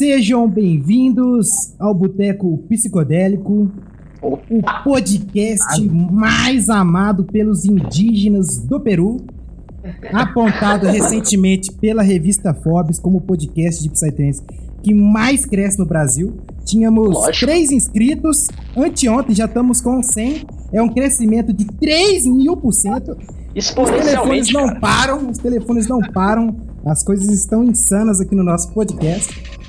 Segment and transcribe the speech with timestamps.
[0.00, 3.70] Sejam bem-vindos ao Boteco Psicodélico,
[4.22, 9.18] o podcast mais amado pelos indígenas do Peru,
[10.10, 14.42] apontado recentemente pela revista Forbes como o podcast de Psytrance
[14.82, 16.32] que mais cresce no Brasil.
[16.64, 17.44] Tínhamos Lógico.
[17.44, 23.18] três inscritos, anteontem já estamos com 100, é um crescimento de 3 mil por cento.
[23.54, 24.80] Os telefones não cara.
[24.80, 26.56] param, os telefones não param,
[26.86, 29.59] as coisas estão insanas aqui no nosso podcast.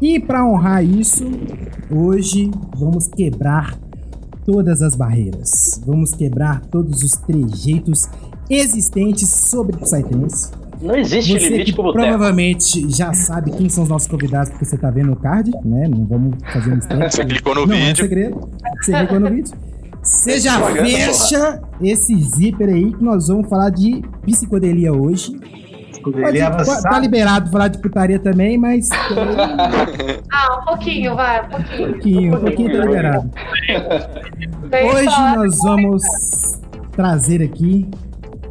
[0.00, 1.24] E para honrar isso,
[1.90, 3.78] hoje vamos quebrar
[4.44, 5.80] todas as barreiras.
[5.86, 8.02] Vamos quebrar todos os trejeitos
[8.50, 10.50] existentes sobre Psytrance.
[10.82, 12.04] Não existe Você limite pro boteco.
[12.04, 15.88] provavelmente já sabe quem são os nossos convidados, porque você tá vendo no card, né?
[15.88, 17.10] Não vamos fazer mistério.
[17.10, 17.96] Você clicou no Não é vídeo.
[18.02, 18.48] segredo.
[18.82, 19.54] Você clicou no vídeo.
[20.02, 25.32] Você já fecha esse zíper aí que nós vamos falar de psicodelia hoje.
[26.12, 27.00] Pode, Ele é tá avançado.
[27.00, 28.88] liberado falar de putaria também, mas
[30.32, 31.88] Ah, um pouquinho, vai, um pouquinho.
[31.88, 33.30] um pouquinho, um pouquinho tá liberado.
[34.92, 36.02] Hoje nós vamos
[36.92, 37.88] trazer aqui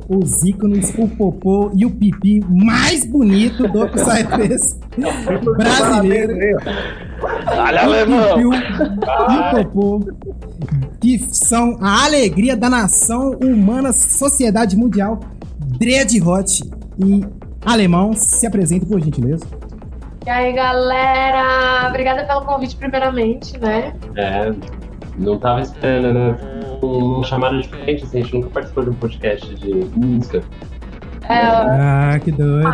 [0.09, 4.77] os ícones, o popô e o pipi mais bonito do Psytrance
[5.57, 6.33] brasileiro.
[7.47, 8.39] Olha, o alemão.
[8.41, 9.99] e o popô,
[10.99, 15.19] que são a alegria da nação humana, sociedade mundial,
[15.79, 16.63] Dread Hot
[16.99, 17.25] e
[17.65, 18.13] Alemão.
[18.13, 19.45] Se apresente, por gentileza.
[20.25, 21.87] E aí, galera?
[21.89, 23.93] Obrigada pelo convite, primeiramente, né?
[24.15, 24.53] É,
[25.17, 26.37] não tava esperando, né?
[26.81, 30.41] Um chamado diferente, assim, a gente nunca participou de um podcast de música.
[31.29, 32.67] É, Ah, que doido.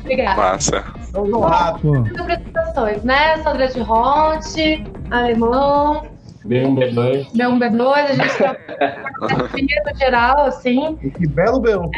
[0.00, 0.36] obrigada.
[0.36, 0.84] Massa.
[1.12, 3.38] Vamos As apresentações, né?
[3.42, 6.02] Sou Dread Hot, alemão,
[6.44, 7.26] Bem um B2.
[7.34, 8.56] meu um B2, a gente tá
[9.92, 10.96] no geral, assim.
[10.96, 11.90] Que belo B1.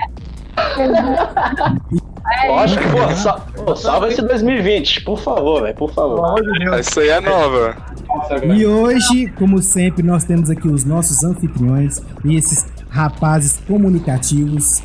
[2.49, 3.33] Lógico, pô, só,
[3.65, 6.35] pô, salva esse 2020, por favor, velho, por favor.
[6.75, 7.77] Essa aí é nova.
[8.55, 14.83] E hoje, como sempre, nós temos aqui os nossos anfitriões e esses rapazes comunicativos,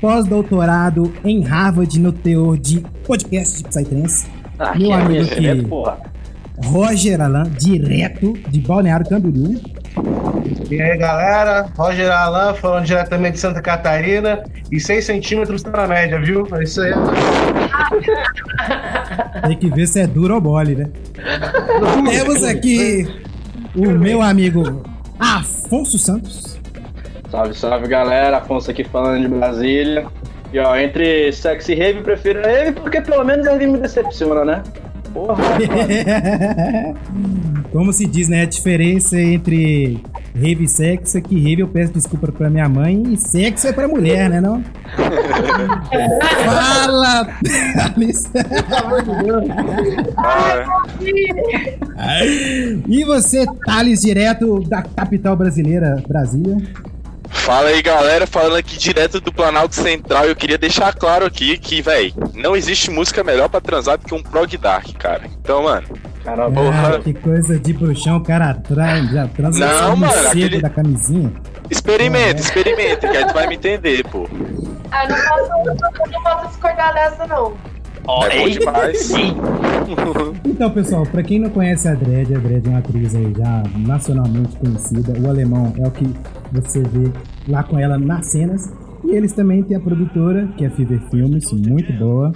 [0.00, 4.26] pós-doutorado em Harvard no teor de podcast de Psytrance,
[4.58, 5.98] Ah, Meu que amigo é isso, que- né, porra?
[6.64, 9.60] Roger Alain, direto de Balneário Camboriú.
[10.70, 11.66] E aí, galera?
[11.76, 14.42] Roger Alan falando diretamente de Santa Catarina.
[14.70, 16.46] E 6 centímetros tá na média, viu?
[16.52, 16.92] É isso aí.
[19.46, 20.88] Tem que ver se é duro ou mole, né?
[22.10, 23.06] Temos aqui
[23.74, 24.82] o meu amigo
[25.18, 26.58] Afonso Santos.
[27.30, 28.38] Salve, salve, galera.
[28.38, 30.06] Afonso aqui falando de Brasília.
[30.52, 34.62] E ó, entre sexy e rave, prefiro rave porque pelo menos rave me decepciona, né?
[35.16, 35.44] Porra,
[37.72, 38.42] Como se diz, né?
[38.42, 39.98] A diferença entre
[40.34, 43.72] rave e sexo é que rave eu peço desculpa pra minha mãe e sexo é
[43.72, 44.42] pra mulher, né?
[44.42, 44.62] Não?
[46.44, 47.26] Fala,
[47.74, 48.30] Thales.
[51.96, 52.24] Ah,
[52.86, 56.58] E você, Thales, direto da capital brasileira, Brasília.
[57.46, 58.26] Fala aí, galera.
[58.26, 60.24] Falando aqui direto do Planalto Central.
[60.24, 64.12] Eu queria deixar claro aqui que, véi, não existe música melhor pra transar do que
[64.14, 65.22] um prog dark, cara.
[65.40, 65.86] Então, mano,
[66.24, 66.96] cara, Porra.
[66.96, 71.32] Ah, que coisa de bruxão, o cara atrás, já transa Não, mano, aquele- da camisinha.
[71.70, 74.28] experimenta, experimenta, que aí tu vai me entender, pô.
[74.90, 77.54] Ah, eu não posso, não posso discordar dessa, não.
[78.06, 79.12] Ó, É bom ei, demais.
[80.44, 83.62] Então, pessoal, pra quem não conhece a Dredd, a Dredd é uma atriz aí já
[83.76, 85.12] nacionalmente conhecida.
[85.20, 86.08] O alemão é o que
[86.50, 87.12] você vê
[87.46, 88.72] lá com ela nas cenas.
[89.04, 92.32] E eles também têm a produtora, que é a Fever Filmes, muito boa.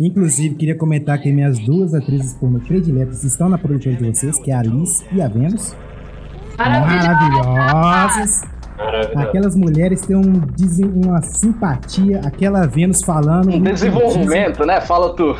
[0.00, 4.50] Inclusive, queria comentar que minhas duas atrizes pornô prediletas estão na produtora de vocês, que
[4.50, 5.76] é a Alice e a Vênus.
[6.56, 8.53] Maravilhosas.
[9.16, 13.50] Aquelas mulheres têm um, desen- uma simpatia, aquela Vênus falando.
[13.54, 14.80] um desenvolvimento, né?
[14.80, 15.36] Fala tu.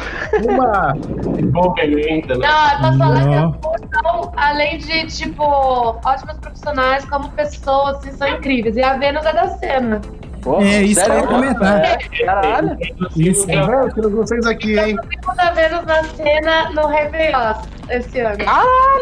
[0.48, 0.94] Uma.
[1.38, 2.46] Envolvimento, né?
[2.46, 3.50] Não, eu tô falando que Não.
[3.50, 8.76] as duas são, além de, tipo, ótimas profissionais, como pessoas, assim, são incríveis.
[8.76, 10.00] E a Vênus é da cena.
[10.44, 11.98] Porra, É isso que eu ia comentar.
[12.24, 12.76] Caralho.
[13.16, 13.46] Isso.
[13.46, 13.94] Tá vendo?
[13.94, 14.94] Temos vocês aqui, hein?
[15.08, 17.54] Vimos a Vênus na cena no Réveillon
[17.88, 18.44] esse ano.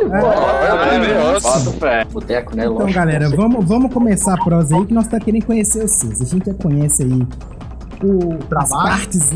[0.09, 1.43] Maravilhoso.
[1.43, 2.05] Bota fé.
[2.05, 2.67] Boteco, né?
[2.67, 6.23] Então, galera, vamos, vamos começar a prosa aí, que nós tá querendo conhecer vocês.
[6.23, 7.27] A gente já conhece aí
[8.05, 9.31] o, as partes.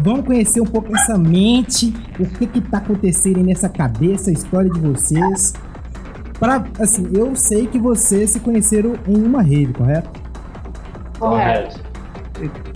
[0.00, 4.32] Vamos conhecer um pouco essa mente, o que que tá acontecendo aí nessa cabeça, a
[4.32, 5.54] história de vocês.
[6.38, 10.25] Pra, assim, eu sei que vocês se conheceram em uma rave, correto?
[11.18, 11.80] Correto.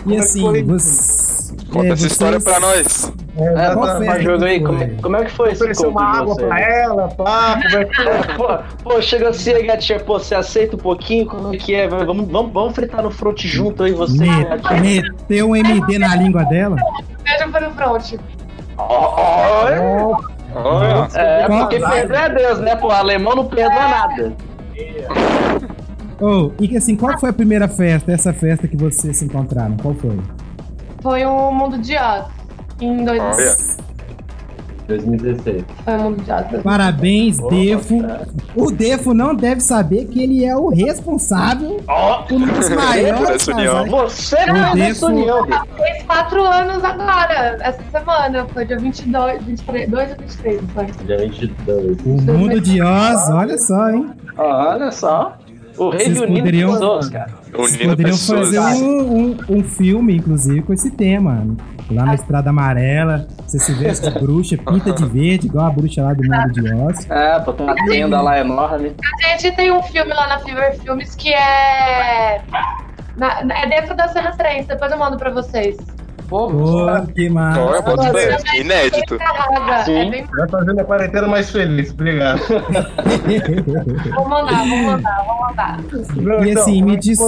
[0.07, 0.63] E é assim, foi?
[0.63, 1.55] vocês...
[1.71, 3.13] Conta é, essa história vocês- pra nós.
[3.37, 6.61] É, É, qual mas jogo aí, como, como é que foi esse uma água pra
[6.61, 8.35] ela, pá, conversa.
[8.37, 8.59] Pô,
[8.91, 11.27] pô, chega assim, aí, gatinha, pô, você aceita um pouquinho?
[11.27, 11.87] Como é que é?
[11.87, 14.19] Vamos, vamos, vamos fritar no front junto aí, você.
[14.19, 15.03] Me- gatinha.
[15.03, 16.77] meteu um MD na língua dela.
[17.23, 18.15] Beijo para o front.
[18.77, 20.17] Ó,
[20.55, 21.09] Olha.
[21.15, 22.75] É, porque perdoa é Deus, né?
[22.77, 24.33] Pô, alemão não perdoa nada.
[26.21, 29.77] Oh, e assim, qual foi a primeira festa, essa festa que vocês se encontraram?
[29.79, 30.19] Qual foi?
[31.03, 32.25] Foi o Mundo de Oz.
[32.81, 33.21] Em dois...
[33.21, 33.81] Olha.
[34.89, 35.65] 2016.
[35.85, 36.63] Foi o Mundo de Oz.
[36.65, 37.95] Parabéns, Defo.
[38.57, 41.77] O Defo não deve saber que ele é o responsável
[42.29, 43.47] por um dos maiores.
[43.47, 45.47] Você O não é Defo- dessa união.
[45.77, 48.47] Fez quatro anos agora, essa semana.
[48.53, 50.87] Foi dia 22, 23, 2 ou 23, não foi?
[51.07, 51.99] Dia 22.
[52.05, 54.11] O mundo de Oz, olha só, hein?
[54.37, 55.37] Olha só.
[55.79, 57.31] O rei Vocês reunindo poderiam- pessoas, cara.
[57.53, 58.41] Vocês poderiam pessoas.
[58.55, 59.01] fazer um,
[59.31, 61.47] um, um filme, inclusive, com esse tema.
[61.91, 66.03] Lá na Estrada Amarela, você se veste de bruxa, pinta de verde, igual a bruxa
[66.05, 67.11] lá do mundo de Oz.
[67.11, 68.93] É, tem uma tenda lá enorme.
[69.25, 72.41] A gente tem um filme lá na Fever Filmes que é.
[73.17, 75.77] na- na- é dentro da cena 3, depois eu mando pra vocês.
[76.31, 77.61] Pô, Pô, que massa.
[77.61, 78.39] Olha, Agora, ver.
[78.55, 79.19] Inédito.
[79.85, 80.15] Sim.
[80.15, 80.25] é.
[80.25, 81.91] Vai fazendo a quarentena mais feliz.
[81.91, 82.41] Obrigado.
[84.15, 85.81] Vou mandar, vou mandar, vou mandar.
[86.17, 87.19] Não, E assim, como me é que diz-?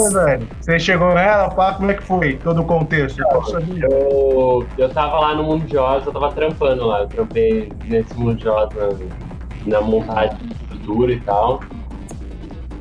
[0.60, 2.34] Você chegou nela, pá, como é que foi?
[2.36, 3.20] Todo o contexto?
[3.20, 3.88] Eu?
[3.90, 7.00] Eu, eu tava lá no Mundo de Oz, eu tava trampando lá.
[7.00, 8.68] Eu trampei nesse Mundo de Oz
[9.66, 11.60] na, na montagem de estrutura e tal.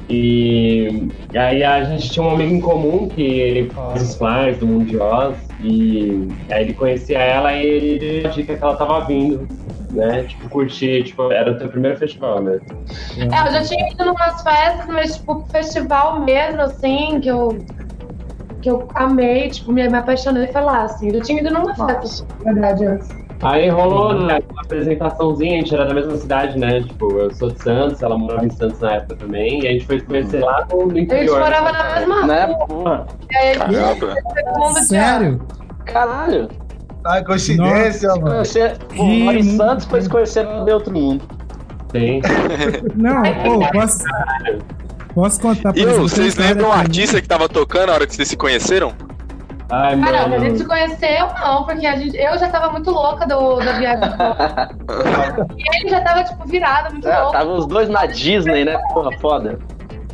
[0.08, 4.68] E aí a gente tinha um amigo em comum que ele faz os flyers do
[4.68, 5.51] Mundo de Oz.
[5.64, 9.48] E aí ele conhecia ela e ele deu a dica que ela tava vindo,
[9.92, 10.24] né?
[10.24, 12.60] Tipo, curtir, tipo, era o teu primeiro festival, né?
[13.18, 17.64] É, eu já tinha ido numas festas, mas, tipo, festival mesmo, assim, que eu.
[18.62, 21.08] Que eu amei, tipo, me, me apaixonei foi lá, assim.
[21.08, 23.21] Eu já tinha ido numa festa, na verdade, antes.
[23.42, 26.82] Aí rolou né, uma apresentaçãozinha, a gente era da mesma cidade, né?
[26.82, 29.86] Tipo, eu sou de Santos, ela morava em Santos na época também, e a gente
[29.86, 31.40] foi se conhecer lá no, no A gente interior.
[31.40, 32.68] morava na mesma né, rua.
[32.68, 33.08] porra?
[33.32, 34.16] E aí a gente Caramba.
[34.22, 35.42] foi pro mundo de Sério?
[35.86, 36.50] Caralho.
[37.04, 38.22] Ai, coincidência, mano.
[38.22, 39.58] Conhecer, pô, mora em.
[39.58, 41.24] Santos, depois conhecer no outro mundo.
[41.92, 42.22] Sim.
[42.96, 44.04] Não, pô, posso,
[45.16, 48.28] posso contar pra E vocês lembram o artista que tava tocando na hora que vocês
[48.28, 48.94] se conheceram?
[49.72, 50.58] Ai, Cara, a gente mano.
[50.58, 54.04] se conheceu, não, porque a gente, eu já tava muito louca do, da viagem.
[55.58, 57.32] e ele já tava, tipo, virado, muito É, louco.
[57.32, 58.78] tava os dois na Disney, né?
[58.94, 59.60] Porra, foda.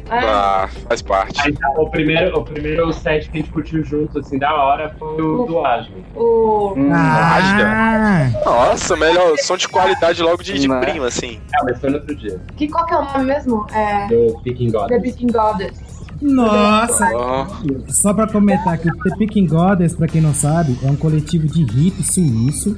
[0.09, 0.19] É.
[0.19, 1.41] Ah, faz parte.
[1.45, 4.95] Aí, tá, o, primeiro, o primeiro set que a gente curtiu junto, assim, da hora,
[4.97, 5.97] foi o do Asmo.
[6.15, 6.73] O...
[6.77, 11.41] Hum, Ah, Nossa, melhor som de qualidade logo de, de prima, assim.
[11.59, 12.39] Ah, mas foi no outro dia.
[12.55, 13.67] Que, qual que é o nome mesmo?
[13.73, 14.07] É...
[14.07, 14.87] Do Picking God.
[14.87, 15.86] The Beaking Goddess.
[16.21, 17.09] Nossa.
[17.13, 17.47] Ó,
[17.87, 21.47] Só pra comentar que o The Picking Goddess, pra quem não sabe, é um coletivo
[21.47, 22.75] de hip suíço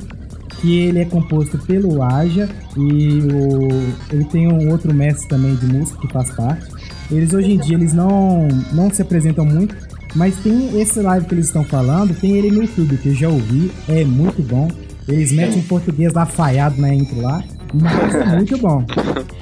[0.60, 5.66] que ele é composto pelo Aja e o, ele tem um outro mestre também de
[5.66, 6.68] música que faz parte.
[7.10, 9.76] Eles hoje em dia eles não, não se apresentam muito,
[10.16, 13.30] mas tem esse live que eles estão falando, tem ele no YouTube, que eu já
[13.30, 14.68] ouvi, é muito bom.
[15.08, 17.44] Eles metem um português lá falhado na intro lá,
[17.74, 18.86] mas é muito bom.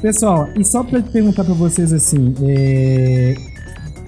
[0.00, 3.34] Pessoal, e só pra perguntar pra vocês assim, é,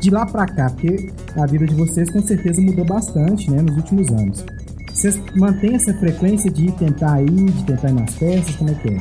[0.00, 3.76] de lá pra cá, porque a vida de vocês com certeza mudou bastante, né, nos
[3.76, 4.44] últimos anos.
[4.93, 8.88] Vocês mantêm essa frequência de tentar ir, de tentar ir nas festas, como é que
[8.88, 8.99] é?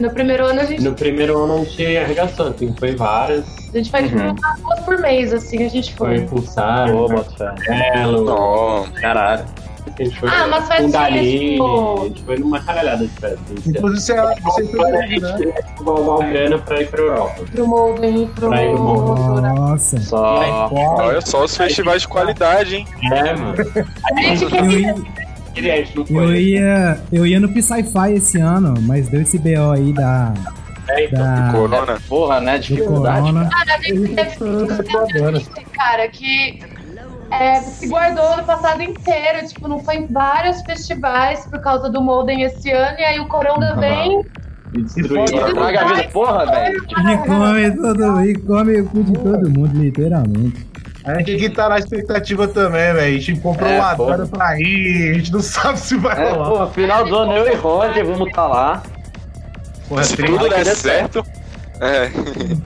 [0.00, 3.44] No primeiro ano a gente, No primeiro ano a gente arregaçou, assim, foi várias.
[3.74, 4.30] a gente faz tipo, Uhum.
[4.30, 6.26] umas duas por mês, assim, a gente Foi foi.
[6.26, 7.44] Pulsar, fé.
[7.68, 8.84] Marcelo, ó.
[9.00, 9.44] Caralho.
[10.02, 13.12] A gente foi Ah, umas com festinhas, Dali, tipo- a gente foi numa caralhada de
[13.20, 13.40] festas.
[13.50, 15.08] A gente Inclusive, você, você foi a foi, né?
[15.08, 17.44] gente igual grana pra ir pra Europa.
[17.50, 18.48] Pro Molden, pro...
[18.48, 19.42] Pra ir no Molden.
[19.54, 20.00] Nossa.
[20.00, 20.70] Só.
[20.72, 22.86] Olha só os festivais de qualidade, hein?
[23.12, 23.54] É, mano.
[24.04, 24.38] A gente
[25.56, 29.92] gente não eu ia, eu ia no Psy-Fi esse ano, mas deu esse BO aí
[29.92, 30.32] da,
[30.88, 31.18] É, então.
[31.18, 31.98] da Corona.
[32.08, 32.58] Porra, né?
[32.58, 33.20] Dificuldade.
[33.22, 33.48] Corona.
[33.50, 36.60] Cara, a gente teve cara, que
[37.30, 42.00] é, se guardou no passado inteiro, tipo, não foi em vários festivais por causa do
[42.00, 43.80] Molden esse ano, e aí o Corona Uhum.
[43.80, 44.20] vem,
[44.74, 45.26] E destruiu.
[45.54, 46.76] Traga a vida, porra, velho.
[46.76, 50.66] E come, todo, e come o cu de todo mundo, literalmente.
[51.04, 53.16] A gente aqui tá na expectativa também, velho.
[53.16, 54.18] A gente comprou É, uma porra.
[54.18, 56.50] data pra ir, a gente não sabe se vai É, rolar.
[56.50, 58.82] porra, final do ano eu e Roger vamos estar lá.
[59.88, 61.24] Porra, Se tudo der deu certo.
[61.80, 62.06] É.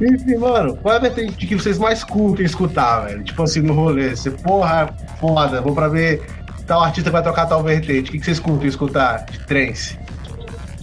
[0.04, 3.22] Enfim, mano, qual é a vertente que vocês mais curtem escutar, velho?
[3.22, 4.16] Tipo assim, no rolê.
[4.16, 4.88] Você, porra,
[5.20, 6.22] foda, vou pra ver
[6.66, 8.10] tal artista que vai tocar tal vertente.
[8.10, 9.98] O que vocês curtem escutar de trance?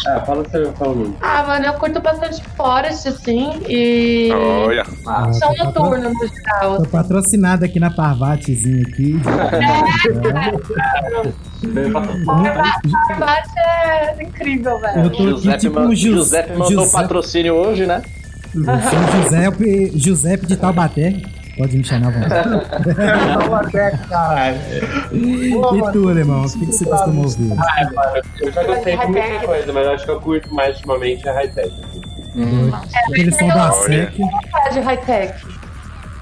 [0.07, 1.11] Ah, fala você, fala.
[1.21, 4.85] Ah, mano, eu curto bastante Forest, assim, e Olha.
[5.05, 5.81] Ah, são tô, patro...
[5.83, 6.77] noturno no geral.
[6.77, 9.19] tô patrocinado aqui na Parvatezinha aqui.
[11.61, 15.13] O combate é incrível, velho.
[15.13, 18.01] Giuseppe, tipo man- Giuseppe mandou Giuseppe- patrocínio hoje, né?
[18.55, 21.21] Eu sou o Giuseppe, Giuseppe de Taubaté.
[21.57, 22.49] Pode me chamar à vontade.
[23.53, 24.57] Até, caralho.
[25.11, 25.51] E
[25.91, 27.51] tu, alemão, o que, que você costuma ouvir?
[27.59, 30.53] Ah, é, mano, eu já gostei de muita coisa, mas eu acho que eu curto
[30.55, 31.67] mais ultimamente a high-tech.
[31.67, 32.71] assim.
[33.11, 34.13] Aquele som da SEC.
[34.71, 35.33] De high-tech.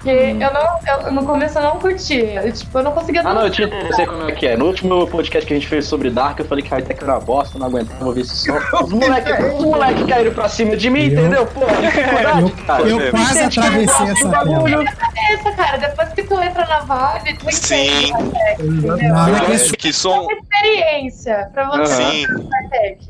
[0.07, 2.41] Porque eu não, eu, no começo eu não curtia.
[2.41, 4.55] Eu, tipo, eu não conseguia Ah, não, eu tinha eu sei como é que é.
[4.55, 7.19] No último podcast que a gente fez sobre Dark, eu falei que Hightech era uma
[7.19, 8.53] bosta, não aguentava ouvir esse som.
[8.81, 11.45] Os moleques os moleque caíram pra cima de mim, Eu- entendeu?
[11.47, 12.83] Pô, dificuldade, cara.
[12.83, 14.81] Eu quase Entende que atravessei eu essa bagulho.
[14.81, 15.77] É essa, cara.
[15.77, 17.75] Depois que tu entra na vibe, tu Sim.
[17.75, 20.21] entende hora É que É, que som.
[20.21, 22.25] uma experiência pra você Sim.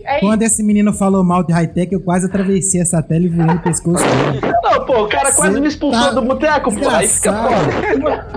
[0.07, 3.45] Aí, Quando esse menino falou mal de high-tech, eu quase atravessei essa tela e voei
[3.45, 4.39] no pescoço dele.
[4.63, 6.89] Não, pô, o cara quase Você me expulsou tá do boteco, pô.
[6.89, 8.27] Aí fica foda.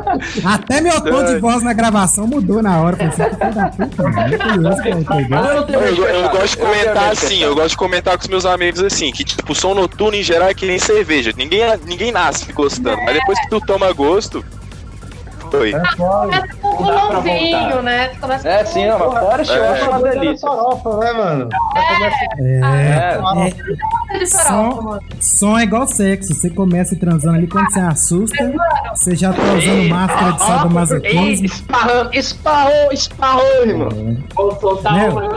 [0.45, 2.97] Até meu tom de voz na gravação mudou na hora.
[2.97, 5.67] Da puta, mano.
[5.67, 6.07] Pegou.
[6.09, 9.23] eu gosto de comentar assim, eu gosto de comentar com os meus amigos assim, que
[9.23, 11.33] tipo, som noturno em geral é que nem cerveja.
[11.37, 14.45] Ninguém, ninguém nasce gostando, mas depois que tu toma gosto.
[15.52, 15.73] Oi.
[15.75, 17.83] É começa com um rolãozinho, voltar.
[17.83, 18.09] né?
[18.09, 19.69] Tu começa É, sim, não, mas fora eu É.
[19.69, 20.49] acho uma delícia.
[20.49, 21.49] farofa, né, mano?
[21.76, 21.80] É,
[22.40, 23.21] É,
[24.21, 26.35] é, som, som é igual sexo.
[26.35, 28.52] Você começa transando ali quando você assusta.
[28.95, 31.47] Você já tá usando máscara de Ei, sadomasoquismo.
[31.47, 34.16] esparrando, esparrou, esparrou, irmão.
[34.35, 35.09] Vou soltar Né?
[35.09, 35.28] uma.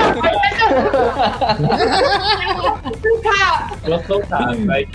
[3.24, 4.88] Tá, Vou soltar, vai.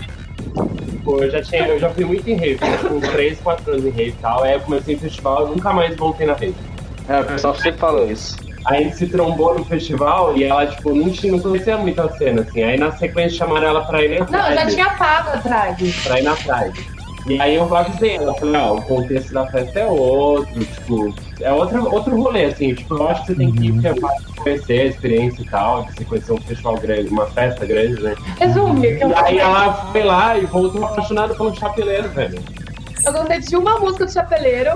[1.09, 3.89] Pô, eu já, tinha, eu já fui muito em rave, com 3, 4 anos em
[3.89, 4.43] rave e tal.
[4.45, 6.55] Aí eu comecei em festival e nunca mais voltei na rave.
[7.09, 8.37] É, o pessoal sempre falou isso.
[8.67, 11.99] Aí a gente se trombou no festival e ela, tipo, não, tinha, não conhecia muito
[12.03, 12.63] a cena, assim.
[12.63, 16.03] Aí na sequência chamaram ela pra ir na Não, eu já Pride, tinha pago atrás.
[16.05, 16.87] pra ir na Pride.
[17.29, 21.53] E aí eu avisei ela, falei, ó, o contexto da festa é outro, tipo, é
[21.53, 24.27] outro, outro rolê, assim, tipo, eu acho que você tem que ir porque é fácil
[24.27, 28.03] de conhecer a experiência e tal, de você conhecer um festival grande, uma festa grande,
[28.03, 28.15] né?
[28.39, 32.43] Resume, que eu E aí ela foi lá e voltou apaixonada pelo chapeleiro, velho.
[33.05, 34.75] eu gostei de uma música do Chapeleiro,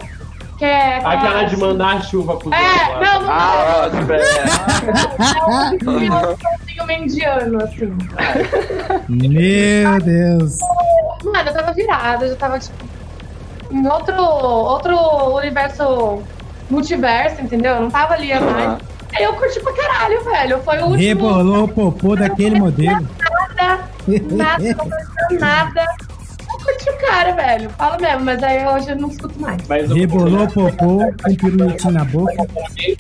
[0.59, 0.99] que é.
[0.99, 3.91] Aquela de mandar a chuva pro É, não, não Ah,
[5.87, 6.37] ó, é.
[6.79, 7.97] é um mendiano, assim.
[9.09, 10.59] Meu Deus.
[11.25, 12.85] Mano, eu tava virada, eu já tava, tipo,
[13.71, 14.97] em outro, outro
[15.37, 16.23] universo,
[16.69, 17.77] multiverso, entendeu?
[17.77, 18.81] Eu não tava ali mais.
[19.15, 20.63] Aí eu curti pra caralho, velho.
[20.63, 20.97] Foi o último.
[20.99, 23.07] Rebolou o popô daquele modelo.
[23.19, 23.89] Nada,
[24.31, 24.77] nada,
[25.31, 25.87] não nada.
[26.51, 27.71] Eu curti o cara, velho.
[27.71, 29.61] Falo mesmo, mas aí hoje eu não escuto mais.
[29.69, 32.47] Mas Rebolou o popô com pirulitinho na boca.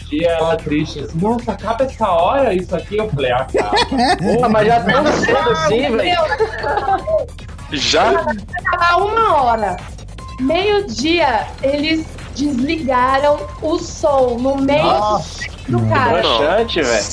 [0.08, 2.96] dia ela triste, assim, nossa, acaba essa hora isso aqui.
[2.96, 3.70] Eu falei, ah, cara.
[4.16, 6.18] Porra, mas já tão cedo assim, velho.
[7.72, 8.24] Já?
[8.78, 9.76] Tava uma hora.
[10.40, 15.42] Meio-dia, eles desligaram o som no meio Nossa.
[15.68, 16.20] do cara.
[16.20, 17.04] Broxante, velho.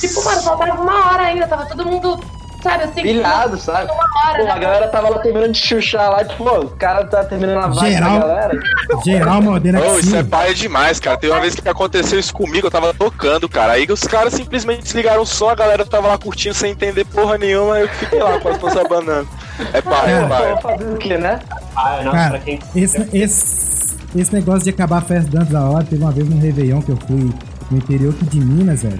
[0.00, 2.20] Tipo, mano, faltava uma hora ainda, tava todo mundo,
[2.62, 3.90] sabe, assim, Pilhado, sabe?
[3.90, 4.60] uma hora, Pô, a né?
[4.60, 8.20] galera tava lá terminando de chuchar lá, tipo, o cara tá terminando a vibe Geral.
[8.20, 8.60] da galera.
[9.04, 11.16] Geral modelo Oh, isso é paia demais, cara.
[11.16, 13.72] Teve uma vez que aconteceu isso comigo, eu tava tocando, cara.
[13.72, 17.38] Aí os caras simplesmente desligaram o som, a galera tava lá curtindo sem entender porra
[17.38, 19.26] nenhuma, eu fiquei lá quase tô se abanando.
[19.72, 20.54] É paia, é.
[20.56, 21.38] Tô fazendo o quê, né?
[21.74, 22.58] Ah, nossa, Cara, pra quem.
[22.74, 26.38] esse, esse, esse negócio de acabar a festa antes da hora, teve uma vez no
[26.38, 27.30] Réveillon que eu fui
[27.70, 28.98] no interior aqui de Minas, velho.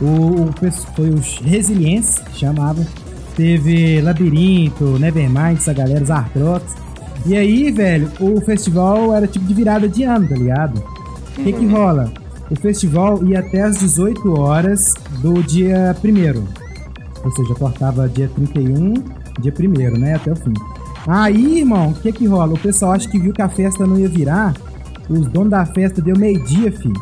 [0.00, 0.54] O, o
[0.96, 2.84] foi o Resiliência, que chamava.
[3.36, 6.74] Teve Labirinto, Nevermind, essa galera, os Artrox.
[7.24, 10.82] E aí, velho, o festival era tipo de virada de ano, tá ligado?
[11.38, 12.12] O que que rola?
[12.50, 16.44] O festival ia até às 18 horas do dia 1
[17.24, 18.94] Ou seja, cortava dia 31,
[19.40, 20.14] dia 1 né?
[20.14, 20.52] Até o fim.
[21.06, 22.54] Aí, irmão, o que que rola?
[22.54, 24.54] O pessoal acha que viu que a festa não ia virar.
[25.08, 26.94] Os donos da festa deu meio-dia, filho.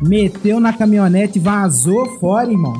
[0.00, 2.74] Meteu na caminhonete, vazou fora, irmão.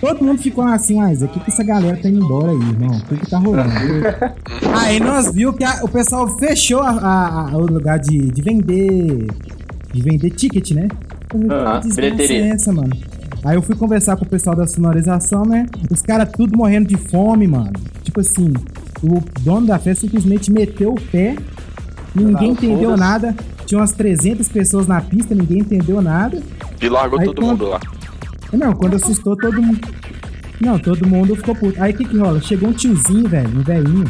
[0.00, 2.96] Todo mundo ficou assim, mas o que que essa galera tá indo embora aí, irmão?
[2.98, 3.68] O que que tá rolando?
[4.76, 9.26] aí nós viu que a- o pessoal fechou a- a- o lugar de, de vender.
[9.92, 10.86] De vender ticket, né?
[11.96, 12.44] Bilheteria.
[12.44, 12.90] é essa, mano?
[13.44, 15.66] Aí eu fui conversar com o pessoal da sonorização, né?
[15.90, 17.72] Os caras tudo morrendo de fome, mano.
[18.08, 18.54] Tipo assim,
[19.02, 21.36] o dono da festa simplesmente meteu o pé,
[22.14, 23.34] ninguém Ah, entendeu nada.
[23.66, 26.42] Tinha umas 300 pessoas na pista, ninguém entendeu nada.
[26.80, 27.80] E largou Aí todo quando- mundo lá.
[28.50, 29.86] Não, quando assustou todo mundo.
[30.58, 31.74] Não, todo mundo ficou puto.
[31.82, 32.40] Aí o que que rola?
[32.40, 34.06] Chegou um tiozinho, velho, um velhinho,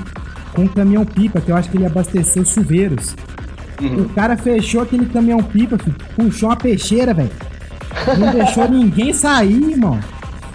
[0.54, 3.16] com um caminhão pipa, que eu acho que ele abasteceu os chuveiros.
[3.82, 7.30] O cara fechou aquele caminhão pipa, filho, puxou uma peixeira, velho.
[8.16, 9.98] Não deixou ninguém sair, irmão.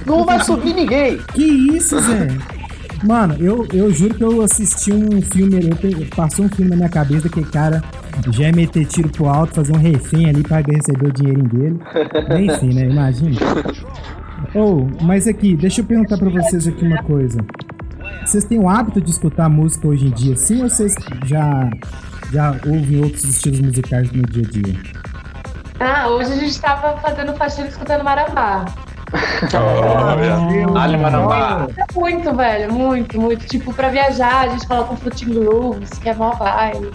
[0.06, 1.18] Não vai subir ninguém.
[1.34, 2.28] Que isso, Zé?
[3.04, 6.78] Mano, eu, eu juro que eu assisti um filme, eu te- passou um filme na
[6.78, 7.84] minha cabeça que cara
[8.32, 11.80] já ia meter tiro pro alto, fazer um refém ali pra receber o dinheirinho dele.
[12.52, 12.86] Enfim, né?
[12.90, 13.38] Imagina.
[14.56, 17.40] Ou, mas aqui, deixa eu perguntar pra vocês aqui uma coisa.
[18.26, 20.62] Vocês têm o hábito de escutar música hoje em dia, sim?
[20.64, 20.96] Ou vocês
[21.26, 21.70] já,
[22.32, 24.76] já ouvem outros estilos musicais no dia a dia?
[25.80, 28.64] Ah, hoje a gente tava fazendo faxina escutando Marambá.
[30.76, 31.68] Ali Marambá.
[31.96, 33.46] Muito, velho, muito, muito.
[33.46, 36.92] Tipo, pra viajar, a gente coloca um Fruiting Grooves, que é mó vibe.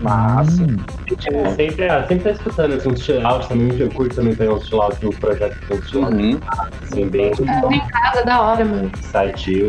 [0.00, 0.62] Massa.
[0.62, 3.76] Hum, Tipo, sempre, é, sempre tá escutando assim, uns chill out também.
[3.78, 6.40] Eu curto também pegar uns chill out no projeto que tem uns chill out, Uhum.
[6.84, 8.90] assim, bem É, em casa, da hora, mano.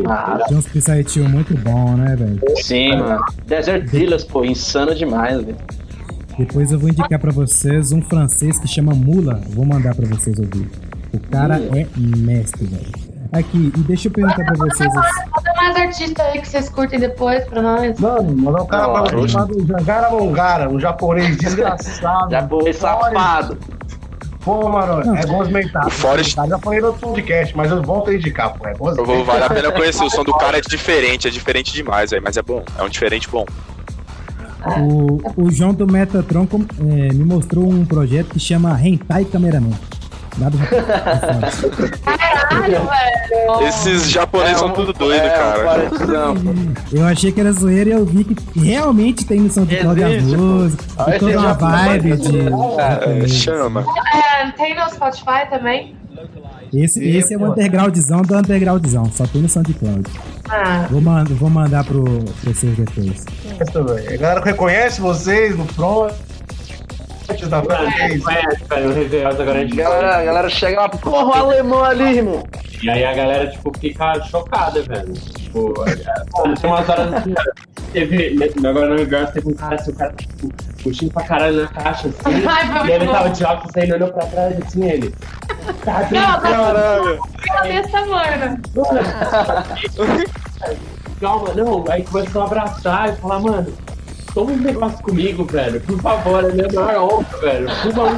[0.08, 2.40] Ah, tem uns Psy muito bom, né, velho?
[2.58, 3.24] Sim, mano.
[3.48, 5.58] Desert Villas, pô, insano demais, velho.
[6.38, 9.42] Depois eu vou indicar pra vocês um francês que chama Mula.
[9.50, 10.70] Vou mandar pra vocês ouvir.
[11.14, 13.10] O cara é mestre, velho.
[13.32, 14.92] Aqui, e deixa eu perguntar pra vocês.
[14.94, 18.00] Manda mais artistas aí que vocês curtem depois pra nós.
[18.00, 22.50] Mano, mandar um cara pra você chamado Jangara Mongara, um japonês desgraçado.
[22.50, 23.58] Foi safado.
[24.44, 25.88] Pô, mano, é gosmentado.
[25.88, 28.68] O Forrest- Já falei no outro podcast, mas eu volto a indicar, pô.
[28.68, 30.04] É Eu vou, vale a pena conhecer.
[30.04, 32.24] O som do cara é diferente, é diferente demais, velho.
[32.24, 32.64] Mas é bom.
[32.80, 33.46] É um diferente bom.
[34.82, 36.48] O, o João do Metatron
[36.80, 39.72] é, me mostrou um projeto que chama Hentai Cameraman.
[40.40, 42.00] Nada de- de.
[42.00, 43.68] Caralho, velho.
[43.68, 45.90] Esses japoneses são tudo doido, é, cara.
[46.92, 50.36] Eu achei que era zoeira e eu vi que realmente tem no SoundCloud as Existe,
[50.36, 50.42] pô.
[50.42, 50.86] músicas.
[50.98, 52.40] Ah, Tem esse toda uma vibe é de.
[53.24, 53.86] É, chama.
[54.14, 55.96] É, tem no Spotify também?
[56.74, 60.04] Esse, esse é o undergroundzão do undergroundzão, só tem no SoundCloud.
[60.50, 63.26] Ah, Vou, mand vou mandar pro, pra vocês depois.
[63.26, 64.14] Velho.
[64.14, 66.12] A galera reconhece vocês no front.
[69.76, 72.44] Galera, a galera chega lá, porra, o alemão ali, irmão.
[72.82, 75.14] E aí a galera, tipo, fica chocada, velho.
[75.14, 77.34] Tipo, é, é, tem umas horas assim,
[77.92, 80.50] teve, agora no Girls teve um cara assim, o cara, tipo,
[80.84, 84.14] curtindo pra caralho na caixa, assim, Ai, foi e ele tava de óculos saindo olhando
[84.14, 85.14] pra trás, assim, ele.
[85.84, 87.20] Tá Não, Caralho.
[87.64, 88.62] desse tamanho.
[91.20, 91.86] calma, não.
[91.90, 93.74] Aí começou a abraçar e falar, mano,
[94.34, 97.68] toma um negócio comigo, velho, por favor, é minha maior honra, velho.
[97.68, 98.10] Por favor,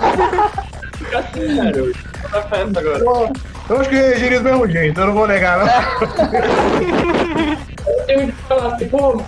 [0.98, 1.94] fica assim, velho.
[2.32, 3.32] Tá festa agora.
[3.70, 5.68] Eu acho que reagiria do mesmo jeito, eu não vou negar, não.
[8.08, 9.22] Eu ia falar assim, pô.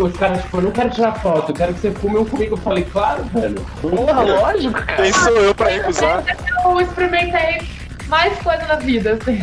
[0.00, 2.54] Os caras, tipo, eu não quero tirar foto, eu quero que você fume um comigo.
[2.54, 3.54] Eu falei, claro, velho.
[3.80, 5.02] Porra, lógico, cara.
[5.02, 6.24] Quem sou eu pra recusar?
[6.64, 7.62] Eu experimentei
[8.08, 9.40] mais coisa na vida, assim.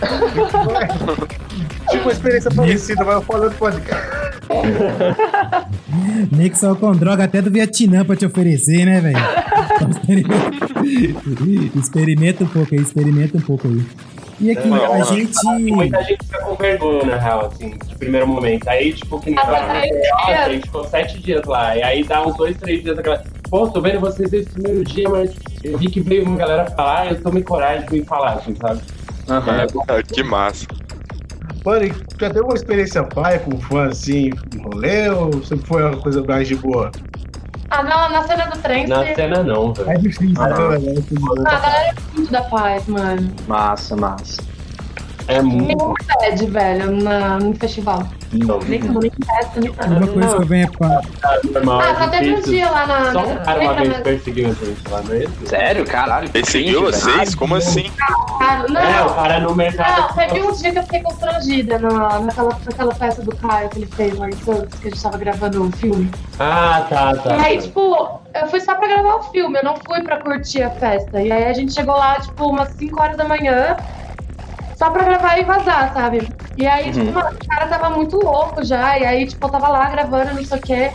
[1.90, 4.02] Tipo, uma experiência parecida, mas eu falando do podcast.
[6.32, 9.18] Nick saiu com droga até do Vietnã pra te oferecer, né, velho?
[9.90, 13.84] Experimenta- experimenta um pouco aí, experimenta um pouco aí.
[14.40, 15.32] E aqui, a gente.
[15.44, 18.66] Muita gente fica com vergonha, na real, assim, de primeiro momento.
[18.68, 20.44] Aí, tipo, que nem Ah, aí, nossa, é.
[20.44, 21.76] a gente ficou sete dias lá.
[21.76, 23.22] E aí dá uns dois, três dias aquela.
[23.48, 26.66] Pô, tô vendo vocês desde o primeiro dia, mas eu vi que veio uma galera
[26.72, 28.80] falar, eu tomei coragem de vir falar, assim, sabe?
[29.28, 29.66] Aham.
[29.88, 30.66] Ah, que massa.
[31.64, 31.88] Mano, e
[32.20, 34.30] já teve uma experiência pai com fã assim,
[34.62, 36.90] rolê, ou sempre foi uma coisa mais de boa?
[37.70, 39.90] Ah, não, na cena do trem, Na você- cena não, velho.
[39.90, 40.54] É difícil, Ah, né?
[40.54, 43.32] Ah, a galera é muito da paz, mano.
[43.48, 44.42] Massa, massa.
[45.26, 45.76] É muito.
[45.76, 48.02] Nenhum pede, velho, na, no festival.
[48.32, 49.86] Não, Nem nem festa, nem nada.
[49.94, 50.70] Uma coisa que eu venho.
[50.82, 51.00] Ah,
[51.88, 53.12] é só teve um dia lá na.
[53.12, 55.46] Só um cara uma vez perseguiu a gente lá, não é isso?
[55.46, 56.30] Sério, caralho.
[56.30, 57.34] Perseguiu vocês?
[57.34, 57.90] Como assim?
[58.38, 60.00] Cara, Não, É, o cara no mercado.
[60.00, 63.78] Não, teve um dia que eu fiquei constrangida na, naquela, naquela festa do Caio que
[63.78, 66.10] ele fez lá em Santos, que a gente tava gravando o filme.
[66.38, 67.36] Ah, tá, tá.
[67.36, 70.62] E aí, tipo, eu fui só pra gravar o filme, eu não fui pra curtir
[70.62, 71.22] a festa.
[71.22, 73.76] E aí a gente chegou lá, tipo, umas 5 horas da manhã,
[74.84, 76.28] só pra gravar e vazar, sabe?
[76.56, 77.14] E aí, tipo, Uhum.
[77.14, 80.44] mano, o cara tava muito louco já, e aí, tipo, eu tava lá gravando, não
[80.44, 80.92] sei o quê.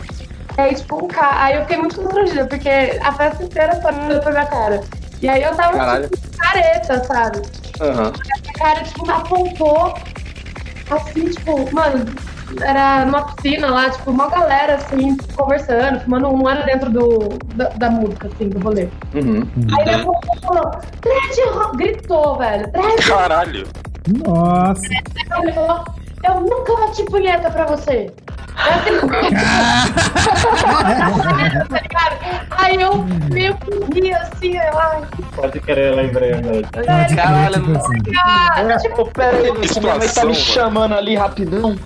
[0.58, 1.44] E aí, tipo, um cara.
[1.44, 2.68] Aí eu fiquei muito constrangida, porque
[3.02, 4.86] a festa inteira foi olhando pra minha cara.
[5.20, 6.08] E aí eu tava, Caralho.
[6.08, 7.40] tipo, careta, sabe?
[7.80, 8.12] Aham.
[8.12, 9.94] O cara, tipo, me apontou
[10.88, 12.20] assim, tipo, mano,
[12.60, 17.68] era numa piscina lá, tipo, uma galera, assim, conversando, fumando, não era dentro do, da,
[17.68, 18.88] da música, assim, do rolê.
[19.14, 19.46] Uhum.
[19.78, 20.70] Aí ele e falou,
[21.52, 23.66] Ro-" gritou, velho, Dread Caralho.
[24.26, 24.82] Nossa!
[25.30, 25.84] Ro-" Ele falou,
[26.24, 28.12] eu nunca bati punheta pra você.
[32.50, 32.98] Aí, eu
[33.32, 35.02] meio que ri assim, eu, ai,
[35.34, 36.62] Pode querer, lembrei agora.
[37.14, 38.02] Caralho, tipo assim.
[38.12, 41.76] cara, tipo, Pô, pera aí, você minha mãe tá me chamando ali rapidão.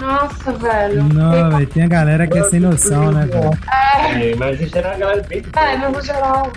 [0.00, 1.04] Nossa, velho.
[1.04, 3.50] Não, velho, tem a galera que é sem noção, né, velho?
[3.70, 5.42] É, mas em geral a galera bem.
[5.54, 6.52] É, no geral,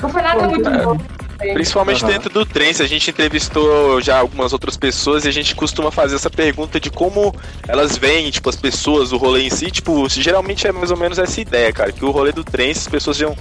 [0.00, 0.98] não foi nada muito bom.
[1.38, 2.12] Principalmente Aham.
[2.12, 5.90] dentro do trem, se a gente entrevistou já algumas outras pessoas e a gente costuma
[5.90, 7.34] fazer essa pergunta de como
[7.68, 11.18] elas veem, tipo, as pessoas, o rolê em si, tipo, geralmente é mais ou menos
[11.18, 13.36] essa ideia, cara, que o rolê do trem, as pessoas são,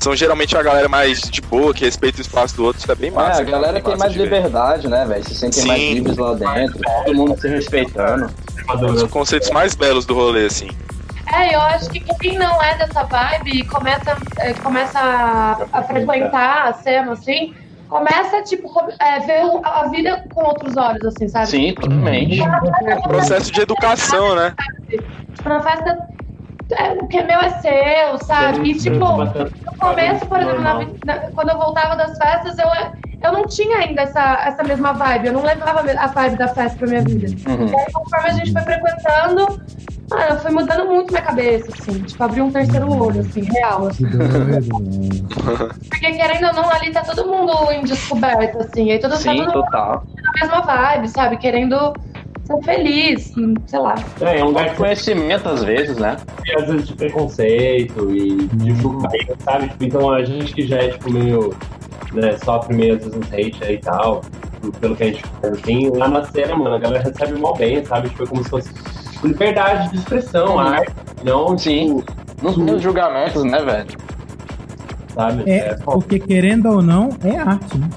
[0.00, 2.94] são geralmente a galera mais de boa, que respeita o espaço do outro, isso é
[2.94, 3.42] bem massa.
[3.42, 4.24] é, a galera bem tem massa mais de ver.
[4.24, 5.24] liberdade, né, velho?
[5.24, 5.94] Se sentem mais Sim.
[5.94, 8.30] livres lá dentro, todo mundo se respeitando.
[8.74, 10.70] Um dos conceitos mais belos do rolê, assim.
[11.32, 15.82] É, eu acho que quem não é dessa vibe e começa, é, começa a, a
[15.82, 17.54] frequentar a cena, assim,
[17.88, 21.46] começa, tipo, é, ver a vida com outros olhos, assim, sabe?
[21.46, 22.40] Sim, totalmente.
[22.40, 24.54] É um processo de educação, né?
[24.88, 25.98] Tipo, na festa,
[26.72, 28.70] é, o que é meu é seu, sabe?
[28.70, 32.68] E, tipo, no começo, por exemplo, na na- quando eu voltava das festas, eu,
[33.22, 35.28] eu não tinha ainda essa, essa mesma vibe.
[35.28, 37.28] Eu não levava a vibe da festa pra minha vida.
[37.28, 37.66] Uhum.
[37.68, 39.58] E aí, conforme a gente foi frequentando,
[40.10, 42.02] mano, eu fui mudando muito minha cabeça, assim.
[42.04, 43.86] Tipo, abrir um terceiro olho, assim, real.
[43.86, 44.08] assim.
[44.08, 45.28] Velho.
[45.90, 48.86] Porque, querendo ou não, ali tá todo mundo em descoberta, assim.
[48.86, 50.04] E aí todo, tá Sim, mundo total.
[50.40, 51.36] na mesma vibe, sabe?
[51.36, 51.94] Querendo
[52.56, 53.32] ser feliz,
[53.66, 53.94] sei lá.
[54.20, 56.16] É, é um lugar que conhecimento às vezes, né?
[56.44, 59.68] tem, às vezes de preconceito e de julgamento, sabe?
[59.68, 61.54] Tipo, então a gente que já é tipo meio,
[62.12, 64.22] né, sofre meio às vezes uns hate aí e tal,
[64.80, 67.84] pelo que a gente faz assim, lá na cena, mano, a galera recebe mal bem,
[67.84, 68.08] sabe?
[68.10, 68.70] Tipo, é como se fosse
[69.22, 70.92] liberdade de expressão, arte,
[71.24, 72.00] não, Sim.
[72.00, 74.10] tipo, Não tem os julgamentos, né, velho?
[75.14, 75.50] sabe?
[75.50, 75.98] É, foda.
[75.98, 77.88] porque querendo ou não, é arte, né?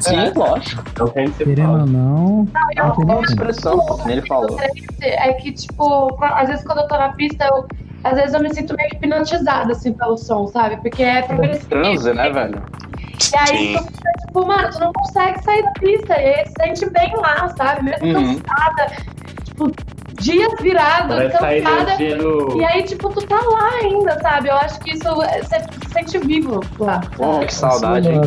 [0.00, 0.82] Sim, lógico.
[0.98, 1.92] Não tem que ser Querendo ou falso.
[1.92, 3.24] não, eu- não É como.
[3.24, 4.56] expressão, como ele falou.
[5.02, 7.66] É que, tipo, às vezes quando eu tô na pista, eu,
[8.04, 10.76] às vezes eu me sinto meio hipnotizada, assim, pelo som, sabe?
[10.78, 11.68] Porque é progressivo.
[11.68, 12.62] Transe, né, velho?
[13.32, 13.72] E aí, Sim.
[13.76, 16.14] tu fica, tipo, mano, tu não consegue sair da pista.
[16.20, 17.82] E aí, se sente bem lá, sabe?
[17.84, 18.38] Mesmo Uhum.
[18.40, 18.92] cansada.
[19.44, 19.70] Tipo,
[20.24, 22.02] dias virados, Parece a cansada.
[22.56, 24.48] E aí, tipo, tu tá lá ainda, sabe?
[24.48, 27.00] Eu acho que isso é- você se sente vivo lá.
[27.16, 28.20] Pô, que saudade, hein?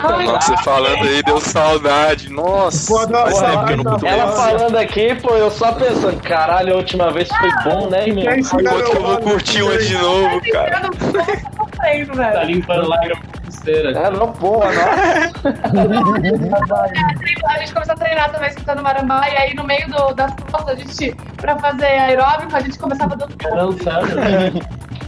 [0.00, 2.30] Ai, Nossa, você falando aí deu saudade.
[2.30, 5.72] Nossa, Pô, não, faz tempo que eu não curto Ela falando aqui, pô, eu só
[5.72, 8.24] pensando, caralho, a última vez foi bom, né, irmão?
[8.50, 10.76] Quanto que eu vou curtir uma de novo, cara?
[10.76, 12.46] eu não tô sofrendo, Tá velho.
[12.46, 13.20] limpando lágrima
[13.66, 13.90] pulseira.
[13.90, 15.32] É, não, porra, nossa.
[17.46, 20.68] A gente começou a treinar também escutando marambá, e aí no meio do, das costas,
[20.68, 23.52] a gente, pra fazer aeróbico, a gente começava a dançar.
[23.52, 24.52] Dançando, né?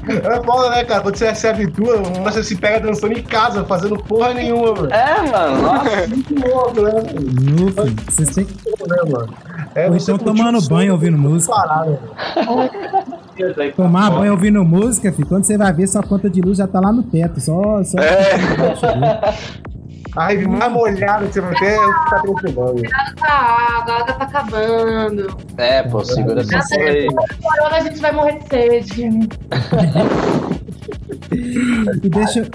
[0.08, 1.02] É foda, né, cara?
[1.02, 4.88] Quando você se habitua, você se pega dançando em casa, fazendo porra nenhuma, mano.
[4.90, 6.06] É, mano, nossa.
[6.06, 6.92] Muito louco, né?
[6.92, 8.88] No, filho, vocês têm que.
[8.88, 9.34] né, mano?
[9.78, 11.54] É, Ou então tomando banho ouvindo música.
[11.54, 11.98] parado.
[13.76, 15.26] Tomar banho ouvindo música, filho.
[15.28, 17.40] Quando você vai ver, sua conta de luz já tá lá no teto.
[17.40, 17.82] Só.
[17.84, 18.34] só É.
[20.16, 22.16] A raiva mais molhada que você vai ter é o que tá
[23.76, 25.36] água, a água tá acabando.
[25.58, 27.06] É, pô, segura essa porra aí.
[27.40, 29.28] corona a gente vai morrer de sede.
[31.30, 32.48] E deixa,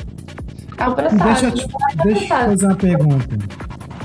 [0.77, 1.23] É um e presságio.
[1.23, 1.67] deixa, eu te,
[2.03, 3.27] deixa eu te fazer uma pergunta.
[3.37, 3.47] Deixa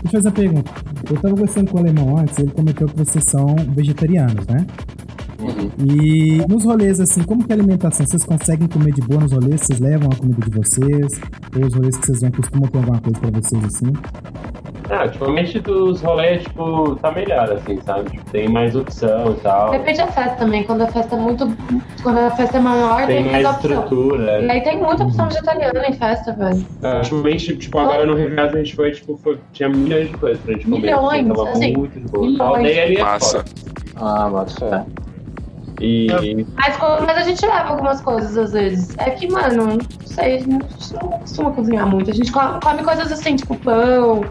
[0.05, 0.71] eu fazer uma pergunta.
[1.11, 4.67] Eu tava conversando com o alemão antes, ele comentou que vocês são vegetarianos, né?
[5.39, 5.71] Uhum.
[5.87, 8.05] E nos rolês, assim, como que é a alimentação?
[8.05, 9.61] Vocês conseguem comer de boa nos rolês?
[9.63, 11.21] Vocês levam a comida de vocês?
[11.57, 13.93] Ou os rolês que vocês vão costumam ter alguma coisa pra vocês, assim?
[14.91, 18.11] Ah, ultimamente dos rolês, tipo, tá melhor, assim, sabe?
[18.11, 19.71] Tipo, tem mais opção e tal.
[19.71, 20.65] Depende da festa também.
[20.65, 21.47] Quando a festa é muito.
[22.03, 23.71] Quando a festa é maior, tem, Tem mais mais opção.
[23.83, 24.41] estrutura.
[24.43, 26.67] E aí tem muita opção vegetariana em festa, velho.
[26.83, 30.41] É, ultimamente, tipo, agora no Reviado a gente foi, tipo, foi- tinha milhões de coisas
[30.43, 30.81] pra gente comer.
[30.81, 32.27] Milhões, assim, tava assim, muito de boa.
[32.27, 32.41] milhões.
[32.41, 33.39] A aldeia ali é Massa.
[33.39, 33.45] foda.
[33.97, 34.85] Ah, fé.
[35.81, 36.09] E
[36.57, 38.97] Mas, mas a gente leva algumas coisas às vezes.
[38.99, 42.11] É que, mano, não sei, a gente não costuma cozinhar muito.
[42.11, 44.25] A gente co- come coisas assim, tipo pão,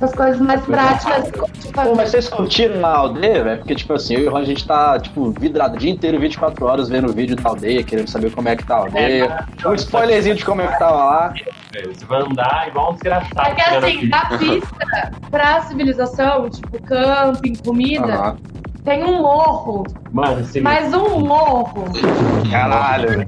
[0.00, 1.26] essas coisas mais práticas.
[1.26, 3.58] Tipo, Pô, mas vocês curtiram na aldeia, velho?
[3.58, 6.18] Porque, tipo assim, eu e o Ron, a gente tá, tipo, vidrado o dia inteiro,
[6.20, 9.46] 24 horas, vendo o vídeo da aldeia, querendo saber como é que tá a aldeia.
[9.66, 11.34] Um spoilerzinho de como é que tava lá.
[11.74, 13.48] é, você vai andar igual um desgraçado.
[13.50, 18.36] É que assim, da pista pra civilização, tipo camping, comida, Aham.
[18.84, 21.84] tem um morro, Mano, mas um morro.
[22.50, 23.24] Caralho.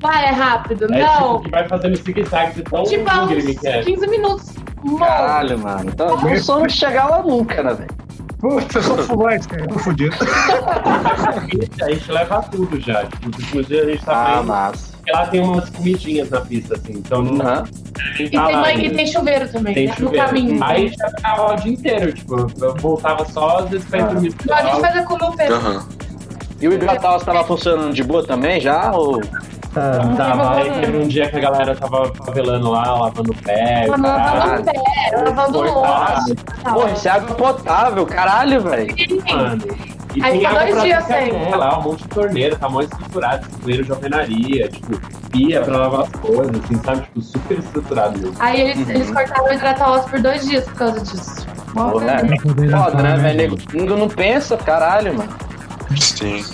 [0.00, 1.36] Vai, é rápido, é não.
[1.38, 3.78] tipo que vai fazendo zigue-zague de tão Tipo, é.
[3.78, 4.53] uns 15 minutos.
[4.98, 5.90] Caralho, mano.
[5.90, 7.90] Então, não somos de chegar lá nunca, né, velho?
[8.40, 9.66] Putz, eu sou fumante, cara.
[9.68, 10.14] Tô fudido.
[11.82, 13.04] A gente leva tudo já.
[13.06, 14.92] Tipo, dias a gente tá Ah, vendo massa.
[15.04, 16.92] que lá tem umas comidinhas na pista, assim.
[16.92, 17.64] Então não Aham.
[18.16, 19.94] tem E tá tem, lá e tem chuveiro também, Tem né?
[19.98, 20.26] No chuveiro.
[20.26, 20.62] caminho.
[20.64, 23.98] Aí a gente já ficava o dia inteiro, tipo, eu voltava só, às vezes pra
[23.98, 24.06] ir Ah.
[24.06, 24.34] dormir.
[24.46, 25.54] Não, a gente fazia como o Pedro.
[25.56, 25.88] Aham.
[26.60, 28.92] E o Hidrataus tava funcionando de boa também já?
[28.92, 29.20] Ou...
[29.74, 33.86] Tava, Tá, aí teve um dia que a galera tava favelando lá, lavando o pé.
[33.88, 34.80] Lavando o pé,
[35.24, 36.36] lavando louça.
[36.62, 38.94] Porra, isso é água potável, caralho, velho.
[40.14, 41.50] E Aí tem água dois pra dias café sem.
[41.56, 45.00] lá, um monte de torneira, tá mó estruturado, torneiro de alvenaria, tipo,
[45.32, 47.02] pia pra lavar as coisas, assim, sabe?
[47.02, 48.36] Tipo, super estruturado mesmo.
[48.38, 51.46] Aí eles, eles cortaram o hidrata por dois dias por causa disso.
[51.76, 52.36] É.
[52.40, 53.58] poder Foda, né, né, velho?
[53.72, 55.34] Nego não pensa, caralho, mano.
[55.98, 56.44] Sim.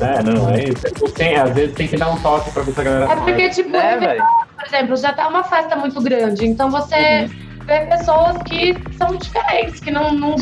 [0.00, 0.82] É, não, é isso.
[1.14, 3.48] Tem, às vezes tem que dar um toque pra ver se a galera É porque,
[3.50, 4.24] tipo, velho?
[4.56, 7.28] por exemplo, já tá uma festa muito grande, então você.
[7.66, 10.36] ver pessoas que são diferentes, que não, não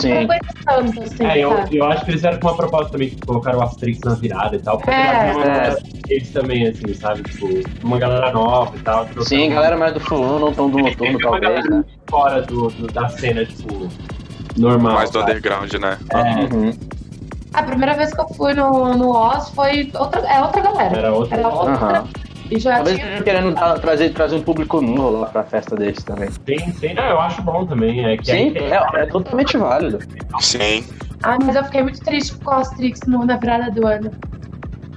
[0.64, 3.58] tanto, assim, É, eu, eu acho que eles eram com uma proposta também, que colocaram
[3.58, 4.78] o Asterix na virada e tal.
[4.78, 5.32] Porque É.
[5.32, 5.76] uma É.
[6.06, 7.22] deles também, assim, sabe?
[7.24, 7.48] Tipo,
[7.82, 9.08] uma galera nova e tal.
[9.22, 11.84] Sim, galera mais do Fu, não tão do noturno, talvez, né?
[12.08, 13.88] fora do, do- da cena, tipo,
[14.56, 14.94] normal.
[14.94, 15.32] Mais do sabe?
[15.32, 15.98] underground, né?
[16.10, 16.70] É, Uhum.
[17.56, 20.96] A primeira vez que eu fui no, no Oz foi outra, é outra galera.
[20.98, 21.36] Era outra.
[21.38, 22.04] Era outra.
[22.50, 23.22] E já Talvez tinha.
[23.22, 26.28] querendo tra- trazer, trazer um público novo lá pra festa deles também.
[26.44, 28.04] Tem, tem, não, eu acho bom também.
[28.04, 29.98] É que Sim, tem- é, é totalmente válido.
[30.38, 30.84] Sim.
[31.22, 34.10] Ah, mas eu fiquei muito triste com o Asterix no, na virada do ano.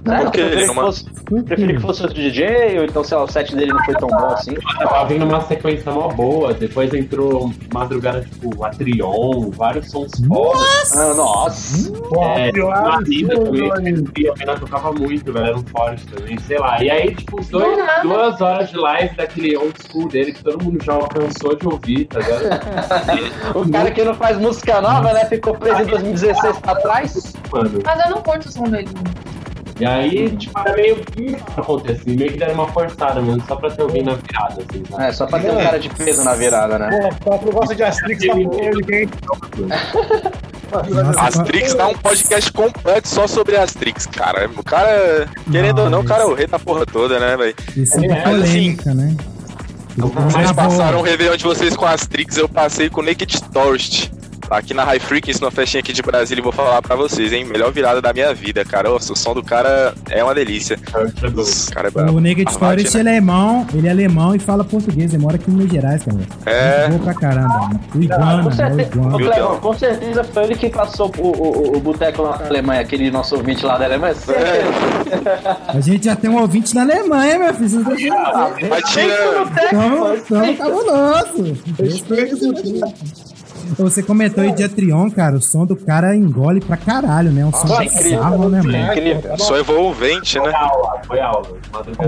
[0.03, 1.05] Porque ele não- fosse,
[1.45, 4.07] preferi que fosse outro DJ, ou então, sei lá, o set dele não foi tão
[4.07, 4.53] bom assim.
[4.79, 10.95] Tava vindo uma sequência mó boa, depois entrou madrugada, tipo, a Trion, vários sons fodas.
[10.97, 11.91] Ah, nossa!
[12.37, 16.57] É, linda absurdo, também, e a mina tocava muito, velho, era um forte também, sei
[16.59, 16.81] lá.
[16.83, 20.83] E aí, tipo, dois, duas horas de live daquele old school dele que todo mundo
[20.83, 22.39] já cansou de ouvir, tá ligado?
[23.55, 25.25] O cara que não faz música nova, né?
[25.25, 27.33] Ficou preso em 2016 pra trás.
[27.51, 27.79] Mano.
[27.85, 28.87] Mas eu não curto o som dele.
[29.79, 33.71] E aí, tipo, era meio que acontecia, meio que deram uma forçada mesmo, só pra
[33.71, 35.03] ter alguém na virada, assim, sabe?
[35.03, 37.09] É, só pra ter um cara de peso na virada, né?
[37.23, 38.33] Pô, tu gosta de Asterix tá
[41.17, 44.49] Astrix dá um podcast completo só sobre Astrix, cara.
[44.55, 47.55] O cara, querendo ou não, o cara é o rei da porra toda, né, velho?
[47.75, 49.15] Isso é É, polêmica, né?
[49.97, 51.07] Vocês passaram o boa.
[51.09, 54.11] Réveillon de vocês com Astrix, eu passei com Naked Tourist.
[54.49, 57.45] Aqui na High Frequency, numa festinha aqui de Brasília, e vou falar pra vocês, hein?
[57.45, 58.89] Melhor virada da minha vida, cara.
[58.89, 60.77] Nossa, o som do cara é uma delícia.
[60.87, 62.17] O cara é brabo.
[62.17, 62.79] O Naked né?
[62.99, 66.03] ele é alemão, ele é alemão e fala português, ele mora aqui em Minas Gerais,
[66.03, 66.17] cara.
[66.47, 66.87] É.
[66.87, 67.59] Muito boa pra caramba.
[67.59, 68.49] O Ah, Iguana, com né?
[68.49, 69.57] O certeza, Viu, Clebão, Theo?
[69.61, 71.31] com certeza foi ele que passou o, o,
[71.73, 74.15] o, o boteco lá na Alemanha, aquele nosso ouvinte lá da Alemanha.
[74.15, 75.57] Certeza.
[75.69, 77.69] A gente já tem um ouvinte na Alemanha, meu filho.
[77.69, 81.57] Vocês não Ah, tira- Estamos estamos cabuloso.
[83.77, 85.35] Você comentou aí de Atrion, cara.
[85.35, 87.45] O som do cara engole pra caralho, né?
[87.45, 88.77] Um som Nossa, sarro, né, mano?
[88.77, 89.37] Incrível.
[89.37, 90.55] Só envolvente, Foi né?
[90.55, 91.47] aula, foi aula.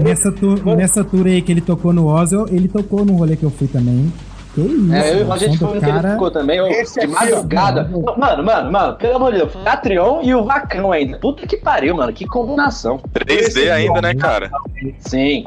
[0.04, 3.44] Nessa, tu, nessa tour aí que ele tocou no Ozzy, ele tocou no rolê que
[3.44, 4.12] eu fui também.
[4.54, 6.12] Que isso, É, eu e Roger som foi do no que ele cara...
[6.12, 7.90] ficou também, Esse de aqui, madrugada.
[7.94, 8.18] ó.
[8.18, 11.18] Mano, mano, mano, pelo amor de Deus, foi a Trion e o Vacão ainda.
[11.20, 13.00] Puta que pariu, mano, que combinação.
[13.14, 14.52] 3D ainda, né, cara?
[15.00, 15.46] Sim.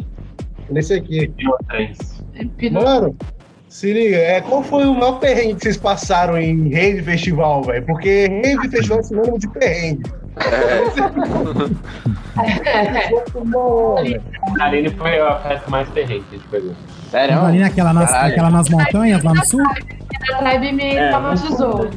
[0.70, 1.30] Nesse aqui.
[2.72, 3.14] Mano,
[3.74, 7.84] se liga, é, qual foi o maior perrengue que vocês passaram em rave festival, velho?
[7.84, 10.04] Porque rave festival é sinônimo de perrengue.
[14.60, 16.72] Aline foi a festa mais terrente, a gente pegou.
[17.10, 17.40] Sério?
[17.42, 19.60] Ali naquela nas, naquela nas montanhas, lá no sul?
[20.32, 21.80] A Tribe me É, traumatizou.
[21.80, 21.88] A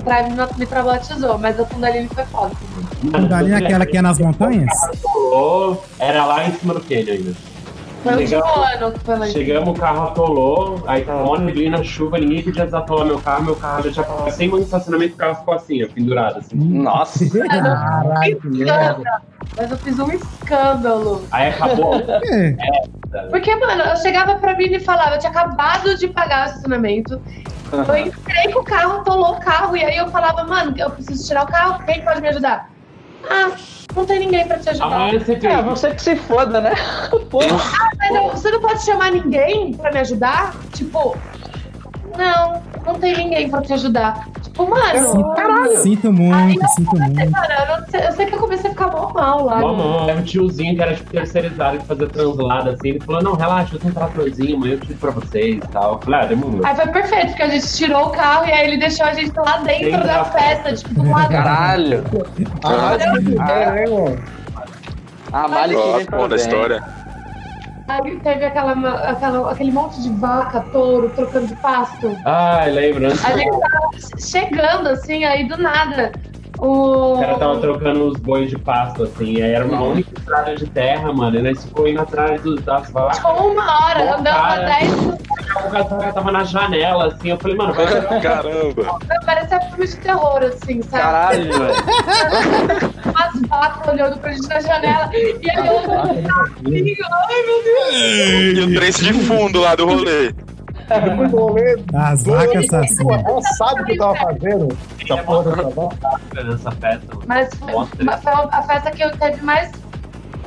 [0.00, 2.54] Tribe me- traumatizou, mas a Kundalini foi foda.
[3.00, 4.68] Tudo ali naquela que é nas montanhas?
[5.98, 7.51] Era lá em cima do Canyon ainda.
[8.02, 11.82] Foi o último Chegamos- ano que foi Chegamos, o carro atolou, aí tava mó neblina,
[11.84, 15.36] chuva, ninguém podia desatolar meu carro, meu carro já tava sem muito estacionamento, o carro
[15.36, 16.56] ficou assim, ó, pendurado, assim.
[16.56, 17.24] Nossa.
[17.30, 19.02] Caralho.
[19.56, 21.28] Mas eu fiz um escândalo.
[21.30, 21.92] Aí acabou.
[23.14, 26.46] É, Porque, mano, eu chegava pra mim e falava, eu tinha acabado de pagar o
[26.46, 27.20] estacionamento.
[27.70, 31.22] Eu entrei com o carro, atolou o carro, e aí eu falava, mano, eu preciso
[31.26, 32.64] tirar o carro, quem pode me ajudar?
[33.28, 33.52] Ah,
[33.94, 34.86] não tem ninguém pra te ajudar.
[34.86, 36.72] Amanhã você É, você que se foda, né?
[37.30, 37.46] Porra.
[37.98, 40.54] Mas eu- você não pode chamar ninguém pra me ajudar?
[40.72, 41.16] Tipo,
[42.16, 44.26] não, não tem ninguém pra te ajudar.
[44.42, 45.76] Tipo, mano, caralho.
[45.78, 47.30] sinto muito, sinto muito.
[47.32, 49.56] Cara, eu, não sei- eu sei que eu comecei a ficar mó mal lá.
[49.56, 49.62] Né?
[49.62, 52.88] mão, era um tiozinho que era tipo terceirizado que fazia translada assim.
[52.90, 55.92] Ele falou: Não, relaxa, eu tenho um tratorzinho, amanhã eu tiro pra vocês e tal.
[55.94, 56.60] Eu falei: Ah, demorou.
[56.64, 59.32] Aí foi perfeito, porque a gente tirou o carro e aí ele deixou a gente
[59.36, 61.28] lá dentro Dentro da da festa, tipo, do lado.
[61.30, 62.04] Caralho.
[62.64, 64.22] Ah, que ideia, hein, mano?
[65.32, 66.44] A Mali que Ó, vem pô, pra da bem.
[67.92, 68.72] Aí teve aquela,
[69.10, 72.16] aquela, aquele monte de vaca, touro, trocando de pasto.
[72.24, 73.20] Ai, lembrando.
[73.22, 76.10] A gente tava chegando, assim, aí do nada.
[76.62, 77.14] O.
[77.14, 80.54] O cara tava trocando os bois de pasto, assim, e aí era uma única estrada
[80.54, 83.16] de terra, mano, e nós ficou indo atrás dos das vacas.
[83.16, 84.66] Ficou uma hora, Bom, andando pra cara.
[84.78, 87.86] 10 O cara tava na janela, assim, eu falei, mano, vai
[88.22, 88.98] Caramba.
[89.26, 91.02] parecia filme de terror, assim, sabe?
[91.02, 92.92] Caralho, velho.
[93.10, 95.10] Umas vacas olhando pra gente na janela.
[95.12, 97.92] E aí eu assim, ai meu Deus.
[97.92, 100.32] E o trance de fundo lá do rolê.
[101.00, 103.24] Depois do rolê, As vacas assassinas.
[103.24, 104.68] Ela sabe o que eu tava fazendo?
[105.02, 105.94] Essa porra
[106.34, 107.18] dessa festa.
[107.26, 108.20] Mas foi, Nossa.
[108.22, 109.70] foi a festa que eu teve mais.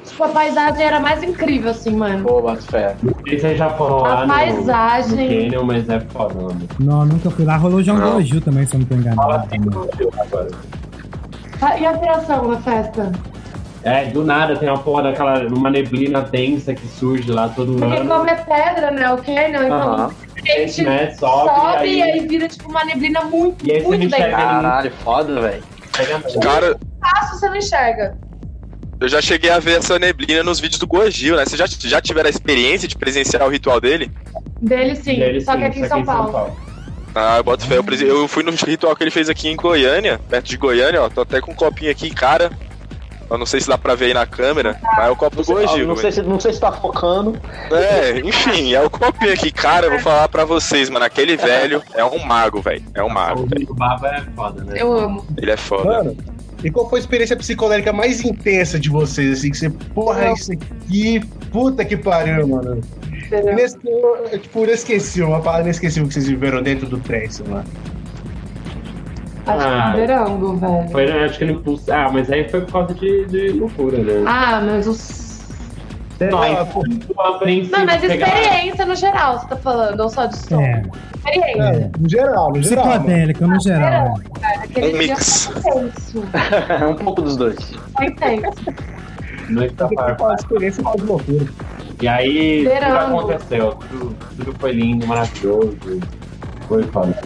[0.05, 2.23] Tipo, a paisagem era mais incrível, assim, mano.
[2.23, 2.95] Pô, bota fé.
[3.03, 5.27] Não vocês já foram lá A no, paisagem.
[5.29, 6.61] no Canyon, mas é foda, mano.
[6.79, 7.57] Não, nunca fui lá.
[7.57, 8.21] Rolou João Não.
[8.21, 9.31] Gil também, se eu não tô Fala enganado.
[9.47, 10.47] assim que não viu agora.
[11.79, 13.11] E a operação na festa?
[13.83, 17.97] É, do nada tem uma porra daquela, uma neblina densa que surge lá todo Porque
[17.97, 18.09] ano.
[18.09, 19.11] como é pedra, né?
[19.13, 20.11] O Canyon, então.
[20.51, 21.11] Repente né?
[21.15, 24.31] Sobe, sobe, aí- e aí vira tipo uma neblina muito, E aí você muito bem.
[24.31, 25.63] Caralho, foda, velho.
[26.41, 28.17] Cara, Fácil você não enxerga.
[28.99, 31.45] eu já cheguei a ver essa neblina nos vídeos do Gojil, né?
[31.45, 34.11] Vocês já, já tiveram a experiência de presenciar o ritual dele?
[34.61, 36.55] Dele sim, Dele, só sim, que aqui em São Paulo.
[37.13, 37.77] Ah, eu boto fé.
[37.77, 41.01] Eu, presen- eu fui no ritual que ele fez aqui em Goiânia, perto de Goiânia,
[41.01, 41.09] ó.
[41.09, 42.51] Tô até com um copinho aqui, cara.
[43.29, 45.43] Eu não sei se dá pra ver aí na câmera, mas é o copo do
[45.43, 45.87] Gojil.
[45.87, 47.39] Não sei, se, não sei se tá focando.
[47.71, 49.87] É, enfim, é o copinho aqui, cara.
[49.87, 51.05] Eu vou falar pra vocês, mano.
[51.05, 52.83] Aquele velho é um mago, velho.
[52.93, 53.67] É um mago, velho.
[53.69, 54.75] O Baba é foda, né?
[54.77, 55.25] Eu amo.
[55.37, 55.85] Ele é foda.
[55.85, 56.17] Mano,
[56.63, 59.39] e qual foi a experiência psicodélica mais intensa de vocês?
[59.39, 61.19] Assim, que você, porra, isso aqui,
[61.51, 62.81] puta que pariu, mano.
[63.31, 67.63] É, Tipo, inesquecível, uma palavra inesquecível que vocês viveram dentro do trem, sei lá.
[69.47, 69.93] Acho que Ah.
[69.93, 70.89] é Verango, velho.
[70.89, 71.91] Foi, acho que no impulso.
[71.91, 74.23] Ah, mas aí foi por causa de, de loucura, né?
[74.27, 75.25] Ah, mas os.
[76.19, 80.61] Não, Ah, Não, mas pegar- experiência no geral, você tá falando, ou só de som?
[80.61, 80.81] É,
[81.17, 81.61] Experiência.
[81.61, 82.85] é, no geral, no geral.
[82.87, 84.13] psicodélica no geral.
[84.39, 85.45] Cara, aquele Um mix.
[85.47, 86.23] foi intenso.
[86.89, 87.57] um pouco dos dois.
[87.97, 88.63] Foi intenso.
[89.49, 90.35] Noite da que Farpa.
[90.39, 91.45] experiência mais de loucura.
[92.01, 92.87] E aí, Verão.
[92.89, 93.71] tudo aconteceu.
[93.89, 95.77] Tudo, tudo foi lindo, maravilhoso.
[96.67, 97.19] Foi foda.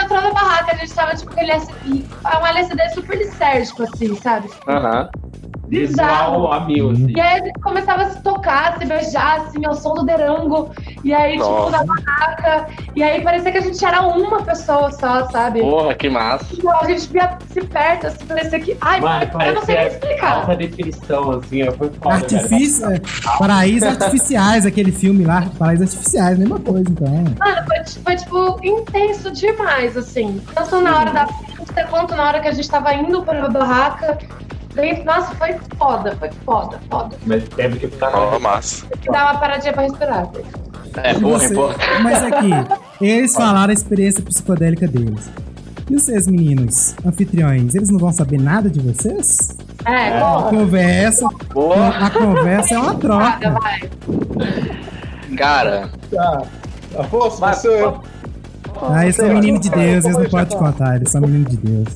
[0.00, 2.04] Entrou na barraca, a gente tava tipo aquele LSD,
[2.40, 4.50] um LSD super lisérgico, assim, sabe?
[4.68, 5.10] Aham.
[5.12, 6.52] Visual Bizarro.
[6.52, 7.12] a mil, assim.
[7.16, 10.70] E aí a gente começava a se tocar, se beijar, assim, ao som do derango.
[11.02, 11.70] E aí, tipo, Nossa.
[11.70, 12.66] na barraca.
[12.94, 15.60] E aí parecia que a gente era uma pessoa só, sabe?
[15.60, 16.46] Porra, que massa.
[16.52, 18.76] Então, a gente via se perto, assim, parecia que.
[18.80, 20.32] Ai, Mano, eu não sei nem é explicar.
[20.32, 23.00] alta definição, assim, ó, foi foda, Artifício, é,
[23.38, 27.08] paraísos artificiais, aquele filme lá, paraísos artificiais, mesma coisa, então.
[27.08, 30.40] Mano, foi, foi, tipo, intenso demais, assim.
[30.54, 34.18] Tanto na hora da festa, quanto na hora que a gente tava indo pra barraca.
[35.04, 37.16] Nossa, foi foda, foi foda, foda.
[37.26, 38.86] Mas teve que ficar Ó, massa.
[38.86, 40.28] Tem que dar uma paradinha pra respirar.
[40.96, 41.76] É, porra, você- porra.
[42.02, 42.50] Mas aqui,
[43.00, 45.30] eles falaram a experiência psicodélica deles.
[45.90, 49.56] E vocês, meninos, anfitriões, eles não vão saber nada de vocês?
[49.84, 50.50] É, A porra.
[50.50, 53.50] conversa, Porra, a conversa é uma troca.
[53.50, 53.90] vai.
[55.36, 55.90] cara.
[56.10, 56.42] Tá.
[56.98, 58.00] Afonso, Vai, você eu.
[58.82, 61.88] Ah, eles são menino de Deus, eles não podem contar, eles são menino de Deus.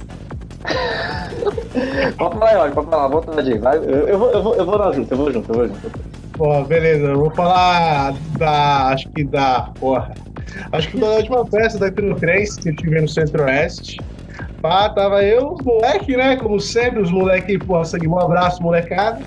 [2.16, 3.58] Pode falar, olha, pode falar, vontade aí.
[3.58, 5.90] Vai, eu, eu, vou, eu, vou, eu vou junto, eu vou junto, eu vou junto.
[6.32, 8.88] Pô, beleza, eu vou falar da.
[8.88, 9.70] Acho que da.
[9.78, 10.14] Porra.
[10.72, 13.98] Acho que da última festa da Trio 3 que eu tive no Centro-Oeste.
[14.60, 16.36] Pá, tava eu, os moleque, né?
[16.36, 19.20] Como sempre, os moleque, porra, sangue, um abraço, molecada.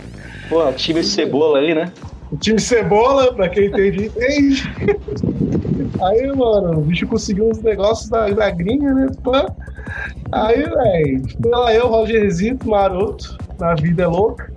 [0.49, 1.91] Pô, tive esse cebola aí, né?
[2.31, 4.63] O time Cebola, pra quem entende, entende.
[6.01, 9.07] Aí, mano, o bicho conseguiu uns negócios da, da gringa, né?
[9.23, 9.47] Pá.
[10.31, 14.51] Aí, velho, foi lá eu, Rogerzito, maroto, na vida é louca.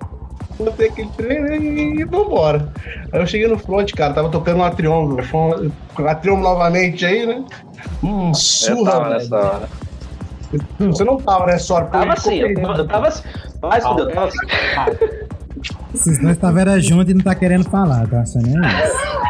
[0.57, 2.71] Botei aquele trem né, e, e vambora.
[3.11, 5.17] Aí eu cheguei no front, cara, tava tocando um Atrion,
[5.99, 7.43] um Atrion novamente aí, né?
[8.03, 9.69] Hum, Eu surra, nessa hora.
[10.79, 11.85] Você não tava, né, Sora?
[11.85, 13.23] Porque Tava assim, eu tava, eu tava assim.
[13.61, 14.37] Mas, fudeu, tava assim.
[15.93, 18.57] Esses dois estavam era junto e não tá querendo falar, tá achando é isso?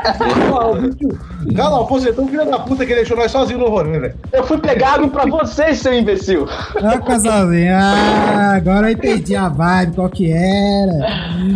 [0.06, 4.14] Ah, o Cala, Afonso, então filho da puta que deixou nós sozinhos no rolê, velho.
[4.34, 6.46] Eu fui pegar água pra vocês, seu imbecil.
[6.76, 10.92] Ó, casalzinho, ah, agora eu entendi a vibe, qual que era.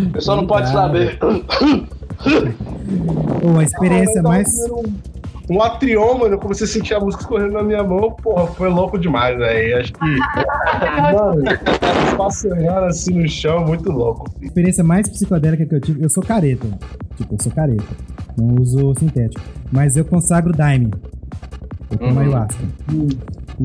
[0.06, 1.18] O pessoal não pode saber.
[1.18, 1.28] Pô,
[3.58, 4.48] a experiência tava mais.
[5.50, 8.68] Um, Atrion, mano, eu comecei a sentir a música escorrendo na minha mão, porra, foi
[8.68, 9.78] louco demais, velho.
[9.78, 10.04] Acho que.
[11.14, 14.30] mano, passeando assim no chão, muito louco.
[14.40, 16.66] A experiência mais psicodélica que eu tive, eu sou careta.
[17.16, 17.84] Tipo, eu sou careta.
[18.36, 19.42] Não uso sintético.
[19.72, 20.90] Mas eu consagro Daime.
[21.90, 22.18] Eu tomo Uhum.
[22.18, 22.62] ayahuasca.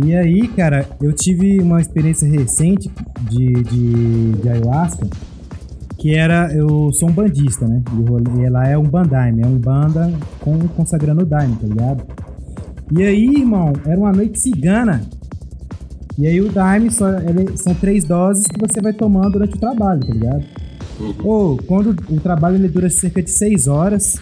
[0.06, 2.90] E aí, cara, eu tive uma experiência recente
[3.30, 5.06] de, de, de ayahuasca.
[6.04, 7.82] Que era, eu sou um bandista, né?
[8.46, 10.12] E lá é um bandaime, é um banda
[10.42, 12.04] com, consagrando o daime, tá ligado?
[12.92, 15.02] E aí, irmão, era uma noite cigana.
[16.20, 19.60] E aí o daime só, ele- são três doses que você vai tomando durante o
[19.60, 20.44] trabalho, tá ligado?
[21.24, 24.18] Ou quando o trabalho ele dura cerca de seis horas,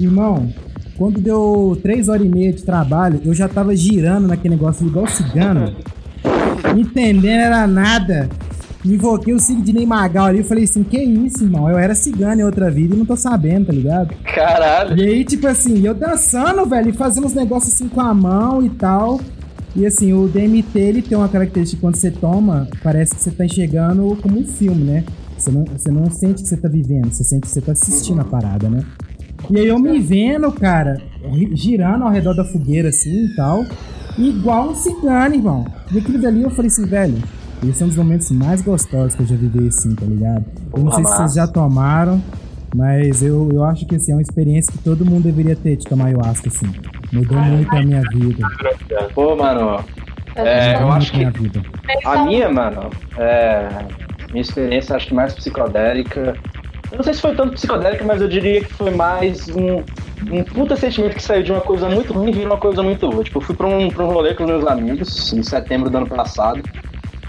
[0.00, 0.48] irmão,
[0.96, 5.06] quando deu três horas e meia de trabalho, eu já tava girando naquele negócio igual
[5.06, 5.74] cigano,
[6.74, 8.30] entendendo era nada.
[8.88, 11.68] Invoquei o Sidney Magal ali, eu falei assim, que isso, irmão?
[11.68, 14.14] Eu era cigano em outra vida e não tô sabendo, tá ligado?
[14.24, 14.98] Caralho.
[14.98, 18.64] E aí, tipo assim, eu dançando, velho, e fazendo uns negócios assim com a mão
[18.64, 19.20] e tal.
[19.76, 23.44] E assim, o DMT, ele tem uma característica, quando você toma, parece que você tá
[23.44, 25.04] enxergando como um filme, né?
[25.36, 28.20] Você não, você não sente que você tá vivendo, você sente que você tá assistindo
[28.20, 28.82] a parada, né?
[29.50, 31.00] E aí eu me vendo, cara,
[31.52, 33.64] girando ao redor da fogueira assim e tal,
[34.18, 35.64] igual um cigano, irmão.
[35.92, 37.22] E aquilo dali eu falei assim, velho,
[37.66, 40.44] esse é um dos momentos mais gostosos que eu já vivi assim, tá ligado?
[40.76, 42.22] Eu não sei se vocês já tomaram,
[42.74, 45.84] Mas eu, eu acho que assim, é uma experiência que todo mundo deveria ter de
[45.84, 46.66] tomar ayahuasca, assim.
[47.12, 48.46] Mudou muito a minha vida.
[49.14, 49.82] Pô, mano,
[50.36, 51.24] é, eu acho que
[52.04, 53.68] a minha, mano, é,
[54.30, 56.36] minha experiência acho que mais psicodélica.
[56.90, 59.82] Eu não sei se foi tanto psicodélica, mas eu diria que foi mais um,
[60.30, 63.08] um puta sentimento que saiu de uma coisa muito ruim e virou uma coisa muito
[63.08, 63.24] boa.
[63.24, 65.98] Tipo, eu fui pra um, pra um rolê com os meus amigos em setembro do
[65.98, 66.62] ano passado.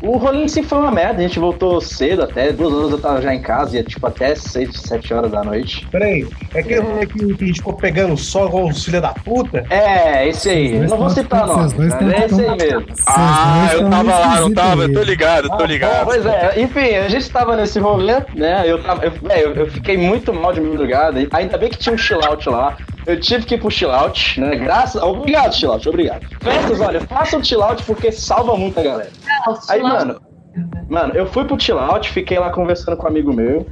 [0.02, 3.00] O rolê em si foi uma merda, a gente voltou cedo até, duas horas eu
[3.00, 5.86] tava já em casa, ia tipo até seis, sete horas da noite.
[5.92, 9.14] Peraí, é aquele rolê que, que a gente ficou pegando sol igual os filhos da
[9.14, 9.66] puta?
[9.70, 12.86] É, esse aí, não vou citar não, é esse aí mesmo.
[13.08, 16.06] Ah, eu tava lá, não tava, eu tô ligado, tô ligado.
[16.06, 19.98] Pois é, enfim, a gente tava nesse rolê, né, eu, tava, eu, eu, eu fiquei
[19.98, 22.78] muito mal de madrugada, ainda bem que tinha um chill out lá,
[23.10, 24.56] eu tive que ir pro chill out, né?
[24.56, 25.02] Graças.
[25.02, 26.28] Obrigado, chill out, obrigado.
[26.40, 29.10] Festas, olha, façam chill out porque salva muita galera.
[29.68, 30.22] Aí, mano,
[30.88, 33.66] mano, eu fui pro chill out, fiquei lá conversando com um amigo meu.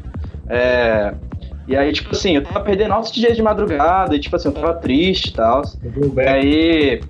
[0.50, 1.14] É,
[1.68, 4.54] e aí, tipo assim, eu tava perdendo altos dias de madrugada, e tipo assim, eu
[4.54, 5.62] tava triste e tal.
[6.16, 7.02] E aí,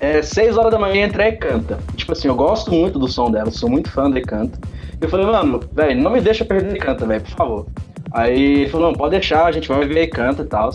[0.00, 1.78] é, seis horas da manhã entrei e canta.
[1.94, 4.58] Tipo assim, eu gosto muito do som dela, sou muito fã de canta.
[5.00, 7.66] Eu falei, mano, velho, não me deixa perder canta, velho, por favor.
[8.12, 10.70] Aí ele falou, não, pode deixar, a gente vai ver e canta e tal.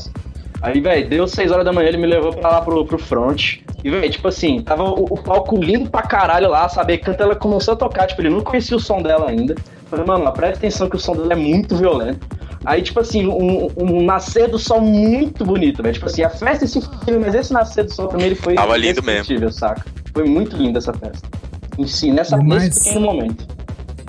[0.66, 3.60] Aí, velho, deu 6 horas da manhã, ele me levou pra lá pro, pro front.
[3.84, 6.98] E, velho, tipo assim, tava o, o, palco lindo pra caralho lá, sabe?
[6.98, 9.54] Quando ela começou a tocar, tipo, ele não conhecia o som dela ainda.
[9.92, 12.28] Falei, mano, presta atenção que o som dela é muito violento.
[12.66, 15.94] Aí, tipo assim, um, um nascer do sol muito bonito, velho.
[15.94, 18.56] Tipo assim, a festa esse filme, mas esse nascer do sol também ele foi.
[18.56, 19.52] Tava lindo mesmo.
[19.52, 19.86] saca?
[20.16, 21.30] Foi muito lindo essa festa.
[21.78, 23.55] Em si, nessa, Mas- nesse pequeno momento.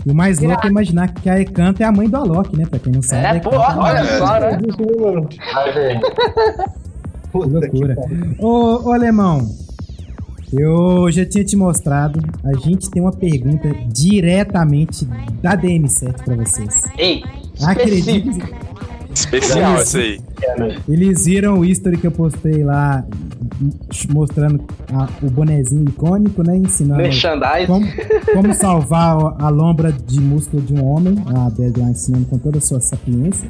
[0.06, 2.64] E o mais louco é imaginar que a Ekanta é a mãe do Alok, né?
[2.64, 3.24] Pra quem não sabe.
[3.24, 4.56] É, a pô, a olha só, né?
[7.32, 7.96] Que loucura.
[8.38, 9.50] Ô, ô, Alemão,
[10.52, 12.20] eu já tinha te mostrado.
[12.44, 15.04] A gente tem uma pergunta diretamente
[15.42, 16.82] da DM7 pra vocês.
[16.96, 17.24] Ei,
[17.64, 18.42] Acredite.
[19.12, 20.20] Especial essa aí.
[20.88, 23.04] eles viram o history que eu postei lá,
[24.12, 26.56] mostrando a- o bonezinho icônico, né?
[26.56, 27.66] Ensinando Merchandise.
[27.66, 27.86] como,
[28.34, 31.16] como salvar a lombra de músculo de um homem.
[31.26, 31.50] A
[31.80, 33.48] lá ensinando com toda a sua sapiência.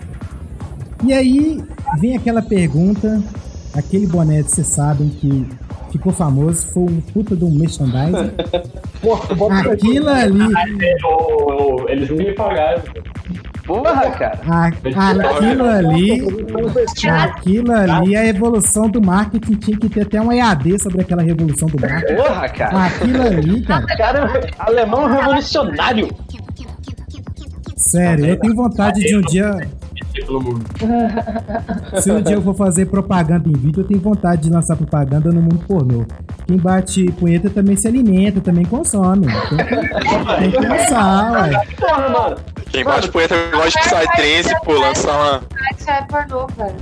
[1.04, 1.62] E aí
[1.98, 3.22] vem aquela pergunta,
[3.74, 5.46] aquele boné, vocês sabem que
[5.92, 8.30] ficou famoso, foi um puta de um merchandising.
[9.72, 10.38] Aquilo ali,
[11.88, 12.82] Eles me pagaram.
[13.66, 14.38] Porra, cara.
[14.48, 16.22] a- aquilo ali,
[17.20, 21.68] aquilo ali, a evolução do marketing tinha que ter até um EAD sobre aquela revolução
[21.68, 22.14] do marketing.
[22.22, 22.86] Porra, cara.
[22.86, 26.08] Aquilo ali, cara, Cara, alemão revolucionário.
[27.76, 29.50] sério, eu tenho vontade de um dia,
[32.00, 35.30] se um dia eu for fazer propaganda em vídeo, eu tenho vontade de lançar propaganda
[35.30, 36.04] no mundo pornô.
[36.46, 39.26] Quem bate punheta também se alimenta, também consome.
[39.26, 39.66] Tem que,
[40.38, 41.62] tem que lançar, ué.
[41.78, 42.36] Porra, mano.
[42.76, 45.40] Quem bate punheta gosta de Psytrance, pô, lançar uma.
[45.78, 46.76] Isso é pornô, cara.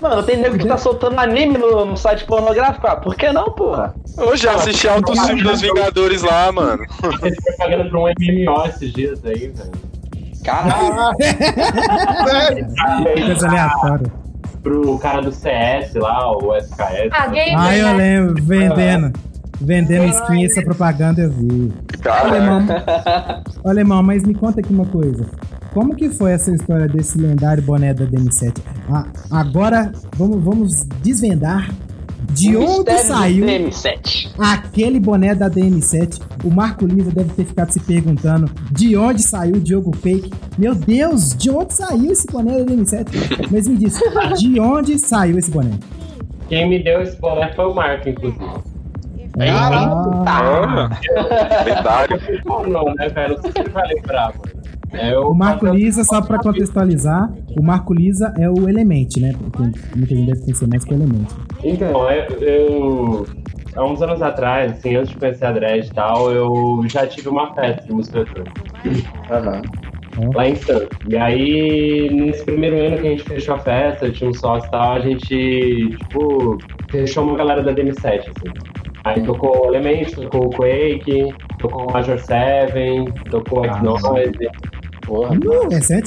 [0.00, 2.86] Mano, tem nego que tá soltando anime no, no site pornográfico.
[2.86, 3.92] Ah, por que não, porra?
[4.18, 6.84] Eu já assisti altos filmes dos Vingadores lá, mano.
[7.22, 9.72] Eles propaganda pra um MMO esses dias aí, velho.
[10.44, 11.16] Caralho.
[13.26, 14.12] Coisa aleatória.
[14.62, 17.10] Pro cara do CS lá, o SKS.
[17.12, 17.94] Ah, gamer, Ah, eu né?
[17.94, 19.12] lembro, vendendo.
[19.64, 21.72] Vendendo skin, essa propaganda eu vi.
[22.04, 22.66] Alemão,
[23.64, 25.24] alemão, mas me conta aqui uma coisa.
[25.72, 28.58] Como que foi essa história desse lendário boné da DM7?
[28.90, 31.70] Ah, agora vamos, vamos desvendar
[32.32, 34.30] de onde Mistério do saiu DM7.
[34.38, 36.20] aquele boné da DM7.
[36.44, 40.30] O Marco Lisa deve ter ficado se perguntando de onde saiu o Diogo Fake.
[40.58, 43.48] Meu Deus, de onde saiu esse boné da DM7?
[43.50, 43.98] Mas me diz,
[44.38, 45.78] de onde saiu esse boné?
[46.48, 48.71] Quem me deu esse boné foi o Marco, inclusive.
[49.38, 50.88] Ah,
[51.64, 52.20] lendário.
[52.46, 53.34] Ou não, né, velho?
[53.34, 54.52] Não sei se ele vai lembrar, mano.
[54.92, 59.32] É, o Marco Lisa, só pra contextualizar, o Marco Lisa é o Element, né?
[59.38, 59.62] Porque
[59.96, 61.26] muita gente deve conhecer mais que o Element.
[61.64, 63.26] Então, eu, eu-
[63.74, 67.30] Há uns anos atrás, assim, antes de conhecer a Dredd e tal, eu já tive
[67.30, 68.60] uma festa de música eletrônica.
[69.30, 69.62] Aham.
[70.34, 70.88] lá em Santos.
[71.08, 74.70] E aí, nesse primeiro ano que a gente fechou a festa, tinha um sócio e
[74.70, 76.58] tal, a gente, tipo,
[76.90, 78.52] fechou uma galera da DM7, assim.
[79.04, 82.72] Aí tocou o Element, tocou o Quake, tocou o Major 7,
[83.30, 84.48] tocou o X-Noise.
[85.04, 85.34] Porra.
[85.34, 86.00] Uh, essa é?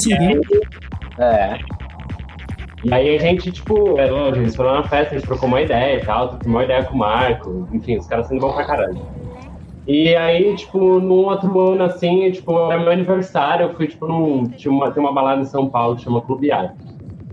[1.20, 1.60] É.
[2.86, 5.62] E aí a gente, tipo, é lógico, eles foram na festa, a gente trocou uma
[5.62, 8.64] ideia e tal, trocou uma ideia com o Marco, enfim, os caras sendo bons pra
[8.64, 9.02] caralho.
[9.88, 14.46] E aí, tipo, num outro ano, assim, tipo, era meu aniversário, eu fui, tipo, num,
[14.46, 16.76] tinha uma, tem uma balada em São Paulo que chama Clube Ar.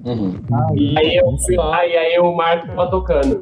[0.05, 0.35] Uhum.
[0.75, 3.41] E aí eu fui lá e aí o Marco tava tocando.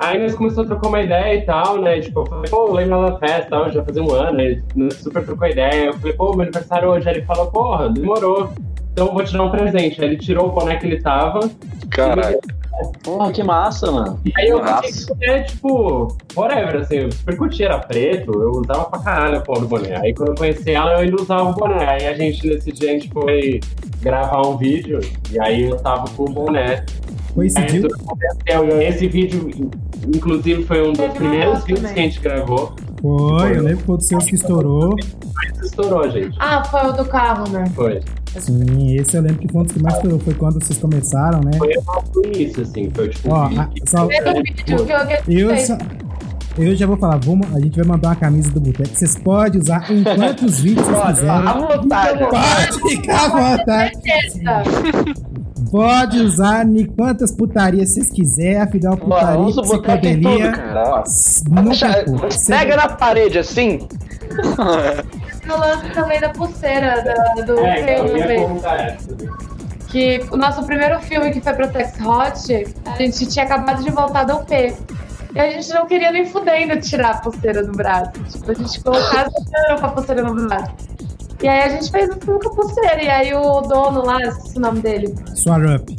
[0.00, 2.00] Aí nós começamos a trocar uma ideia e tal, né?
[2.00, 5.22] Tipo, eu falei, pô, lembra da festa e tal, já fazia um ano, ele super
[5.22, 5.88] trocou ideia.
[5.88, 7.06] Eu falei, pô, meu aniversário hoje.
[7.06, 8.50] Aí ele falou, porra, demorou.
[8.92, 10.00] então eu vou te dar um presente.
[10.00, 11.40] Aí ele tirou o boné que ele tava.
[11.90, 12.40] Caralho.
[13.02, 14.18] Porra, que massa, mano.
[14.24, 18.32] E aí eu fiquei com o boné, tipo, whatever, assim, eu super curti, era preto,
[18.32, 20.00] eu usava pra caralho a porra do boné.
[20.00, 21.86] Aí quando eu conheci ela, eu ainda usava o boné.
[21.86, 23.60] Aí a gente, nesse dia, a gente foi
[24.00, 24.98] gravar um vídeo,
[25.30, 26.86] e aí eu tava com o boné.
[27.34, 27.88] Coincidiu?
[28.46, 29.70] E Esse vídeo, in-
[30.16, 31.94] inclusive, foi um dos Teve primeiros vídeos também.
[31.94, 32.72] que a gente gravou.
[33.00, 34.96] Foi, eu lembro que foi do seu que estourou.
[35.34, 36.36] Mas estourou, gente.
[36.38, 37.64] Ah, foi o do carro, né?
[37.74, 38.00] Foi.
[38.38, 40.18] Sim, esse eu lembro que foi um dos que mais estourou.
[40.20, 41.52] Foi quando vocês começaram, né?
[41.56, 42.90] Foi o nosso início, assim.
[42.94, 43.32] Foi tipo.
[43.32, 44.72] Ó, um vídeo a- que- só, Teve vídeo que
[45.32, 45.78] eu, só-
[46.58, 48.88] eu já vou falar, vamos, a gente vai mandar uma camisa do Boteco.
[48.94, 51.30] Vocês podem usar em quantos vídeos vocês quiserem.
[51.48, 52.18] à vontade.
[52.28, 53.92] Pode ficar à vontade.
[55.70, 58.60] Pode usar em quantas putarias vocês quiserem.
[58.60, 60.50] Afinal, Mano, putaria, usa o boteco em tudo, psicodelia.
[61.48, 62.56] Nunca Deixa- foi.
[62.56, 63.88] Pega na parede assim.
[65.46, 68.26] No lance também da pulseira da- do É, então, eu filme.
[68.26, 69.16] perguntar essa.
[69.88, 73.90] que o nosso primeiro filme que foi pro Sex Hot, a gente tinha acabado de
[73.90, 74.52] voltar do UP.
[75.32, 78.12] E a gente não queria nem fudendo tirar a pulseira do braço.
[78.30, 79.30] Tipo, a gente colocava
[79.80, 80.72] com a pulseira no braço.
[81.42, 83.02] E aí a gente fez o filme com a pulseira.
[83.02, 85.14] E aí o dono lá, esqueci o nome dele.
[85.34, 85.96] Swarup,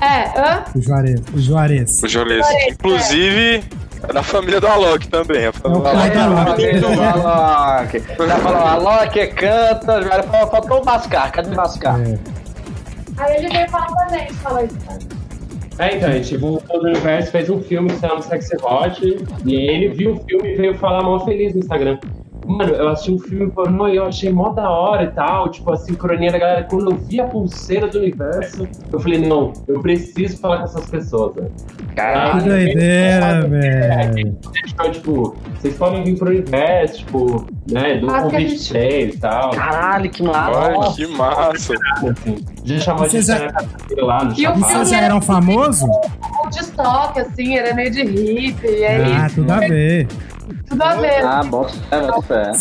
[0.00, 0.64] É, hã?
[0.74, 1.20] o Juarez.
[1.34, 2.02] O Juarez.
[2.02, 2.46] O Juarez.
[2.70, 3.64] Inclusive,
[4.08, 5.46] é da família do Alok também.
[5.46, 6.80] A família o do Alok.
[6.80, 8.02] do Alok.
[8.28, 11.32] Já falou, Alok canta, já falou, faltou o Mascar.
[11.32, 12.00] Cadê o Mascar?
[12.02, 12.18] É.
[13.18, 14.76] Aí ele veio falar pra gente, falou isso.
[15.78, 19.26] É, então, a gente voltou do universo, fez um filme que se chama Sexy Hot,
[19.44, 21.98] e aí ele viu o filme e veio falar mó feliz no Instagram.
[22.46, 25.70] Mano, eu assisti um filme pornô e eu achei mó da hora e tal, tipo,
[25.72, 26.64] a sincronia da galera.
[26.64, 30.88] Quando eu vi a pulseira do universo, eu falei, não, eu preciso falar com essas
[30.88, 31.50] pessoas, velho.
[31.88, 32.44] Que Caralho.
[32.44, 34.38] doideira, velho.
[34.68, 39.14] Então, tipo, vocês podem vir pro universo, tipo, né, do Ah, convite gente- pra vocês
[39.14, 39.50] e tal.
[39.50, 40.94] Caralho, que massa.
[40.96, 41.74] que massa.
[42.10, 42.36] Assim.
[42.64, 43.52] Já chamou gente já-
[43.98, 45.88] lá no E E vocês já eram famosos?
[46.44, 48.66] Um de estoque, assim, é meio de hippie.
[48.68, 50.06] E aí, Ah, tudo a ver.
[50.68, 51.24] Tudo a ver.
[51.24, 52.52] Ah, bom, é, boto fé.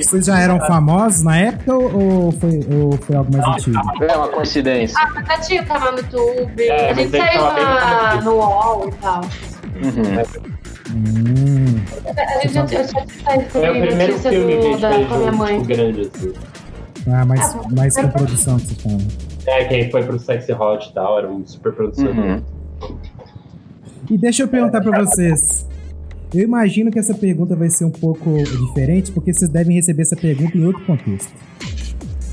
[0.00, 3.78] Vocês já eram famosos na época ou foi, ou foi algo mais antigo?
[4.02, 4.96] É uma coincidência.
[5.00, 6.62] Ah, mas já tinha canal no YouTube.
[6.68, 9.20] É, a gente mas saiu na, no UOL e tal.
[9.20, 10.48] Uhum.
[10.90, 11.80] Hum,
[12.16, 14.90] A gente já tinha saído com Foi o primeiro notícia filme que a gente da,
[14.92, 15.62] fez com a minha mãe.
[15.62, 16.32] grande, assim.
[17.12, 19.06] ah, mais, mais com produção que vocês falam.
[19.46, 22.06] É, quem foi pro Sexy Hot e tal, era uma super produção.
[22.10, 22.42] Uhum.
[24.10, 25.66] E deixa eu perguntar pra vocês.
[26.34, 28.30] Eu imagino que essa pergunta vai ser um pouco
[28.66, 31.32] diferente, porque vocês devem receber essa pergunta em outro contexto.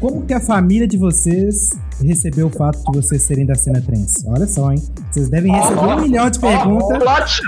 [0.05, 4.23] Como que a família de vocês recebeu o fato de vocês serem da cena trans?
[4.27, 4.77] Olha só, hein?
[5.09, 6.99] Vocês devem receber um milhão de perguntas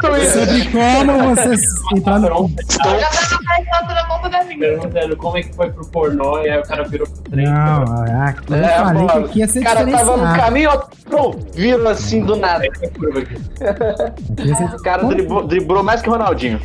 [0.02, 0.34] twist.
[0.34, 1.62] sobre como vocês
[1.96, 2.52] entraram.
[2.58, 4.68] Estão, Já tava pensando na ponta da língua.
[4.70, 7.46] Perguntando como é que foi pro pornô e aí o cara virou pro trem.
[7.46, 10.70] Não, ah, eu É, falei pô, que aqui ia ser O cara tava no caminho,
[10.72, 10.78] ó,
[11.12, 12.66] pô, viram assim do nada.
[12.66, 16.60] Aqui ia ser- O cara driblou, driblou mais que o Ronaldinho.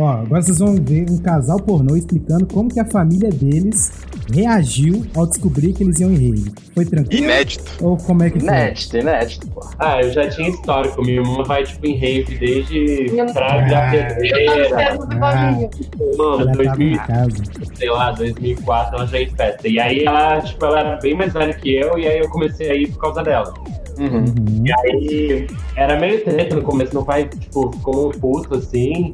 [0.00, 3.92] Ó, agora vocês vão ver um casal pornô explicando como que a família deles
[4.32, 6.52] reagiu ao descobrir que eles iam em rave.
[6.74, 7.24] Foi tranquilo?
[7.24, 7.70] inédito.
[7.84, 8.48] Ou como é que foi?
[8.48, 9.60] Inédito, inédito, pô.
[9.78, 11.02] Ah, eu já tinha histórico.
[11.02, 13.90] Minha irmã vai, tipo, em rave desde Eu não- trás da Ah.
[13.90, 14.96] Pedreira.
[15.18, 15.68] Mano,
[16.00, 17.36] Ela tava 2000, em casa.
[17.74, 19.68] sei lá, 2004, ela já ia em festa.
[19.68, 22.70] E aí ela, tipo, ela era bem mais velha que eu, e aí eu comecei
[22.70, 23.52] a ir por causa dela.
[23.98, 24.06] Uhum.
[24.18, 24.64] Uhum.
[24.64, 25.46] E aí
[25.76, 29.12] era meio treta no começo, meu pai, tipo, ficou um puto assim.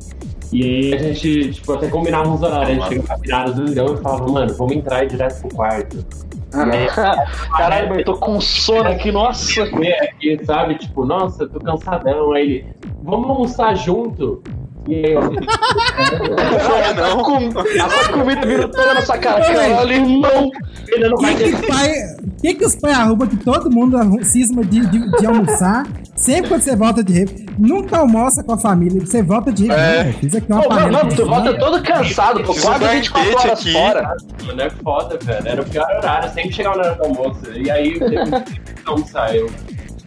[0.53, 2.85] E aí a gente, tipo, até combinava uns horários.
[2.85, 5.57] A gente chegava virado do milhão e falava, mano, vamos entrar e ir direto pro
[5.57, 6.05] quarto.
[7.57, 9.67] Caralho, eu tô com sono aqui, nossa.
[9.71, 10.77] Comer aqui, sabe?
[10.79, 12.33] Tipo, nossa, eu tô cansadão.
[12.33, 12.67] Aí ele,
[13.03, 14.43] vamos almoçar junto?
[14.89, 17.23] E aí eu, Ah, não.
[17.25, 19.45] Com- A comida virou toda na sua cara.
[19.45, 20.51] Caralho, irmão.
[20.95, 21.93] ainda não O vai que, ter que, pai,
[22.41, 25.85] que, que os pais arrumam que todo mundo cisma de, de, de almoçar?
[26.17, 29.81] Sempre quando você volta de rave, nunca almoça com a família, você volta de rave.
[29.81, 30.05] É.
[30.05, 30.13] né?
[30.15, 33.47] Fiz aqui uma Pô, mano, de tu volta todo cansado, pô, quase um 24 banquete
[33.47, 33.73] horas aqui.
[33.73, 34.17] fora.
[34.47, 35.49] Mano, é foda, velho.
[35.49, 36.33] Era o pior horário.
[36.33, 37.53] Sempre chegava na hora do almoço.
[37.55, 39.51] E aí, depois de almoçar, eu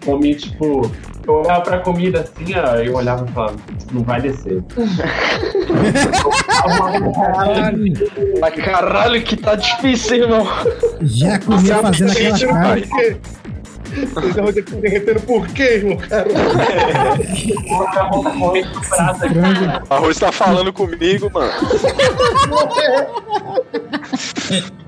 [0.03, 0.91] comi, tipo...
[1.27, 3.55] Eu olhava pra comida assim, ó, eu olhava e falava,
[3.91, 4.63] não vai descer.
[7.13, 7.93] Caralho,
[8.41, 10.47] Mas caralho, que tá difícil, irmão.
[11.01, 12.81] já comia fazendo aquela Gente, cara.
[13.89, 14.05] Pai.
[14.05, 16.27] Vocês estavam derretendo por quê, irmão, cara?
[19.89, 21.51] O arroz tá falando comigo, mano.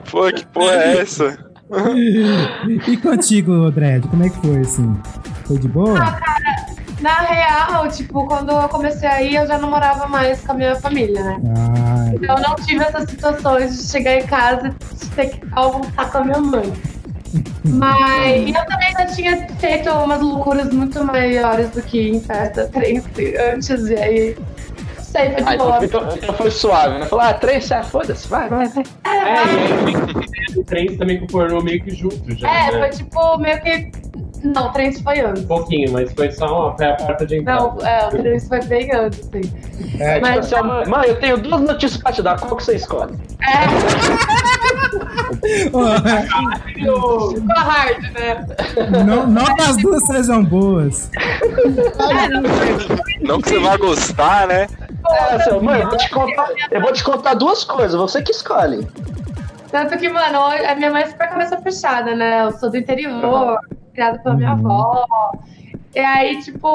[0.10, 1.38] Pô, que porra é essa?
[2.88, 4.94] E contigo, Dredd, como é que foi assim?
[5.46, 5.98] Foi de boa?
[7.00, 10.56] Na real, tipo, quando eu comecei a ir, eu já não morava mais com a
[10.56, 11.42] minha família, né?
[11.58, 16.12] Ah, Então eu não tive essas situações de chegar em casa e ter que almoçar
[16.12, 16.74] com a minha mãe.
[17.66, 22.68] Mas e eu também já tinha feito umas loucuras muito maiores do que em festa
[22.68, 24.38] trance antes, e aí.
[24.98, 25.80] Não sei, foi de Aí boa.
[25.86, 27.06] então, então foi suave, né?
[27.06, 28.84] Falou, ah, três, ah, foda-se, vai, vai, vai.
[29.06, 32.50] É, É, e aí o trens também o pornô meio que junto já.
[32.50, 32.80] é, né?
[32.80, 33.92] foi tipo meio que.
[34.44, 35.44] Não, o trance foi antes.
[35.44, 37.62] Um pouquinho, mas foi só uma, foi a porta de entrada.
[37.62, 39.42] Não, é, o trance foi bem antes, sim.
[40.00, 42.56] É, tipo Mas- Assim, ó, mãe, mãe, eu tenho duas notícias pra te dar, qual
[42.56, 43.14] que você escolhe?
[43.14, 43.18] Ó,
[45.44, 45.84] Ficou
[47.56, 48.46] hard, né?
[49.06, 51.10] não, não que as duas sejam boas.
[53.22, 54.68] Não que você vai gostar, né?
[55.10, 58.32] É, ó, mãe, eu vou, te contar, eu vou te contar duas coisas, você que
[58.32, 58.88] escolhe.
[59.72, 62.44] Tanto que, mano, a minha mãe é super cabeça fechada, né?
[62.46, 63.58] Eu sou do interior,
[63.94, 64.72] criada pela minha Uhum.
[64.72, 65.06] avó.
[65.96, 66.68] E aí, tipo,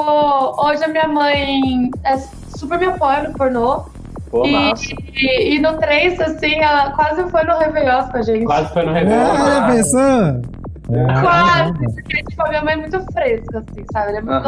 [0.63, 2.17] hoje a minha mãe é
[2.55, 3.85] super me apoia no pornô.
[4.29, 4.83] Pô, e, massa.
[5.15, 8.45] e, e no trance, assim, ela quase foi no Réveillon com a gente.
[8.45, 10.41] Quase foi no É, Réveillon.
[10.89, 14.09] É, Quase, é, porque tipo, a minha mãe é muito fresca, assim, sabe?
[14.09, 14.47] Ela é muito.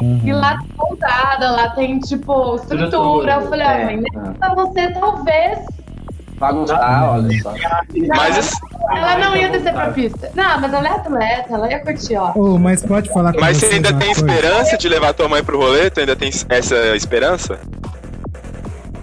[0.00, 0.20] Uhum.
[0.24, 2.84] E lá tem moldada, lá tem, tipo, estrutura.
[2.84, 4.30] Estrutura, Eu falei, ah, é, mãe, é.
[4.38, 5.58] pra você talvez
[6.38, 7.54] Vai gostar, olha só.
[8.14, 8.60] Mas esse-
[8.94, 10.30] ela não ia descer pra pista.
[10.34, 12.32] Não, mas ela é atleta, ela ia curtir, ó.
[12.34, 14.20] Ô, mas pode falar com Mas você ainda tem coisa?
[14.20, 15.88] esperança de levar tua mãe pro rolê?
[15.88, 17.58] Tu ainda tem essa esperança?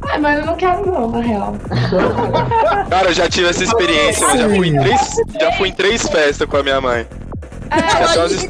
[0.10, 1.56] Ai, mas eu não quero não, na real.
[2.90, 6.08] Cara, eu já tive essa experiência, eu já fui em três, já fui em três
[6.08, 7.08] festas com a minha mãe.
[7.72, 8.48] É, umas-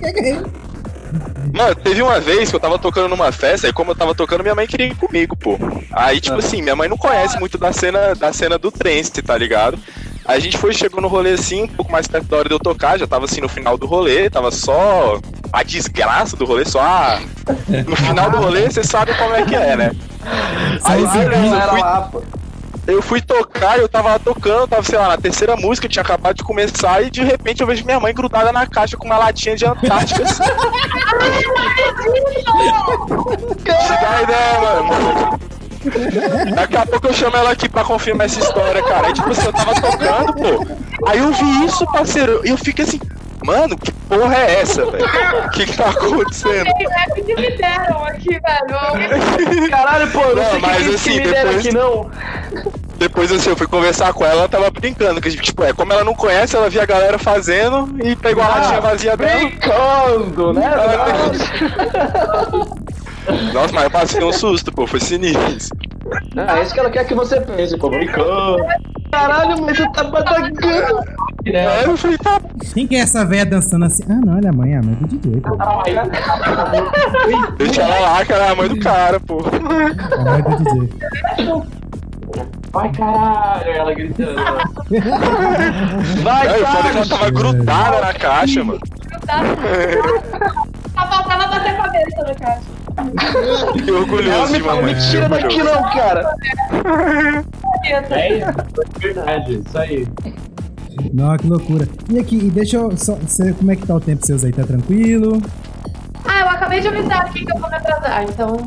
[1.53, 4.41] Mano, teve uma vez que eu tava tocando numa festa, e como eu tava tocando,
[4.41, 5.57] minha mãe queria ir comigo, pô.
[5.91, 9.37] Aí, tipo assim, minha mãe não conhece muito da cena, da cena do trance, tá
[9.37, 9.77] ligado?
[10.25, 12.55] Aí a gente foi, chegou no rolê assim, um pouco mais perto da hora de
[12.55, 15.19] eu tocar, já tava assim no final do rolê, tava só
[15.51, 17.19] a desgraça do rolê, só a...
[17.87, 19.91] No final do rolê, você sabe como é que é, né?
[20.85, 22.23] Aí, Não eu era fui, lá, pô.
[22.87, 26.37] eu fui tocar, eu tava lá tocando, tava, sei lá, na terceira música, tinha acabado
[26.37, 29.55] de começar, e de repente eu vejo minha mãe grudada na caixa com uma latinha
[29.55, 30.23] de Antártica.
[30.23, 30.43] assim.
[33.65, 35.39] Dá ideia, mano.
[36.55, 39.07] Daqui a pouco eu chamo ela aqui pra confirmar essa história, cara.
[39.07, 40.65] Aí, tipo assim, eu tava tocando, pô.
[41.07, 42.99] Aí eu vi isso, parceiro, e eu fiquei assim,
[43.45, 45.05] mano, que porra é essa, velho?
[45.45, 46.65] O que que tá acontecendo?
[47.25, 49.69] que me deram aqui, velho.
[49.69, 52.11] Caralho, pô, não, Não, sei mas que, que, assim, que me deram depois- aqui, não.
[52.97, 56.05] Depois assim, eu fui conversar com ela, ela tava brincando, que tipo, é, como ela
[56.05, 59.39] não conhece, ela via a galera fazendo e pegou a latinha vazia dela.
[59.39, 60.71] Brincando, né?
[63.53, 65.77] Nossa, mas eu passei um susto, pô, foi sinistro.
[66.35, 68.57] Ah, é isso que ela quer que você pense, pô, brincando.
[69.11, 70.99] Caralho, mas você tá batagando.
[71.45, 72.41] Aí eu falei, tá,
[72.73, 74.03] Quem que é essa véia dançando assim?
[74.09, 75.55] Ah, não, ela é a mãe, a mãe do DJ, pô.
[77.57, 79.39] deixa ela lá, que ela é a mãe do cara, pô.
[79.39, 81.83] A mãe do DJ.
[82.75, 84.35] Ai, caralho, ela gritando.
[86.23, 87.09] Vai, Aí eu falei que ela cara.
[87.09, 88.79] tava grudada na caixa, mano.
[90.93, 92.61] Só faltava bater a cabeça na caixa.
[93.73, 94.95] Que Ela orgulhoso me de fala, mamãe.
[94.95, 96.35] me tira daqui não, cara.
[97.85, 100.07] É isso, verdade, isso aí.
[101.11, 101.87] Não, que loucura.
[102.09, 103.17] E aqui, e deixa eu só.
[103.27, 104.51] cê- como é que tá o tempo seus aí?
[104.51, 105.41] Tá tranquilo?
[106.25, 108.57] Ah, eu acabei de avisar aqui que eu vou me atrasar, então.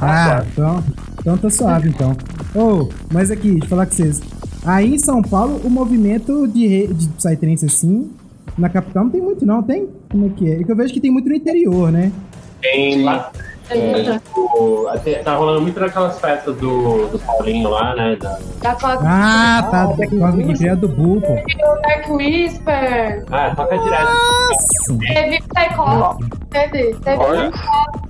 [0.00, 0.84] Ah, então,
[1.20, 2.16] então tá suave então.
[2.54, 4.20] Ô, mas aqui, deixa eu falar com vocês.
[4.64, 8.10] Aí em São Paulo, o movimento de, re- de Psytrance assim,
[8.58, 9.88] na capital não tem muito não, tem?
[10.10, 10.60] Como é que é?
[10.60, 12.12] É que eu vejo que tem muito no interior, né?
[12.60, 13.30] Tem lá.
[13.72, 18.16] É, tipo, até, tá rolando muito naquelas festas do, do Paulinho lá, né?
[18.16, 19.86] Da, Da Ah, tá.
[19.86, 21.34] Causa que criado do Bull, pô.
[21.34, 23.24] o Dark Whisper.
[23.30, 24.08] ah, toca direto.
[24.10, 24.98] Nossa!
[25.14, 26.18] Teve Psycho.
[26.50, 27.52] Teve, teve.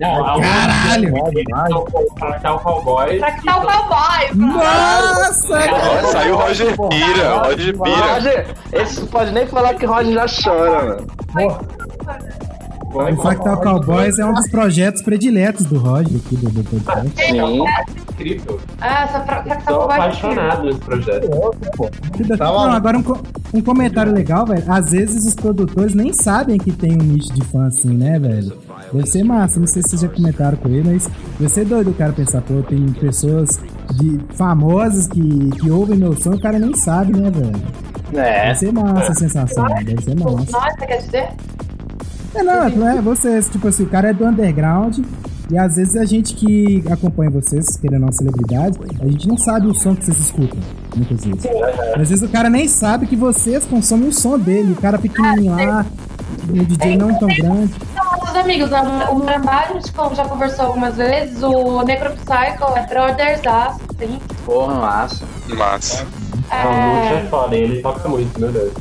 [0.01, 1.14] Não, a- Caralho!
[2.18, 3.18] Fractal Cowboy.
[3.18, 4.30] Pra que tá o cowboy?
[4.34, 5.61] Nossa!
[5.72, 8.14] Ó, Saiu o Roger Pira, Roger Pira.
[8.14, 10.96] Roger, esse pode nem falar que Roger já chora,
[11.34, 11.59] mano.
[12.91, 17.24] Foi O Fractal Cowboys é um dos projetos prediletos do Roger aqui do, do podcast.
[17.24, 17.62] Sim.
[18.11, 18.61] incrível.
[18.80, 19.97] Ah, essa pra, pra que tá Tô o cowboy.
[19.97, 21.28] apaixonado nesse projeto.
[22.36, 23.05] Tá Não, agora um,
[23.55, 24.64] um comentário legal, velho.
[24.66, 28.59] Às vezes os produtores nem sabem que tem um nicho de fã assim, né, velho?
[28.93, 31.91] Deve ser massa, não sei se vocês já comentaram com ele, mas deve ser doido
[31.91, 33.61] o cara pensar, pô, tem pessoas
[33.93, 37.62] de famosas que, que ouvem meu som e o cara nem sabe, né, velho?
[38.12, 38.47] É.
[38.47, 40.51] Deve ser massa a sensação, deve ser massa.
[40.51, 41.28] Nossa, quer dizer?
[42.35, 44.99] É, não, não é vocês, tipo assim, o cara é do underground
[45.51, 49.66] e às vezes a gente que acompanha vocês, querendo uma celebridade, a gente não sabe
[49.66, 50.61] o som que vocês escutam,
[50.95, 51.45] muitas vezes.
[51.97, 55.57] Às vezes o cara nem sabe que vocês consomem o som dele, o cara pequenininho
[55.57, 55.85] lá,
[56.49, 57.74] o DJ não tão grande.
[57.95, 58.70] São nossos amigos.
[59.11, 61.43] O Marambá, a gente já conversou algumas vezes.
[61.43, 63.41] O Necropsycho é brothers,
[63.99, 64.18] sim.
[64.45, 65.24] Porra, massa.
[65.49, 66.05] Massa.
[66.05, 68.72] O É, é foda, ele toca muito, meu Deus.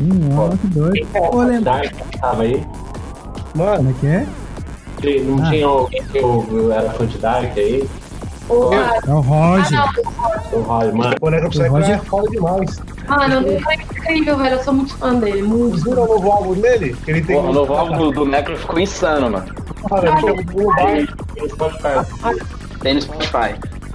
[0.00, 1.06] Hum, ó, que doido.
[1.14, 1.60] Ô, lembra...
[1.72, 2.64] Dark tava aí.
[3.52, 4.26] Como Mano, é que é?
[5.24, 5.50] Não Ah.
[5.50, 7.88] tinha alguém que eu, era fã de Dark aí?
[8.48, 9.80] O- É o Roger.
[10.52, 11.14] O Roy, mano.
[11.16, 12.82] o boneco Psycho Roger- é foda demais.
[13.08, 14.54] Mano, o Necro é incrível, velho.
[14.56, 15.42] Eu sou muito fã dele.
[15.42, 15.82] Muito.
[15.84, 16.96] Viram o novo álbum dele?
[17.04, 19.46] Que ele tem Pô, o novo álbum do, do Necro ficou insano, mano.
[19.88, 20.08] Cara,
[20.90, 21.08] ele.
[22.80, 23.54] Tem no Spotify.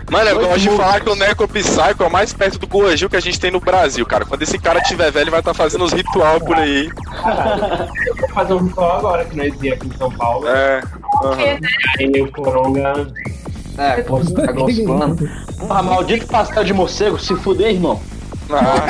[0.10, 3.10] Mano, eu gosto de falar que o Neco Psycho é o mais perto do Goajil
[3.10, 4.26] que a gente tem no Brasil, cara.
[4.26, 6.90] Quando esse cara tiver velho, vai estar fazendo uns ritual por aí.
[8.08, 10.48] Eu vou fazer um ritual agora que nós ia aqui em São Paulo.
[10.48, 10.82] É.
[10.82, 11.60] né?
[12.00, 13.08] Aí o Coronga.
[13.78, 15.30] É, você tá gostando.
[15.58, 18.02] Porra, maldito pastel de morcego, se fuder, irmão.
[18.52, 18.88] Ah,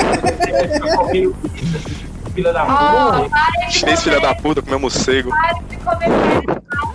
[2.34, 3.70] Filha da Ó, puta.
[3.70, 5.30] chinês filha da comer, puta, comeu morcego.
[5.32, 6.10] parem de comer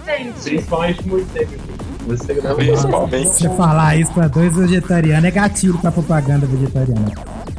[0.06, 0.40] gente.
[0.40, 1.73] Principalmente morcego.
[2.06, 3.28] Morcego da Principalmente.
[3.28, 7.12] Você falar isso pra dois vegetarianos é gatilho pra propaganda vegetariana.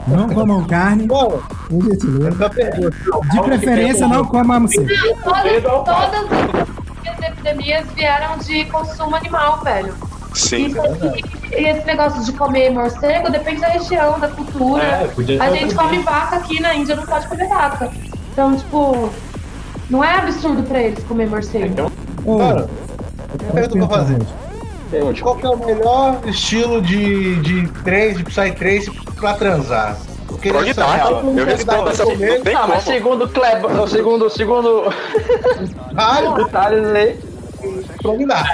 [0.07, 1.07] Não comam carne,
[2.27, 2.95] essa pergunta.
[3.31, 4.87] De preferência, não comam morcego.
[5.23, 6.67] Todas, todas
[7.07, 9.93] as epidemias vieram de consumo animal, velho.
[10.35, 10.75] Sim.
[11.51, 14.83] E esse negócio de comer morcego depende da região, da cultura.
[14.83, 17.89] É, A gente outro come vaca aqui na Índia, não pode comer vaca.
[18.31, 19.09] Então, tipo,
[19.89, 21.65] não é absurdo pra eles comer morcego.
[21.67, 21.91] Então,
[22.25, 22.69] Ô, Mano,
[23.37, 24.19] pergunta pra fazer.
[24.91, 25.21] Pergunte.
[25.21, 29.97] Qual que é o melhor estilo de, de trance, de Psytrance pra transar?
[30.27, 31.11] Porque Prog Dark.
[31.37, 34.83] Eu respondo essa comer- não Ah, mas segundo o Kleber, o segundo, segundo
[35.95, 37.19] Caralho, o Thales aí,
[38.01, 38.49] Prog Dark.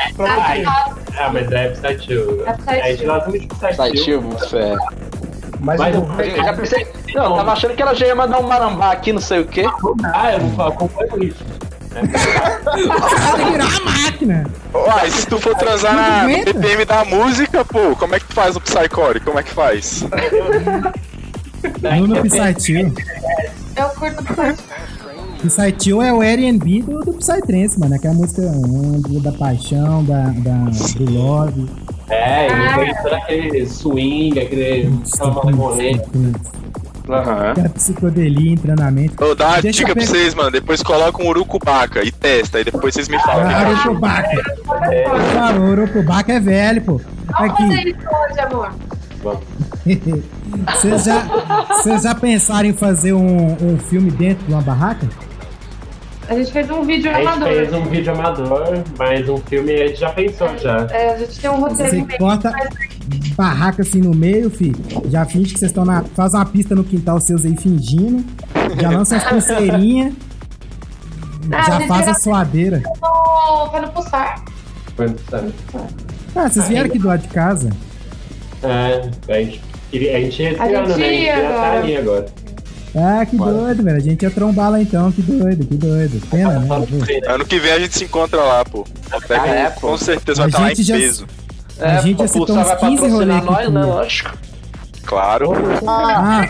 [1.17, 2.43] Ah, mas é Psychill.
[2.45, 3.41] É Psychill.
[3.71, 4.32] Psychill.
[4.49, 4.75] Fé.
[5.59, 6.88] Mas, Mas eu, o- Eu já pensei.
[7.13, 9.45] Não, eu tava achando que ela já ia mandar um marambá aqui, não sei o
[9.45, 9.63] quê.
[10.13, 11.43] Ah, eu não falo, acompanho isso.
[11.94, 14.46] Tem que virar uma máquina.
[14.74, 16.46] Uai, se tu for transar na, no.
[16.46, 19.20] BPM da música, pô, como é que tu faz no Psycore?
[19.20, 20.04] Como é que faz?
[22.00, 22.94] No no Psychill.
[23.76, 24.24] Eu curto.
[25.44, 27.96] Psychill é o R&B do, do Psytrance, mano.
[27.96, 31.68] Aquela música onde, da paixão, da, da, do love.
[32.10, 34.94] É, ele tem todo aquele swing, aquele.
[35.14, 35.52] aquela
[37.14, 37.51] Aham.
[37.51, 39.24] Aquela psicodelia em treinamento.
[39.24, 40.51] Eu dou uma dica pra vocês, mano.
[40.51, 43.47] Depois coloca um urucubaca e testa, e depois vocês me falam.
[43.49, 44.43] Ah, Urucubaca.
[45.34, 47.01] Falou, Urucubaca é velho, pô.
[47.38, 48.72] Vamos fazer Aqui, isso hoje, amor.
[50.76, 51.20] vocês já,
[51.70, 55.07] vocês já pensaram em fazer um, um filme dentro de uma barraca?
[56.28, 57.47] A gente fez um vídeo A gente amador.
[57.49, 60.88] fez um vídeo amador, mas um filme a gente já pensou já.
[60.89, 62.53] É, a gente tem um roteiro Você corta
[63.36, 64.73] barraca assim no meio, fi.
[65.09, 66.03] Já finge que vocês estão na.
[66.15, 68.23] Faz uma pista no quintal seus aí fingindo.
[68.79, 70.13] Já lança as pulseirinhas.
[71.51, 72.77] Ah, já faz a suadeira.
[73.01, 74.45] no- Foi no pulsar.
[74.95, 75.51] Quando sabe?
[76.36, 77.71] Ah, vocês vieram aqui do lado de casa.
[78.61, 79.59] É, a gente,
[79.91, 80.93] a gente ia esse A gente ano, né?
[80.93, 82.25] A gente ia estar ali agora.
[82.95, 83.97] Ah, que doido, velho.
[83.97, 86.21] A gente ia trombar lá então, que doido, que doido.
[86.29, 86.67] Pena, né?
[86.67, 87.32] pô?
[87.34, 88.86] Ano que vem a gente se encontra lá, pô.
[89.11, 89.82] Até Ah, com, é, pô.
[89.82, 91.25] com certeza A vai estar lá em já- peso.
[91.82, 93.84] A gente já o citou Pulsar uns vai 15 patrocinar rolê nós, né?
[93.86, 94.38] Lógico.
[95.05, 95.51] Claro.
[95.88, 96.45] Ah,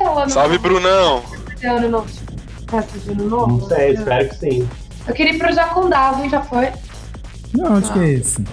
[0.00, 1.22] é ano Salve, Brunão.
[1.64, 2.08] ano novo.
[2.70, 3.46] Festa de ano novo?
[3.58, 4.68] Não sei, espero que sim.
[5.06, 6.70] Eu queria ir pro Jacundava, já foi?
[7.54, 8.44] não, onde que é esse?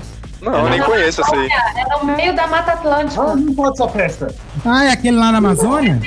[0.41, 1.47] Não, eu nem conheço essa aí.
[1.75, 3.21] É no meio da Mata Atlântica.
[3.21, 4.35] Ah, não pode essa festa.
[4.63, 5.99] Ah, é aquele lá na Amazônia?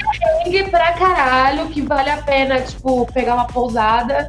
[0.44, 4.28] Perrengue pra caralho, que vale a pena, tipo, pegar uma pousada.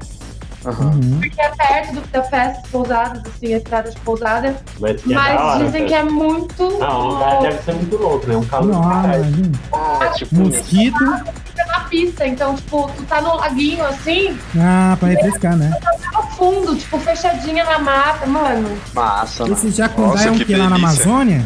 [0.69, 1.19] Uhum.
[1.19, 4.55] Porque é perto do, da festa, pousadas, assim, a estrada de pousada.
[4.79, 6.07] Mas, que é Mas hora, dizem que cara.
[6.07, 6.77] é muito.
[6.83, 8.35] Ah, o lugar deve ser muito louco, né?
[8.37, 9.59] Um calor imagina.
[10.01, 10.97] É, tipo, Mosquito.
[11.45, 15.71] Fica na pista, então, tipo, tu tá no laguinho assim, Ah, pra refrescar, né?
[16.13, 18.77] no fundo, tipo, fechadinha na mata, mano.
[18.93, 19.55] massa, mano.
[19.55, 20.75] Esse Jacundá Nossa, é um que que lá na.
[20.77, 21.45] Amazônia?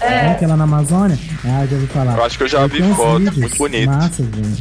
[0.00, 0.28] É.
[0.28, 1.18] um que lá na Amazônia?
[1.44, 2.16] Ah, já ouvi falar.
[2.18, 3.36] Eu acho que eu já Eu vi foto, vídeos.
[3.38, 3.90] muito bonito.
[3.90, 4.56] Massa, velho.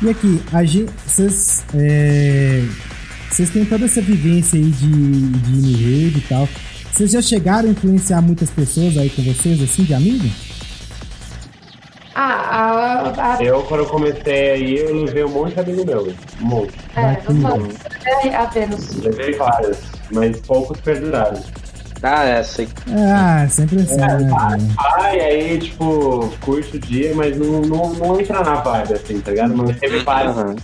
[0.00, 2.64] E aqui, a gente, vocês, é,
[3.30, 6.48] vocês têm toda essa vivência aí de, de rede e tal.
[6.92, 10.28] Vocês já chegaram a influenciar muitas pessoas aí com vocês, assim, de amigo?
[12.14, 13.34] Ah, a.
[13.36, 16.12] a Eu, quando eu comecei aí, eu levei um monte de amigo meu.
[16.40, 16.74] Um monte.
[16.96, 18.96] é, eu sou a Vênus.
[18.96, 19.78] Levei vários,
[20.10, 21.40] mas poucos perduraram.
[22.02, 22.68] Ah, é, sei.
[22.92, 24.36] Ah, sempre assim, né, velho?
[24.78, 29.20] Ah, e aí, tipo, curte o dia, mas não, não, não entra na vibe, assim,
[29.20, 29.56] tá ligado?
[29.56, 30.56] Mas teve vários, Aham.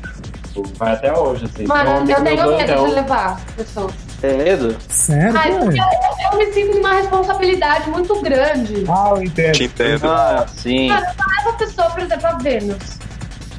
[0.55, 1.65] Tipo, vai até hoje, assim.
[1.65, 2.87] Um Mano, eu tenho medo Dandão.
[2.89, 3.93] de levar pessoas.
[4.21, 4.77] Tem medo?
[4.89, 5.85] Sério, Ai, porque pô?
[5.85, 8.85] eu, eu me sinto numa responsabilidade muito grande.
[8.89, 9.53] Ah, eu entendo.
[9.53, 10.09] Te entendo.
[10.11, 10.89] Ah, sim.
[10.89, 13.05] Cara, essa pessoa, por exemplo, a Vênus.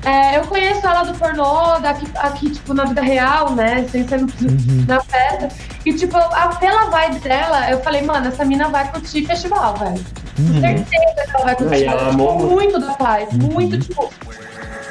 [0.04, 3.88] É, eu conheço ela do pornô, daqui, aqui, tipo, na vida real, né?
[3.92, 4.86] Sem ser no- Uhum.
[4.88, 5.50] na festa.
[5.84, 10.06] E, tipo, a, pela vibe dela, eu falei, mano, essa mina vai curtir festival, velho.
[10.38, 10.62] Uhum.
[10.62, 11.86] Certeza que ela vai curtir.
[11.86, 13.40] Ela amou gostou muito da paz, Uhum.
[13.52, 14.12] muito, tipo.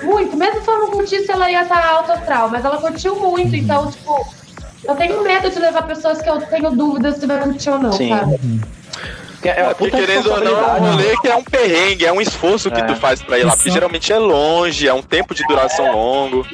[0.04, 0.36] Muito.
[0.36, 3.90] Mesmo se eu não curtisse, ela ia estar alto astral, mas ela curtiu muito, então,
[3.90, 4.26] tipo,
[4.84, 7.92] eu tenho medo de levar pessoas que eu tenho dúvidas se vai curtir ou não,
[7.92, 8.10] Sim.
[8.10, 8.60] sabe?
[9.42, 12.10] É, é uma Porque querendo ou não, é um rolê que é um perrengue, é
[12.12, 12.84] um esforço que É.
[12.84, 13.54] tu faz pra ir lá.
[13.54, 16.46] Porque geralmente é longe, é um tempo de duração longo.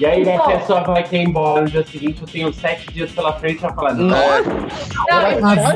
[0.00, 0.46] E aí a Bom.
[0.58, 3.72] pessoa vai ter embora no dia seguinte, eu tenho sete dias pela frente e vai
[3.74, 5.72] falar, não, É, Não, eu- Ah,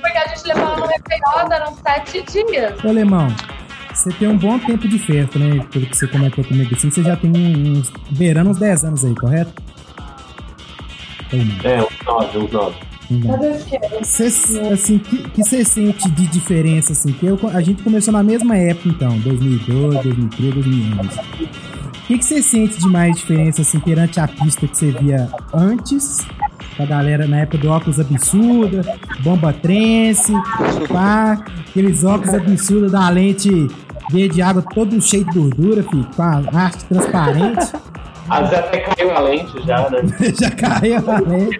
[0.00, 2.84] porque a gente levou ela no Réveillon, eram sete dias.
[2.84, 3.26] Ô, Alemão,
[3.96, 5.64] você tem um bom tempo de festa, né?
[5.72, 7.92] Pelo que você comentou comigo assim, você já tem uns.
[8.10, 9.52] beirando uns 10 anos aí, correto?
[11.64, 12.76] É, uns nove, uns nove.
[13.10, 13.20] Não.
[13.32, 14.04] Cadê os que?
[14.04, 17.12] Cê, assim, que, que você sente de diferença, assim?
[17.12, 21.08] Que eu- a gente começou na mesma época, então, 2012, 2013, 2011.
[21.18, 26.24] O que você sente de mais diferença, assim, perante a pista que você via antes,
[26.76, 28.82] com a galera na época do óculos absurda,
[29.20, 30.32] bomba trense,
[30.88, 33.66] pá, aqueles óculos absurdos da lente
[34.10, 37.72] verde água todo cheio de gordura, filho, com a haste transparente,
[38.28, 40.00] Às vezes até caiu a lente já, né?
[40.36, 41.58] já caiu a lente.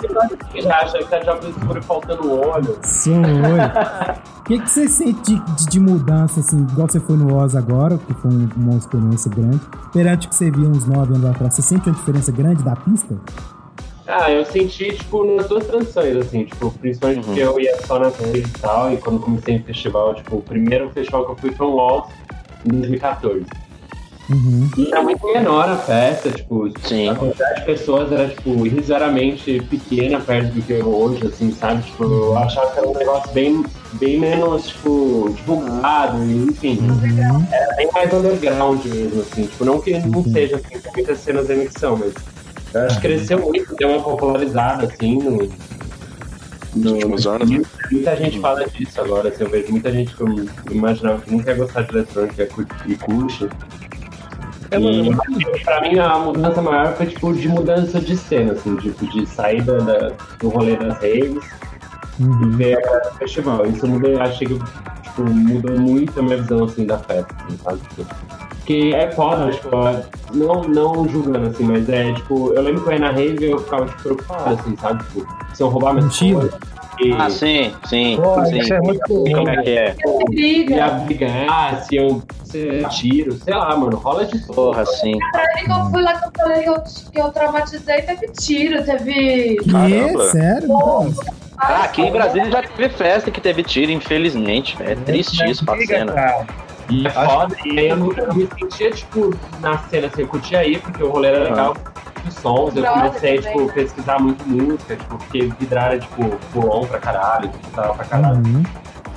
[0.61, 2.77] Já acha que tá de óculos escuro faltando olho.
[2.83, 3.23] Sou oi.
[4.41, 7.57] O que, que você sente de, de- de mudança, assim, igual você foi no Oz
[7.57, 9.61] agora, que foi um- uma experiência grande,
[9.93, 12.77] perante o que você via uns 9 anos atrás, você sente uma diferença grande da
[12.77, 13.17] pista?
[14.07, 18.09] Ah, eu senti, tipo, nas duas transições, assim, tipo, principalmente porque eu ia só na
[18.13, 21.51] TV e tal, e quando comecei em festival, tipo, o primeiro festival que eu fui
[21.53, 22.13] foi um Waltz
[22.67, 23.45] em 2014.
[24.29, 24.69] Uhum.
[24.77, 27.09] E era muito menor a festa, tipo, Sim.
[27.09, 31.83] a quantidade de pessoas era, tipo, irrisoriamente pequena perto do que é hoje, assim, sabe?
[31.85, 37.47] Tipo, eu achava que era um negócio bem, bem menos, tipo, divulgado, e, enfim, Uhum.
[37.53, 40.33] era bem mais underground mesmo, assim, tipo, não que não Uhum.
[40.33, 42.13] seja, assim, tem muitas cenas de emissão, mas
[42.75, 45.49] eu acho que cresceu muito, deu uma popularizada, assim, no...
[46.77, 47.63] Nos últimos anos, né?
[47.91, 50.29] Muita gente fala disso agora, assim, eu vejo muita gente que eu
[50.71, 53.49] imaginava que nunca ia gostar de eletrônica e curte- e curte.
[54.73, 59.25] E pra mim a mudança maior foi tipo de mudança de cena, assim, tipo, de
[59.27, 61.45] saída da- do rolê das raves
[62.19, 62.51] e Uhum.
[62.57, 63.65] ver a festival.
[63.67, 64.55] Isso mudou, achei que
[65.03, 67.81] tipo, mudou muito a minha visão assim, da festa, assim, sabe?
[68.67, 69.69] Que é foda, tipo,
[70.35, 73.51] não, não julgando assim, mas é tipo, eu lembro que eu ia na rave e
[73.53, 75.05] eu ficava tipo, preocupado, assim, sabe?
[75.05, 76.41] Tipo, se eu roubar Mochila.
[76.41, 76.59] coisas.
[76.99, 78.59] E, Ah, sim, sim, Pô, sim.
[78.59, 79.95] isso é muito Como é que é?
[80.07, 80.89] ia Briga.
[81.05, 84.39] brigar, se eu se eu tiro, sei lá, mano, rola de.
[84.47, 85.19] Porra, sim.
[85.31, 88.29] Pra mim, que eu fui lá que eu falei que eu, que eu traumatizei, teve
[88.29, 89.57] tiro, teve.
[89.57, 90.31] Que?
[90.31, 90.69] Sério?
[91.59, 94.77] Ah, aqui em Brasília já teve festa que teve tiro, infelizmente.
[94.77, 94.91] velho.
[94.93, 96.13] É triste isso pra cena.
[96.13, 96.47] cara.
[96.89, 100.29] E é foda, e aí eu, não- eu me sentia, tipo, na cena, assim, eu
[100.29, 101.77] curtia aí, porque o rolê era legal,
[102.27, 103.73] os sons, eu comecei, também, tipo, né?
[103.73, 108.37] pesquisar muito música, tipo, porque vidrar era, tipo, pulon pra caralho, tipo, tava pra caralho.
[108.37, 108.63] Uhum.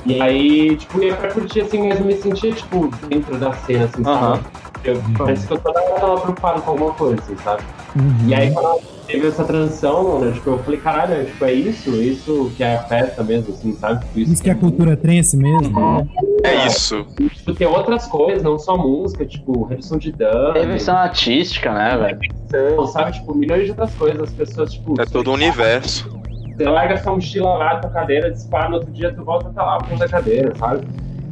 [0.05, 3.85] E aí, tipo, ia pra curtir, assim, mas eu me sentia, tipo, dentro da cena,
[3.85, 4.39] assim, sabe?
[4.83, 7.61] Eu, parece que eu toda hora tava preocupado com alguma coisa, assim, sabe?
[7.95, 8.27] Uhum.
[8.27, 11.89] E aí, quando teve essa transição, né, tipo, eu falei, caralho, é, tipo, é isso,
[12.01, 14.05] isso que é a festa mesmo, assim, sabe?
[14.05, 16.07] Tipo, Isso que é a cultura trance mesmo.
[16.43, 17.05] É isso.
[17.17, 22.87] Tipo, tem outras coisas, não só música, tipo, redução de dano, Revisão artística, né, velho?
[22.87, 23.11] sabe?
[23.13, 24.21] Tipo, milhões de outras coisas.
[24.21, 26.09] As pessoas, tipo, É todo um universo.
[26.57, 29.75] você larga sua mochila lá, tua cadeira, dispara, no outro dia tu volta tá lá
[29.75, 30.85] a ponta da cadeira, sabe?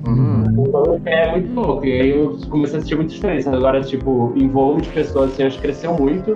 [0.06, 1.86] Então, é muito louco.
[1.86, 3.54] E aí eu comecei a sentir muita diferença.
[3.54, 6.36] Agora, tipo, em volume de pessoas, assim, acho que cresceu muito.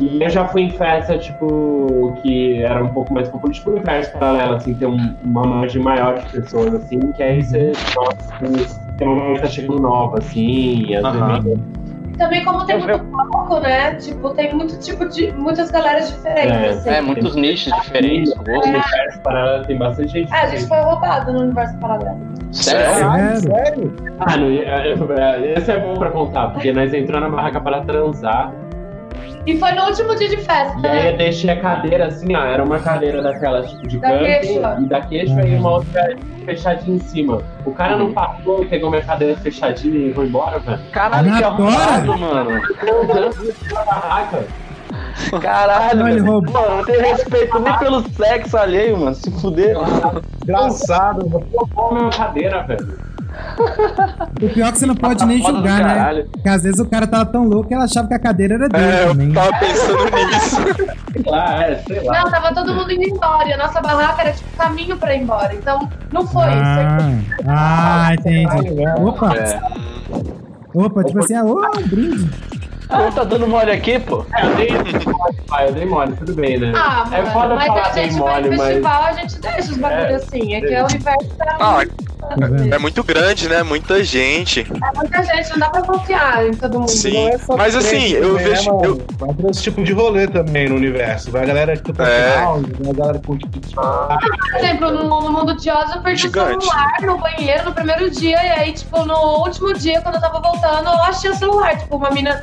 [0.00, 4.12] E eu já fui em festa, tipo, que era um pouco mais popular, tipo, universo
[4.12, 9.06] paralelo, assim, tem um- uma margem maior de pessoas, assim, que aí você, nossa, tem
[9.08, 11.60] uma que tá chegando nova, assim, às vezes
[12.18, 13.94] Também, como tem Eu- muito palco, né?
[13.94, 15.32] Tipo, tem muito tipo de.
[15.32, 16.68] muitas galeras diferentes, É.
[16.68, 16.90] assim.
[16.90, 18.66] É, muitos nichos diferentes, No gostos.
[18.68, 20.32] universo paralelo tem bastante gente.
[20.32, 22.20] Ah, a gente foi roubado no universo paralelo.
[22.52, 22.94] Sério?
[22.94, 23.40] Sério?
[23.40, 23.94] Sério?
[24.20, 27.80] Ah, no, é, é, esse é bom pra contar, porque nós entramos na barraca para
[27.80, 28.52] transar,
[29.44, 31.12] E foi no último dia de festa, e aí né?
[31.12, 34.86] eu deixei a cadeira assim, ó, era uma cadeira daquelas tipo de Da camping, e
[34.86, 37.42] da queixo e uma outra fechadinha em cima.
[37.64, 40.78] O cara não passou, pegou minha cadeira fechadinha e foi embora, velho.
[40.92, 41.76] Caralho, que Aleatório.
[41.76, 42.62] arrombado, mano.
[45.40, 46.20] Caralho, ele.
[46.20, 49.14] Mano, não tem respeito nem pelo sexo alheio, mano.
[49.14, 49.76] Se fuder.
[50.42, 51.26] Engraçado.
[51.26, 53.11] Roubou a minha cadeira, velho.
[54.42, 55.80] O pior é que você não pode nem julgar,
[56.14, 56.24] né?
[56.32, 58.68] Porque às vezes o cara tava tão louco que ela achava que a cadeira era
[58.68, 59.28] dele É, também.
[59.28, 61.30] eu tava pensando nisso.
[61.30, 62.22] Lá, é, sei lá.
[62.24, 63.48] Não, tava todo mundo indo embora.
[63.48, 65.54] E a nossa barraca era tipo caminho pra ir embora.
[65.54, 67.46] Então, não foi Ah, isso.
[67.48, 68.86] ah, entendi.
[69.00, 69.60] Opa, É.
[70.74, 72.30] opa, tipo assim, ah, ô, um brinde.
[72.92, 74.24] Ah, tá dando mole aqui, pô.
[74.36, 76.72] É, eu dei mole, pai, eu dei mole, tudo bem, né?
[76.76, 78.66] Ah, é mano, foda mas falar a gente vai mole, no mas.
[78.68, 80.54] festival, a gente deixa os bagulhos É, assim.
[80.54, 81.28] É que é o universo
[81.60, 81.84] Ah,
[82.22, 82.72] Tá vendo?
[82.72, 83.62] É muito grande, né?
[83.64, 84.60] Muita gente.
[84.60, 86.88] É muita gente, não dá pra confiar em todo mundo.
[86.88, 87.24] Sim.
[87.48, 88.72] Não é Mas assim, trend eu também, vejo.
[88.72, 89.02] né, eu-?
[89.18, 91.32] Vai ter esse tipo de rolê também no universo.
[91.32, 92.32] Vai a galera que tá É.
[92.34, 94.26] final, vai a galera que curte TikTok.
[94.50, 96.58] Por exemplo, no, no mundo de Oz, eu perdi Gigante.
[96.58, 100.20] o celular no banheiro no primeiro dia, e aí, tipo, no último dia, quando eu
[100.20, 101.76] tava voltando, eu achei o celular.
[101.76, 102.40] Tipo, uma mina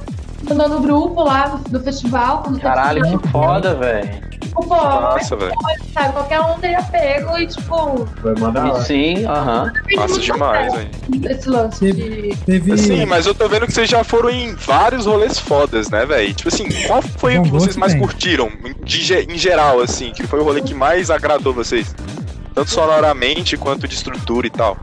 [0.49, 2.43] mandou no grupo lá do, do festival.
[2.43, 4.29] Quando Caralho, que foda, velho.
[4.39, 5.53] Tipo, pô, Nossa, velho.
[5.93, 8.83] sabe, qualquer um teria pego e, tipo, Foi da hora.
[8.83, 9.71] Sim, aham.
[9.95, 10.89] Massa demais, velho.
[11.29, 12.35] esse lance de.
[12.45, 12.77] Teve.
[12.77, 16.33] Sim, mas eu tô vendo que vocês já foram em vários rolês fodas, né, velho?
[16.33, 18.01] Tipo assim, qual foi o Bom que vocês mais tem.
[18.01, 18.51] curtiram,
[18.83, 20.11] de em geral, assim?
[20.11, 21.93] Que foi o rolê que mais agradou vocês?
[22.53, 24.77] Tanto sonoramente quanto de estrutura e tal.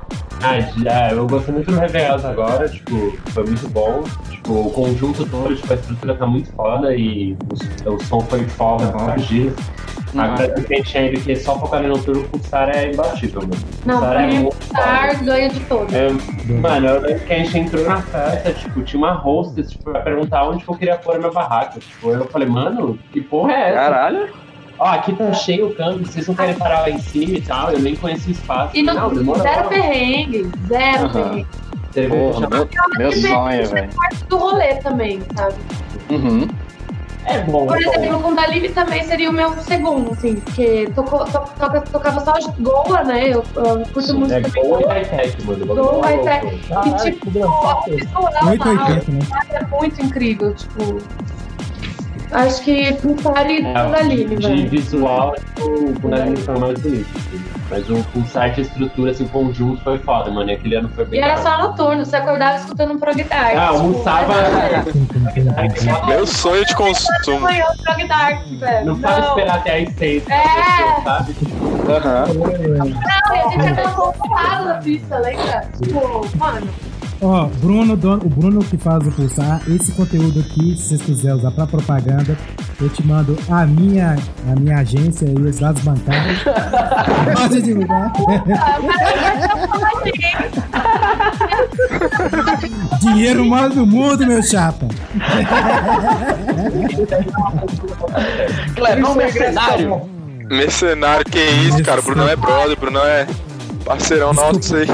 [0.47, 4.05] Ah, já, eu gostei muito do Reveals agora, tipo, foi muito bom.
[4.31, 7.37] Tipo, o conjunto todo, tipo, a estrutura tá muito foda e
[7.87, 9.55] o, o som foi foda, vários dias.
[10.17, 13.43] Agora que a gente ele que é só focar no noturno, o Pulsar é imbatível,
[13.43, 13.63] mano.
[13.85, 14.13] Não, Pulsar
[14.73, 15.93] pra é ganha de todos.
[15.93, 16.09] É,
[16.61, 20.01] mano, eu lembro que a gente entrou na festa, tipo, tinha uma hostess, tipo, pra
[20.01, 21.81] perguntar onde que eu queria pôr a minha barraca.
[21.81, 23.75] Tipo, eu falei, mano, que porra é essa?
[23.75, 24.46] Caralho.
[24.79, 27.71] Ó, aqui tá cheio o câmbio, vocês não querem parar lá em cima e tal,
[27.73, 28.77] eu nem conhecia o espaço.
[28.77, 29.69] E não, demora zero não.
[29.71, 31.09] perrengue, zero Aham.
[31.13, 31.47] perrengue.
[31.93, 32.69] Teve Porra, meu,
[32.99, 33.89] meu sonho, velho.
[33.95, 35.55] Parte do rolê também, sabe?
[36.11, 36.47] Uhum.
[37.25, 37.93] É bom, Por é bom.
[37.95, 42.21] exemplo, com o Dalive também seria o meu segundo, assim, porque tocou, to, toca, tocava
[42.21, 43.29] só de Goa, né?
[43.31, 44.93] Eu, eu curto muito É também Gol e Goa.
[44.93, 45.65] high-tech, mano.
[45.65, 46.45] é high-tech.
[46.45, 46.57] louco.
[46.57, 47.79] E Caralho, tipo, que engraçado.
[47.89, 49.19] o visual lá 880, né?
[49.51, 50.99] é muito incrível, tipo.
[52.33, 54.69] Acho que Pulsar e É, Dalive, de velho.
[54.69, 57.09] visual, tipo, o Kundalini foi mais bonito.
[57.17, 57.45] assim.
[57.71, 60.51] Mas o Pulsar de estrutura, assim, o conjunto foi foda, mano.
[60.51, 63.23] E aquele ano foi E bem era da só noturno, você acordava escutando um prog
[63.25, 63.57] dark.
[63.57, 64.85] Ah, tipo, almoçava- era-
[66.07, 67.41] Meu sonho de Da consumo.
[67.41, 68.87] manhã, o prog dark, velho.
[68.87, 71.03] Não faz esperar até as seis É.
[71.03, 71.35] sabe?
[71.89, 72.25] Aham.
[72.35, 75.69] Não, e a gente era confortável na pista, lembra?
[75.83, 76.69] Tipo, mano.
[77.21, 81.39] Ó, Bruno, dono- o Bruno que faz o Pulsar, esse conteúdo aqui, se vocês quiserem
[81.39, 82.37] usar pra propaganda,
[82.81, 84.17] eu te mando a minha,
[84.53, 86.39] a minha agência e os dados bancários.
[87.35, 88.13] Pode divulgar.
[93.01, 94.87] Dinheiro move o mundo, meu chapa.
[98.75, 100.03] Clebão mercenário.
[100.51, 102.03] Mercenário, que isso, cara?
[102.03, 103.27] Bruno é brother, Bruno é
[103.87, 104.87] parceirão nosso, aí.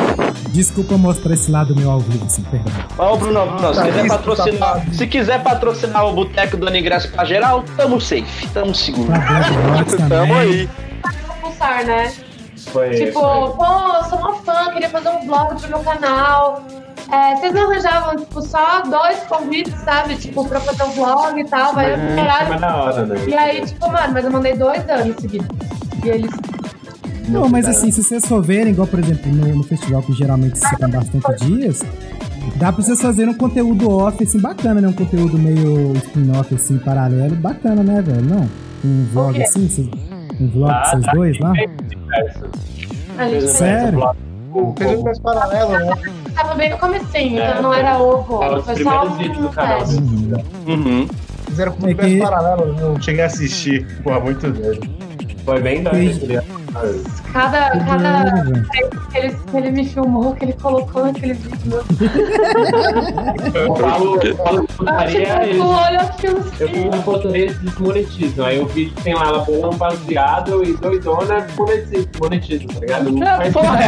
[0.50, 2.72] Desculpa mostrar esse lado meu ao vivo, assim, perdão.
[2.98, 7.10] Ó, Bruno, Bruno, se Tá quiser patrocinar, tá se quiser patrocinar o Boteco do Ingresso
[7.10, 9.08] pra geral, tamo safe, tamo seguro.
[9.12, 10.68] Tá bom, Rhodes Tamo aí.
[11.40, 12.12] Pulsar, né?
[12.70, 13.50] Foi, Tipo, foi.
[13.56, 13.64] pô,
[13.96, 16.62] eu sou uma fã, queria fazer um vlog pro meu canal.
[17.10, 20.14] É, vocês não arranjavam, tipo, só dois convites, sabe?
[20.16, 22.76] Tipo, pra fazer um vlog e tal, vai Mas caralho.
[22.84, 23.16] hora, né?
[23.26, 25.48] E aí, tipo, mano, mas eu mandei dois anos seguidos.
[26.04, 26.30] E eles.
[27.28, 30.58] Não, mas assim, se vocês for verem, igual por exemplo no, no festival que geralmente
[30.58, 31.82] se ficam bastante dias,
[32.56, 34.88] dá pra vocês fazerem um conteúdo off, assim, bacana, né?
[34.88, 38.22] Um conteúdo meio spin-off, assim, paralelo, bacana, né, velho?
[38.22, 38.48] Não?
[38.84, 39.42] Um vlog quê?
[39.44, 39.88] assim, vocês-
[40.40, 41.12] um vlog Ah, vocês tá.
[41.12, 41.52] dois lá?
[43.46, 44.00] Sério?
[44.76, 45.92] Fez um universo paralelo, né?
[46.34, 49.38] tava bem no comecinho, É, então não era o vlog, Os foi só primeiros vídeos
[49.38, 49.82] do um canal.
[50.66, 51.08] Uhum.
[51.46, 53.86] Fizeram com um É universo que- paralelo, eu não cheguei a assistir.
[54.02, 54.88] Porra, muito doido.
[55.44, 56.42] Foi bem doido.
[57.32, 58.24] Cada, Que cada
[59.10, 61.58] que ele, que ele me filmou, que ele colocou naquele vídeo.
[61.66, 61.82] meu
[63.54, 66.68] Eu falo, eu falo de Ah, putaria, tipo, eles tu olha aquilo Eu assim.
[66.68, 68.46] fui no português eles desmonetizam.
[68.46, 73.10] Aí o vídeo tem lá ela bom baseado e doidona monetiza, monetiza, tá ligado?
[73.12, 73.78] Não É, faz porra.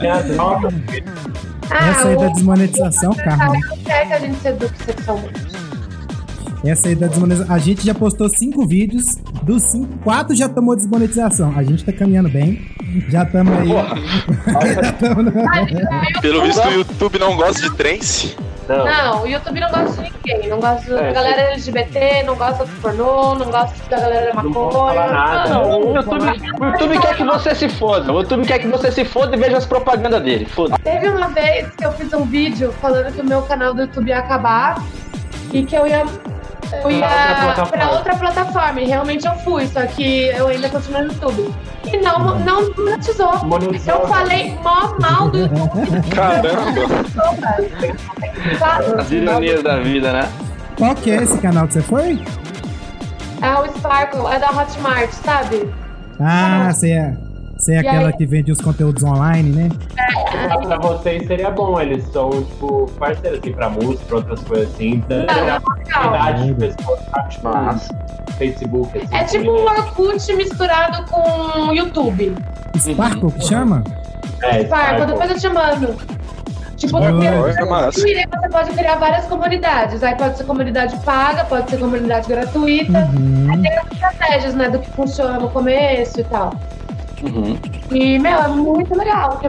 [0.00, 0.68] tem a droga.
[1.70, 3.60] Essa aí da desmonetização, Carmen.
[3.60, 5.63] Não quer que a gente se eduque sexualmente.
[6.64, 7.54] Essa aí da desmonetização.
[7.54, 9.04] A gente já postou cinco vídeos,
[9.42, 11.52] dos cinco, quatro já tomou desmonetização.
[11.56, 12.60] A gente tá caminhando bem.
[13.08, 13.68] Já estamos aí.
[14.84, 15.32] Já tamo na-
[16.22, 18.36] Pelo visto, o YouTube não gosta de trance.
[18.68, 18.84] Não.
[18.84, 20.48] Não, o YouTube não gosta de ninguém.
[20.48, 24.42] Não gosta da É, galera LGBT, não gosta do pornô, não gosta da galera da
[24.42, 25.06] Não maconha.
[25.12, 25.50] nada.
[25.50, 26.24] Não, O YouTube,
[26.60, 28.10] o YouTube quer que você se foda.
[28.12, 30.46] O YouTube quer que você se foda e veja as propagandas dele.
[30.46, 30.78] Foda.
[30.82, 34.08] Teve uma vez que eu fiz um vídeo falando que o meu canal do YouTube
[34.08, 34.82] ia acabar
[35.52, 36.04] e que eu ia.
[36.82, 37.76] Eu ia Pra outra plataforma.
[37.84, 38.80] pra outra plataforma.
[38.80, 41.54] E realmente eu fui, só que eu ainda continuo no YouTube.
[41.92, 43.44] E não, não monetizou.
[43.44, 43.94] Monetizou.
[44.00, 46.02] Eu falei mó mal do YouTube.
[46.14, 46.64] Caramba.
[48.98, 50.28] As ironias da vida, né?
[50.76, 52.20] Qual que é esse canal que você foi?
[53.42, 55.70] É o Sparkle, é da Hotmart, sabe?
[56.20, 57.14] Ah, você é,
[57.64, 58.12] você é E aquela aí?
[58.12, 59.68] que vende os conteúdos online, né?
[60.30, 64.68] Pra, pra vocês seria bom, eles são, tipo, parceiros, assim, pra música, pra outras coisas
[64.74, 65.02] assim.
[65.08, 67.00] Dando Ah, oportunidade de pessoas?
[67.30, 67.48] Tipo.
[68.36, 69.14] Facebook, assim.
[69.14, 72.34] É tipo um Orkut misturado com YouTube.
[72.76, 73.84] Sparkle que chama?
[74.42, 75.94] É, Sparkle, depois eu te mando.
[76.76, 77.20] Tipo, é no
[77.92, 80.02] Twitter você pode criar várias comunidades.
[80.02, 83.08] Aí pode ser comunidade paga, pode ser comunidade gratuita.
[83.16, 83.62] Uhum.
[83.62, 86.52] Tem as estratégias, né, do que funciona no começo e tal.
[87.24, 87.58] Uhum.
[87.90, 89.48] E, meu, é muito legal, porque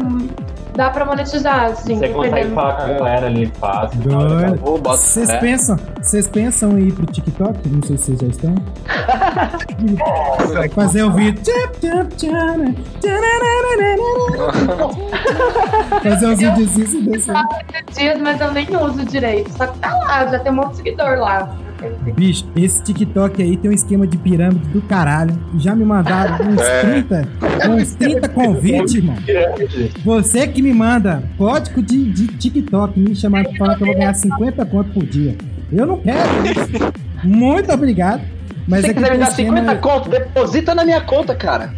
[0.76, 1.98] dá pra monetizar, assim.
[1.98, 4.00] Você consegue falar com a galera ali fácil.
[4.84, 7.70] Vocês pensam, vocês pensam em ir pro TikTok?
[7.70, 8.56] Não sei se vocês já estão.
[10.76, 11.42] Fazer o vídeo.
[16.04, 17.32] Fazer uns vídeos assim desse.
[17.32, 19.52] Esses dias, mas eu nem uso direito.
[19.58, 21.56] Só que tá lá, já tem um monte de seguidor lá.
[22.16, 25.38] Bicho, esse TikTok aí tem um esquema de pirâmide do caralho.
[25.58, 26.82] Já me mandaram uns É.
[26.82, 27.28] 30,
[27.70, 29.16] uns 30 convites, irmão.
[30.04, 33.96] Você que me manda código de, de TikTok, me chamar pra falar que eu vou
[33.96, 35.36] ganhar 50 conto por dia.
[35.72, 36.94] Eu não quero isso.
[37.24, 38.22] Muito obrigado.
[38.68, 41.72] Mas Se é que quiser me dar 50 esquema, conto, deposita na minha conta, cara.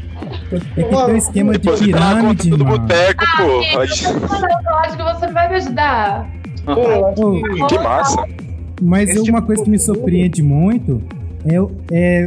[0.52, 2.80] é que tem um esquema de pirâmide, do mano.
[2.80, 3.64] boteco, pô.
[3.64, 6.28] Se Pode- eu mandar o código, você vai me ajudar.
[6.66, 8.24] Pô, eu acho Ô, que- Que massa.
[8.82, 11.02] Mas Esse uma tipo coisa que me surpreende muito
[11.46, 11.56] é,
[11.92, 12.26] é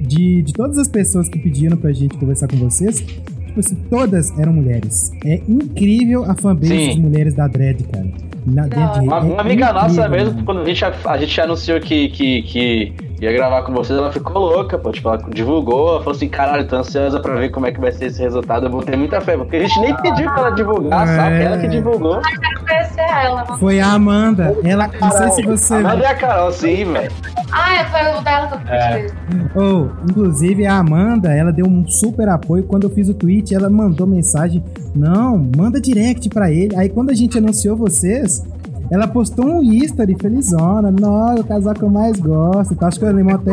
[0.00, 4.36] de, de todas as pessoas que pediram pra gente conversar com vocês, tipo assim, todas
[4.38, 5.10] eram mulheres.
[5.24, 6.94] É incrível a fanbase Sim.
[6.94, 8.06] de mulheres da Dread, cara.
[8.46, 10.44] Na, de- Uma, é uma amiga nossa incrível, mesmo, mano.
[10.46, 14.38] quando a gente, a gente anunciou que, que, que ia gravar com vocês, ela ficou
[14.40, 14.90] louca, pô.
[14.92, 17.92] Tipo, ela divulgou, ela falou assim, caralho, tô ansiosa pra ver como é que vai
[17.92, 18.66] ser esse resultado.
[18.66, 21.16] Eu vou ter muita fé, porque a gente nem pediu pra ela divulgar, É.
[21.16, 21.42] sabe?
[21.42, 22.20] Ela que divulgou.
[22.20, 23.44] Quero conhecer ela.
[23.58, 24.56] Foi a Amanda.
[24.64, 25.74] Ela, não sei se você.
[25.74, 27.12] A Amanda e a Carol, sim, velho.
[27.50, 29.02] Ah, é, foi o dela que eu É.
[29.02, 29.14] pedi.
[29.56, 32.64] Oh, inclusive a Amanda, ela deu um super apoio.
[32.64, 34.62] Quando eu fiz o tweet, ela mandou mensagem.
[34.94, 36.76] Não, manda direct pra ele.
[36.76, 38.44] Aí quando a gente anunciou vocês,
[38.90, 40.90] ela postou um history felizona.
[40.90, 42.74] Nossa, o casal que eu mais gosto.
[42.76, 42.88] Tá?
[42.88, 43.52] Acho que o Alemão até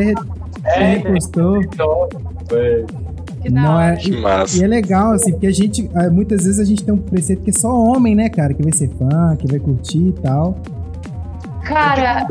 [0.63, 1.59] re- repostou.
[3.51, 3.93] Não, hora.
[3.93, 4.57] é, Que massa.
[4.57, 7.51] e é legal, assim, porque a gente, muitas vezes a gente tem um preceito que
[7.51, 10.57] é só homem, né, cara, que vai ser fã, que vai curtir e tal.
[11.63, 12.25] Cara,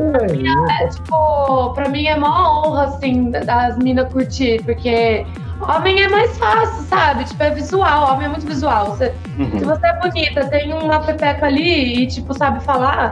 [0.81, 5.25] é, tipo, pra mim é uma honra, assim, das minas curtir, porque
[5.67, 7.23] homem é mais fácil, sabe?
[7.25, 8.87] Tipo, é visual, homem é muito visual.
[8.87, 9.59] Você- Uhum.
[9.59, 13.11] Se você é bonita, tem uma pepeca ali e, tipo, sabe falar,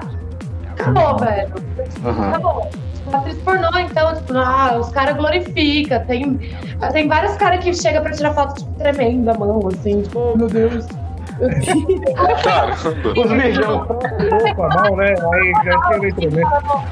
[0.72, 1.51] acabou, velho.
[2.04, 2.30] Uhum.
[2.30, 2.70] Acabou.
[2.93, 5.99] Tipo, atriz pornô, então, tipo, ah, os caras glorificam.
[6.06, 6.39] Tem,
[6.93, 10.38] tem vários caras que chegam pra tirar foto, tipo, tremendo a mão, assim, tipo, oh,
[10.38, 10.88] meu Deus.
[13.18, 13.82] Os beijão.
[14.51, 15.14] Opa, mal, né?
[15.34, 16.84] Aí já tinha letra,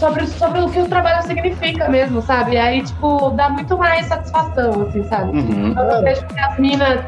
[0.00, 0.08] né?
[0.08, 2.56] sobre, sobre o que o trabalho significa mesmo, sabe?
[2.56, 5.38] Aí, tipo, dá muito mais satisfação, assim, sabe?
[5.38, 5.68] Uhum.
[5.68, 7.00] Então, eu vejo que as minas.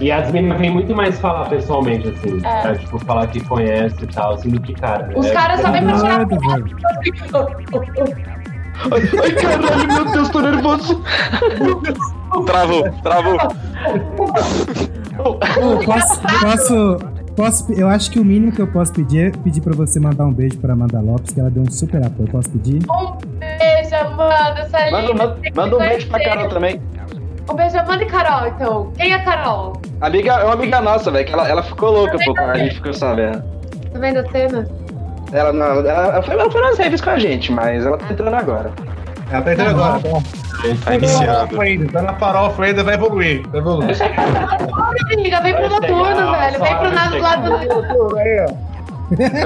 [0.00, 2.40] E as meninas vêm muito mais falar pessoalmente, assim.
[2.44, 2.64] É.
[2.68, 2.74] né?
[2.74, 5.08] Tipo, falar que conhece e tal, assim, do que cara.
[5.14, 6.26] Os É- caras só vêm pra tirar.
[8.90, 11.00] Ai, caralho, meu Deus, tô nervoso.
[12.44, 13.38] Travou, travou.
[15.84, 16.98] Posso, posso,
[17.36, 20.24] posso, eu acho que o mínimo que eu posso pedir é pedir pra você mandar
[20.24, 22.28] um beijo pra Amanda Lopes, que ela deu um super apoio.
[22.30, 22.80] Posso pedir?
[22.90, 26.80] Um beijo, Amanda, essa é Manda, manda, manda um beijo pra Carol também.
[27.50, 28.92] Um beijo, Amanda e Carol, então.
[28.96, 29.80] Quem é Carol?
[30.00, 32.74] Amiga, é uma amiga nossa, velho, que ela, ela ficou louca, pô, quando a gente
[32.76, 33.42] ficou sabendo.
[33.92, 34.68] Tá vendo a cena?
[35.32, 38.12] Ela, não, ela, ela foi, ela foi nas redes com a gente, mas ela tá
[38.12, 38.72] entrando agora.
[39.30, 40.00] Ela tá entrando agora.
[40.64, 41.60] Tá Tá iniciando.
[41.60, 43.42] ainda, tá na farofa ainda, vai evoluir.
[43.48, 43.96] Vai evoluir.
[45.12, 46.60] Amiga, vem pro noturno, velho.
[46.62, 47.20] Vem pro lado, chegar.
[47.22, 48.74] lado Aí, ó.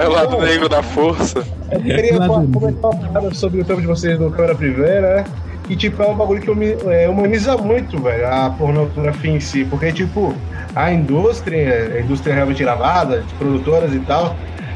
[0.03, 1.43] É o lado negro da força.
[1.73, 5.25] Eu queria do- comentar uma parada sobre o tempo de vocês no Câmara Privê, né?
[5.69, 9.65] E, tipo, é um bagulho que é, humaniza muito, velho, a pornografia em si.
[9.65, 10.33] Porque, tipo,
[10.75, 14.35] a indústria, a indústria realmente gravada, de produtoras e tal,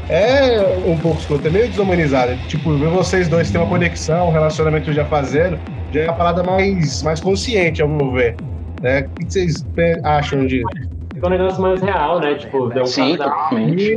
[0.09, 2.35] é um pouco escrota, é meio desumanizada.
[2.47, 5.57] Tipo, ver vocês dois terem uma conexão, um relacionamento já fazendo,
[5.93, 8.35] já é uma parada mais, mais consciente, ao meu ver.
[8.81, 9.01] Né?
[9.01, 9.65] O que vocês
[10.03, 10.67] acham disso?
[11.13, 12.35] Fica um negócio mais real, né?
[12.35, 13.93] Tipo, deu um Sim, totalmente.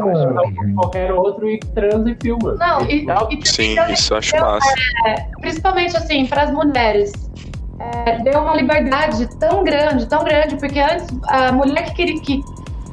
[0.74, 2.54] Qualquer outro e transa e filma.
[2.54, 4.68] Não, e, e Sim, também isso eu acho massa.
[5.40, 7.12] principalmente assim, para as mulheres.
[7.78, 12.40] É, deu uma liberdade tão grande, tão grande, porque antes a mulher que, queria, que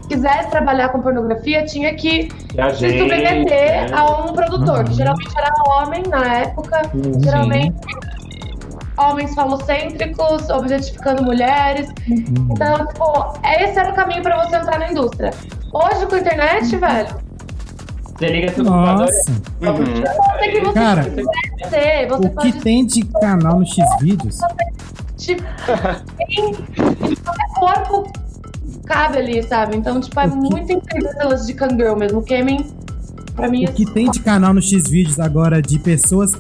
[0.10, 2.28] quisesse trabalhar com pornografia tinha que
[2.58, 3.88] E se submeter né?
[3.94, 4.84] a um produtor, Uhum.
[4.86, 6.82] que geralmente era homem na época,
[7.24, 7.76] geralmente
[8.98, 11.90] homens falocêntricos, objetificando mulheres.
[12.07, 15.32] Então, tipo, esse era o caminho para você entrar na indústria.
[15.72, 17.15] Hoje, com a internet, velho,
[18.18, 20.03] Você liga seu computador Nossa, Uhum.
[20.40, 21.24] você que você Cara, quiser
[21.70, 24.38] ser, você o que pode tem de canal no X-Vídeos?
[25.18, 25.44] Tipo,
[26.28, 26.56] tem,
[27.56, 28.11] corpo
[28.86, 29.78] cabe ali, sabe?
[29.78, 32.20] Então, tipo, é muito incrível lance de Kangirl mesmo.
[32.20, 32.65] O Kemen,
[33.35, 36.31] pra mim, O que tem de canal no X-Vídeos agora de pessoas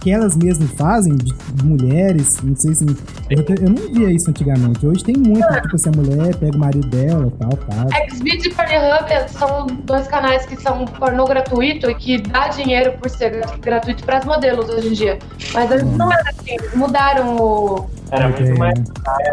[0.00, 1.32] que, elas mesmas fazem, de
[1.64, 2.84] mulheres, não sei se
[3.30, 4.86] Eu, eu não via isso antigamente.
[4.86, 7.88] Hoje tem muito, tipo assim, a mulher pega o marido dela e tal, tal.
[8.10, 13.08] Xvideo e Pornhub são dois canais que são pornô gratuito e que dá dinheiro por
[13.10, 15.18] ser gra- gratuito para as modelos hoje em dia.
[15.54, 17.90] Mas eles não eram assim, eles mudaram o.
[18.12, 18.78] Era muito mais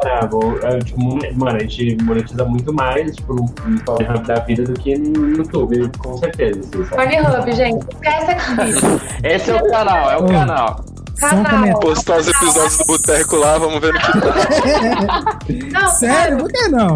[0.03, 0.99] era, bom, é, tipo,
[1.35, 5.35] mano, a gente monetiza muito mais, tipo, no no Pornhub da vida do que no
[5.35, 6.85] YouTube, com certeza, assim?
[6.85, 7.85] Pornhub, gente.
[7.93, 9.01] Esquece Xvideo.
[9.23, 10.85] Esse é o canal, é o canal.
[11.19, 11.80] Canal.
[11.81, 15.81] Postar os episódios do Boteco lá, vamos ver no que dá.
[15.81, 16.38] Não, Sério?
[16.38, 16.95] Por que não?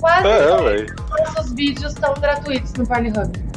[0.00, 0.46] quase É,
[0.86, 3.49] todos os nossos vídeos estão gratuitos no Pornhub.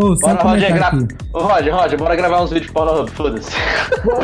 [0.00, 0.92] Ô, Bora, Roger, gra...
[1.32, 3.50] Ô, Roger, Roger, bora gravar uns vídeos porno, foda-se.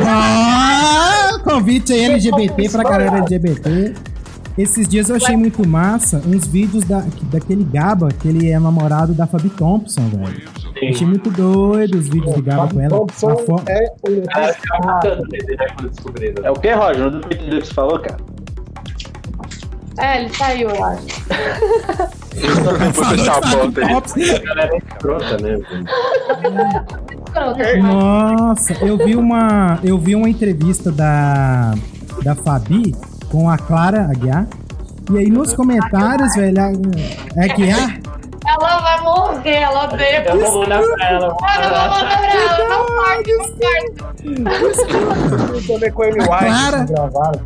[0.06, 3.92] Ah, convite aí LGBT pra galera LGBT.
[4.56, 9.12] Esses dias eu achei muito massa uns vídeos da, daquele Gaba, que ele é namorado
[9.12, 10.42] da Fabi Thompson, velho.
[10.90, 12.90] Achei muito doido os vídeos do Gaba com ela.
[12.90, 13.86] Thompson A fo- é
[14.32, 16.44] Ah, né, quando descobriram.
[16.44, 17.10] É o que, Roger?
[17.10, 18.16] Não entendeu o que você falou, cara?
[19.98, 21.04] É, ele saiu, eu acho.
[22.94, 23.80] Vou fechar a porta
[24.20, 24.30] aí.
[24.30, 25.58] A galera é escrota, né?
[27.82, 31.74] Nossa, eu vi uma, eu vi uma entrevista da
[32.22, 32.94] da Fabi
[33.30, 34.46] com a Clara Aguiar.
[35.12, 36.72] E aí nos comentários, velho, a-
[37.36, 37.98] é Aguiar,
[38.54, 40.24] Ela vai morrer, ela odeia.
[40.28, 41.28] Eu vou mandar pra ela.
[41.28, 42.18] não vou mandar.
[42.18, 44.14] pra ela, não pode, não pode.
[45.54, 47.40] Eu também com a Amy White gravaram.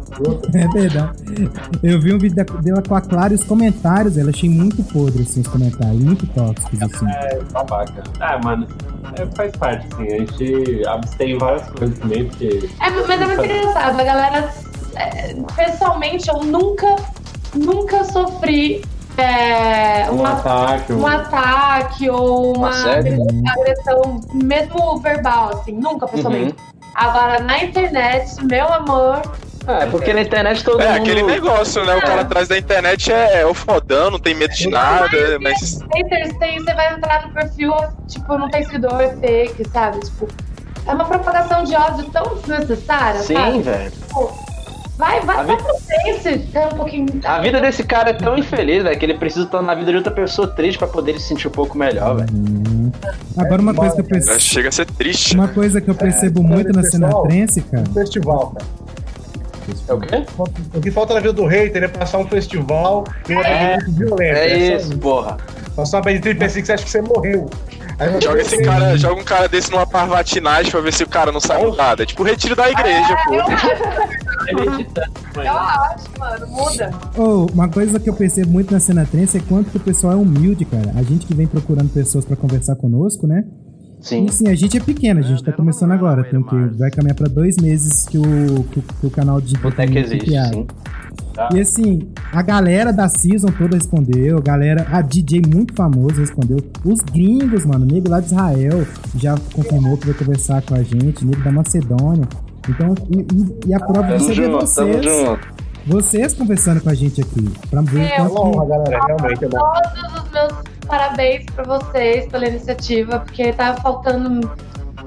[0.54, 1.50] é verdade.
[1.82, 5.22] Eu vi um vídeo dela com a Clara e os comentários, ela achei muito podre
[5.22, 7.06] assim os comentários, muito tóxicos assim.
[7.10, 8.02] É, babaca.
[8.20, 8.66] Ah, mano,
[9.18, 10.06] é, faz parte, assim.
[10.06, 12.68] A gente abstém várias coisas também, porque.
[12.80, 14.54] É, mas é muito engraçado, a galera.
[14.94, 16.96] é, pessoalmente, eu nunca,
[17.54, 18.82] nunca sofri
[19.20, 23.18] é, Um uma- ataque, um- um ataque ou uma Assédio?
[23.58, 26.54] agressão, mesmo verbal, assim, nunca pessoalmente.
[26.94, 29.22] Agora, na internet, meu amor,
[29.66, 30.96] Ah, é porque na internet todo É mundo...
[31.02, 31.94] aquele negócio, né?
[31.94, 35.08] O cara atrás da internet é, é o fodão, não tem medo de nada,
[35.42, 35.78] mas.
[35.94, 37.74] haters tem, você vai entrar no perfil,
[38.08, 40.00] tipo, não tem seguidor, é fake, sabe?
[40.00, 40.26] Tipo,
[40.86, 43.90] é uma propagação de ódio tão desnecessária, Sim, velho.
[43.90, 44.32] Tipo,
[44.98, 47.06] vai, vai, A vai vi- pro Face, tem um pouquinho.
[47.24, 49.96] A vida desse cara é tão infeliz, velho, que ele precisa estar na vida de
[49.96, 52.28] outra pessoa triste pra poder se sentir um pouco melhor, velho.
[52.34, 52.90] Hum.
[53.36, 55.34] Agora uma coisa que eu é, percebo, Chega a ser triste.
[55.34, 57.84] uma coisa que eu percebo muito na cena trance, cara.
[57.94, 58.66] Festival, cara.
[59.88, 60.24] É o quê?
[60.74, 63.78] O que falta na vida do hater é passar um festival e uma É, é,
[63.88, 64.38] violenta.
[64.38, 65.36] É só isso, porra.
[65.74, 67.48] Passar uma bad trip assim que você acha que você morreu.
[67.98, 71.32] Aí Joga esse cara, joga um cara desse numa parvatinagem pra ver se o cara
[71.32, 72.04] não sai nada.
[72.04, 73.34] É tipo o retiro da igreja, pô.
[73.34, 76.90] É meditando, Eu acho, mano, muda.
[77.16, 80.12] Oh, uma coisa que eu percebo muito na cena trance é quanto que o pessoal
[80.12, 80.92] é humilde, cara.
[80.94, 83.42] A gente que vem procurando pessoas pra conversar conosco, né?
[84.00, 84.24] Sim.
[84.24, 86.22] E assim, a gente é pequeno, a gente tá começando agora.
[86.24, 88.22] Tem que vai caminhar pra dois meses que o,
[88.70, 90.66] que, o- que o canal de Até que existe, sim.
[91.54, 92.00] E assim,
[92.32, 96.58] a galera da Season toda respondeu, a galera, a DJ muito famoso respondeu.
[96.84, 98.84] Os gringos, mano, o nego lá de Israel
[99.16, 102.24] já confirmou que vai conversar com a gente, nego da Macedônia.
[102.68, 105.48] Então, e, e- e a prova disso é junto, tamo vocês, junto.
[105.86, 107.48] vocês conversando com a gente aqui.
[107.70, 109.06] Pra ver o É, É uma honra, quanto galera.
[109.06, 109.58] Realmente é bom.
[109.58, 110.52] Todos os meus
[110.88, 114.50] parabéns pra vocês pela iniciativa, porque tava faltando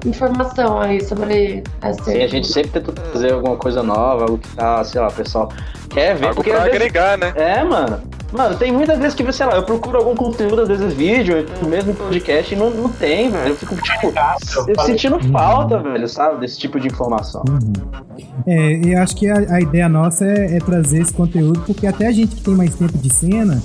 [0.06, 2.04] informação aí sobre essa.
[2.04, 5.12] Sim, a gente sempre tenta trazer alguma coisa nova, algo que tá, sei lá, o
[5.12, 5.48] pessoal
[5.90, 6.24] quer ver.
[6.26, 7.32] Algo Porque pra às vezes- agregar, né?
[7.36, 8.00] É, mano.
[8.32, 11.92] Mano, tem muitas vezes que, sei lá, eu procuro algum conteúdo, às vezes vídeo, mesmo
[11.92, 13.50] podcast, e não, não tem, velho.
[13.50, 14.10] Eu fico, tipo,
[14.68, 17.44] eu sentindo falta, velho, sabe, desse tipo de informação.
[17.46, 17.72] Uhum.
[18.46, 22.06] É, e acho que a, a ideia nossa é, é trazer esse conteúdo, porque até
[22.06, 23.62] a gente que tem mais tempo de cena,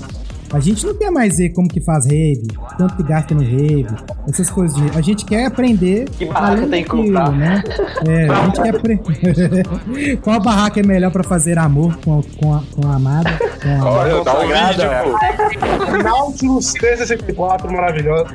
[0.52, 2.46] a gente não quer mais ver como que faz rave,
[2.76, 3.86] quanto que gasta no rave,
[4.28, 4.76] essas coisas.
[4.76, 6.08] De, a gente quer aprender.
[6.10, 7.32] Que barraca tem que comprar.
[7.32, 7.62] Né?
[8.06, 10.18] É, a gente quer aprender.
[10.22, 13.30] Qual barraca é melhor pra fazer amor com a, com a, com a amada?
[13.62, 13.90] Com a...
[13.90, 15.18] Olha, dá um consagrada, vídeo,
[15.90, 16.02] pô.
[16.02, 18.26] Nautilus 364, maravilhoso.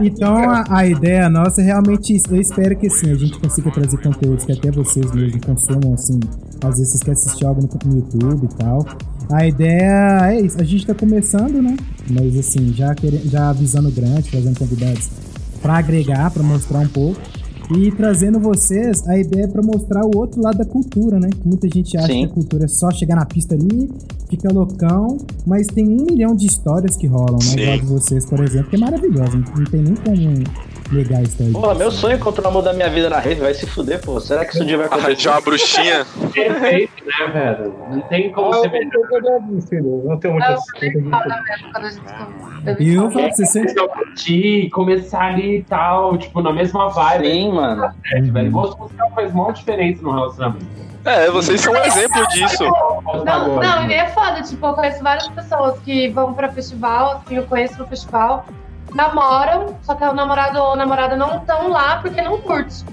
[0.00, 2.26] Então a, a ideia nossa é realmente isso.
[2.30, 6.20] Eu espero que assim, a gente consiga trazer conteúdos que até vocês mesmos consumam, assim.
[6.64, 8.86] Às vezes vocês querem assistir algo no, no YouTube e tal.
[9.30, 10.60] A ideia é isso.
[10.60, 11.76] A gente tá começando, né?
[12.10, 15.08] Mas assim, já, querendo, já avisando grande, trazendo convidados
[15.60, 17.20] pra agregar, pra mostrar um pouco.
[17.76, 21.30] E trazendo vocês, a ideia é pra mostrar o outro lado da cultura, né?
[21.30, 22.20] Que muita gente acha Sim.
[22.20, 23.90] que a cultura é só chegar na pista ali,
[24.30, 27.62] fica loucão, mas tem um milhão de histórias que rolam, né?
[27.62, 29.36] Igual de vocês, por exemplo, que é maravilhosa.
[29.36, 30.44] Não tem nem como
[30.92, 31.52] legais estão aí.
[31.52, 34.00] Porra, meu sonho é encontrar o amor da minha vida na rede, vai se fuder,
[34.00, 34.20] pô.
[34.20, 35.06] Será que isso um dia vai acontecer?
[35.06, 36.06] Arranjar uma bruxinha.
[36.32, 37.74] Perfeito, né, velho?
[37.90, 38.90] Não tem como Ah, ser eu melhor.
[38.94, 40.02] não tenho nada disso, filho.
[40.04, 43.74] Não tenho Eu muitas falei foda mesmo quando a gente E eu falo pra você,
[43.88, 47.26] curtir, começar ali e tal, tipo, na mesma vibe.
[47.26, 47.90] Sim, mano.
[48.32, 48.50] velho?
[48.50, 50.66] Gosto musical faz uma diferença no relacionamento.
[51.04, 52.64] É, vocês são um exemplo disso.
[53.24, 57.36] Não, não, e é foda, tipo, eu conheço várias pessoas que vão pra festival, que
[57.36, 58.44] eu conheço no festival,
[58.94, 62.84] namoram, só que o namorado ou a namorada não estão lá porque não curte.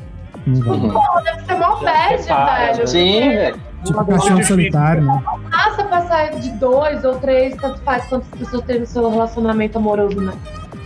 [0.45, 0.77] Vai.
[0.77, 0.91] Uhum.
[0.91, 2.87] Pô, deve ser mó bad, velho.
[2.87, 3.73] Sim, porque velho.
[3.83, 5.23] Tipo cachorro solitário, né?
[5.51, 10.21] Massa passar de dois ou três, tanto faz quantas pessoas têm no seu relacionamento amoroso,
[10.21, 10.33] né?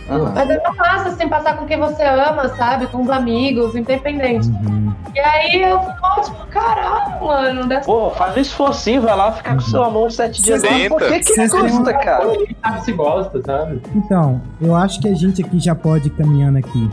[0.08, 2.86] Mas é tão massa, assim, passar com quem você ama, sabe?
[2.86, 4.48] Com os amigos, independente.
[4.48, 4.94] Uhum.
[5.14, 9.54] E aí eu fico, tipo, caralho, mano, deve Pô, faz um esforcinho, vai lá ficar
[9.54, 10.62] com seu amor sete dias.
[10.62, 10.88] Tenta.
[10.88, 12.24] Por que que têm custa, cara?
[12.62, 13.82] Sabe se gosta, sabe?
[13.94, 16.90] Então, eu acho que a gente aqui já pode ir caminhando aqui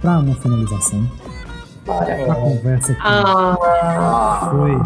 [0.00, 1.04] pra uma finalização.
[1.88, 4.80] A conversa aqui Ah, foi.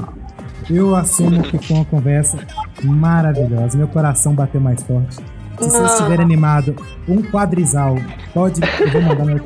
[0.71, 2.39] Eu assumo que foi uma conversa
[2.83, 3.77] maravilhosa.
[3.77, 5.19] Meu coração bateu mais forte.
[5.59, 6.75] Se vocês estiverem animados,
[7.09, 7.97] um quadrizal,
[8.33, 8.61] pode.
[8.81, 9.41] Eu vou mandar meu.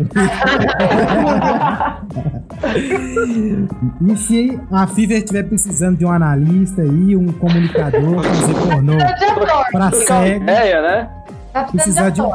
[4.12, 9.66] E se a Fiverr estiver precisando de um analista aí, um comunicador, fazer pornô ator.
[9.70, 11.08] pra cego, É, né?
[11.52, 12.32] Tá precisar precisando de um.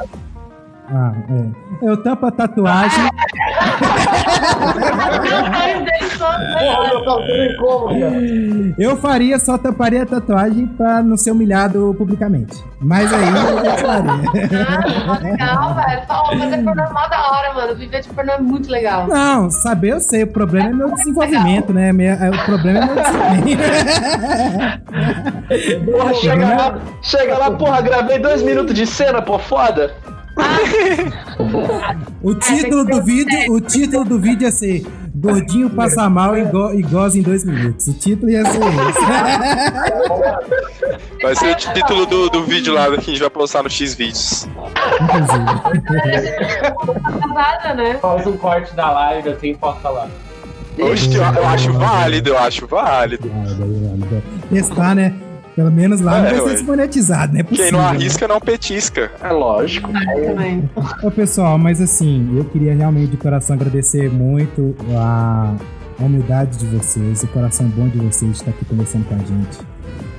[0.89, 1.45] Ah, é.
[1.89, 3.03] Eu tampo a tatuagem.
[8.77, 12.63] Eu- faria, só tamparia a tatuagem pra não ser humilhado publicamente.
[12.79, 14.13] Mas aí eu faria.
[14.67, 16.01] Ah, legal, velho.
[16.07, 17.75] Fala, fazer pornô é mó da hora, mano.
[17.75, 19.07] Viver de pornô é muito legal.
[19.07, 21.89] Não, saber eu sei, o problema é meu desenvolvimento, né?
[21.89, 23.59] É, o problema é meu desempenho.
[25.91, 29.93] Porra, chega lá, chega lá, porra, gravei dois minutos de cena, pô, foda.
[32.21, 34.85] O título do vídeo, o título do vídeo ia ser
[35.15, 37.87] Gordinho passa mal e, go, e goza em dois minutos.
[37.87, 38.99] O título ia ser esse.
[41.21, 43.93] Vai ser o título do, do vídeo lá que a gente vai postar no X
[43.93, 44.47] vídeos.
[45.01, 45.43] Inclusive.
[47.75, 47.95] Né?
[47.95, 50.07] Faz um corte da live assim e posta lá.
[50.77, 53.31] Oxe, eu, eu acho válido, eu acho válido.
[54.51, 55.15] Testar, né?
[55.55, 57.71] Pelo menos lá não É, vai ser desmonetizado, não é Quem possível.
[57.73, 57.89] não né?
[57.89, 59.11] arrisca não petisca.
[59.21, 59.91] É lógico.
[59.91, 60.69] Também.
[61.03, 65.53] Ô pessoal, mas assim, eu queria realmente de coração agradecer muito a,
[65.99, 69.59] humildade de vocês, o coração bom de vocês de estar aqui conversando com a gente.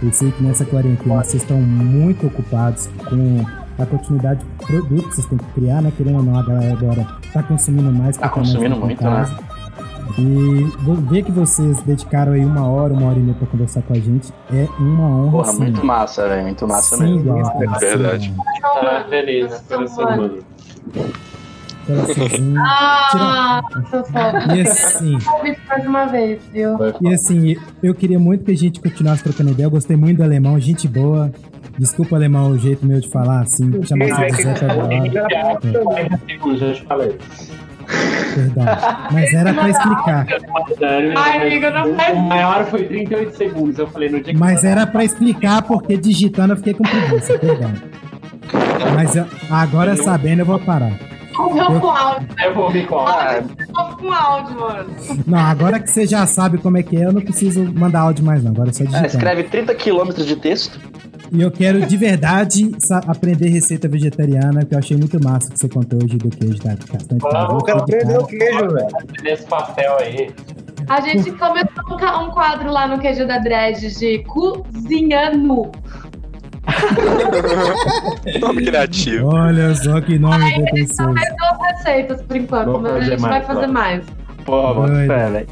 [0.02, 3.44] Eu sei que nessa quarentena vocês estão muito ocupados com
[3.78, 5.92] a continuidade de produto que vocês têm que criar, né?
[5.96, 8.16] Querendo ou não, a galera agora tá consumindo mais.
[8.16, 9.36] Tá mais consumindo muito, casa.
[10.18, 10.70] E
[11.10, 13.96] ver que vocês dedicaram aí uma hora, uma hora e meia pra conversar com a
[13.96, 15.58] gente é uma honra, Porra, sim.
[15.60, 16.42] muito massa, velho.
[16.44, 17.20] Muito massa Sim, mesmo.
[17.20, 18.26] igual, cara, sim, Verdade.
[18.28, 18.80] igual.
[18.80, 19.60] Tá feliz, né?
[19.68, 20.38] Coração humano.
[21.86, 22.60] Coraçãozinho.
[22.60, 23.62] Ah.
[24.56, 25.18] E assim,
[25.68, 26.76] mais uma vez, viu?
[27.00, 29.66] E assim, eu queria muito que a gente continuasse trocando ideia.
[29.66, 31.30] Eu gostei muito do alemão, gente boa.
[31.78, 35.82] Desculpa, alemão, o jeito meu de falar, assim, chamar você de Zé toda hora.
[35.82, 37.18] 40 segundos, já te falei.
[38.34, 38.64] Perdão.
[39.12, 40.26] Mas era pra explicar.
[41.16, 43.78] Ai, amiga, não faz O maior foi 38 segundos.
[43.78, 47.38] Eu falei no dia que Mas era pra explicar porque digitando eu fiquei com preguiça,
[47.38, 47.72] perdão.
[48.94, 50.92] Mas eu- agora sabendo eu vou parar.
[51.36, 52.28] Não com áudio.
[52.44, 53.42] eu vou me colar.
[53.74, 54.90] Não com áudio, mano.
[55.26, 58.24] Não, agora que você já sabe como é que é, eu não preciso mandar áudio
[58.24, 59.06] mais não, agora é só É, digitando.
[59.08, 60.78] escreve 30 quilômetros de texto.
[61.32, 62.70] E eu quero de verdade
[63.06, 66.76] aprender receita vegetariana, que eu achei muito massa que você contou hoje do queijo da
[66.76, 68.88] castanha Vamos, quero aprender o queijo, velho.
[69.22, 70.30] Nesse papel aí.
[70.88, 75.72] A gente começou um quadro lá no QG da Dredd de cozinhando.
[78.40, 79.28] Nome criativo.
[79.28, 81.14] Olha só que nome Só pretensioso.
[81.14, 83.68] fez duas receitas por enquanto, Vou mas a fazer gente vai mais, fazer vai.
[83.68, 84.04] mais.
[84.44, 85.46] Porra, bota fé, velho.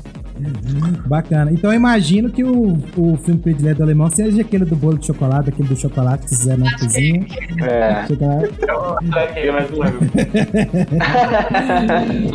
[1.06, 1.52] Bacana.
[1.52, 5.06] Então eu imagino que o, o filme predileto do alemão seja aquele do bolo de
[5.06, 7.26] chocolate, aquele do chocolate que vocês fizeram na cozinha.
[7.62, 8.06] É.
[8.06, 8.52] Chocolate.
[9.36, 10.10] Eu mas não lembro.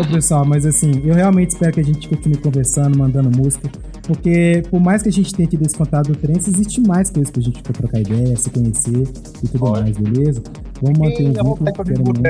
[0.13, 3.69] Pessoal, mas assim, eu realmente espero que a gente continue conversando, mandando música.
[4.07, 7.29] Porque por mais que a gente tenha tido esse contato do trem, existe mais coisas
[7.29, 9.03] pra gente trocar ideia, se conhecer
[9.43, 9.81] e tudo Pode.
[9.81, 10.41] mais, beleza?
[10.81, 12.23] Vamos manter um eu vou vínculo.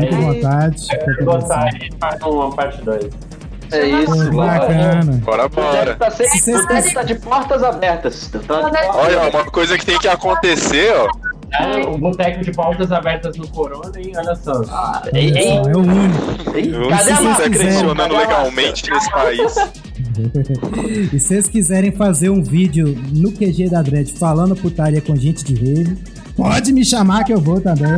[0.00, 0.80] Fique à vontade.
[0.80, 1.64] Se qualquer gostar, coisa.
[1.64, 3.31] a gente faz uma parte 2.
[3.72, 4.36] É isso, Pô, mano.
[4.36, 5.12] Bacana.
[5.24, 5.94] Bora, bora.
[5.96, 8.28] tá, sempre, vocês Teste tá de portas abertas.
[8.28, 11.32] Tá de portas Olha, uma coisa que tem que acontecer, ó.
[11.60, 14.12] É, o boteco de pautas abertas no Corona, hein?
[14.16, 14.62] Olha só.
[15.12, 16.56] Ei, Olha ei, só, é o único.
[16.56, 19.54] ei, Eu cadê Cadê a legalmente nesse país.
[21.12, 25.44] e se vocês quiserem fazer um vídeo no QG da Dread falando putaria com gente
[25.44, 25.98] de rave,
[26.36, 27.92] Pode me chamar que eu vou também.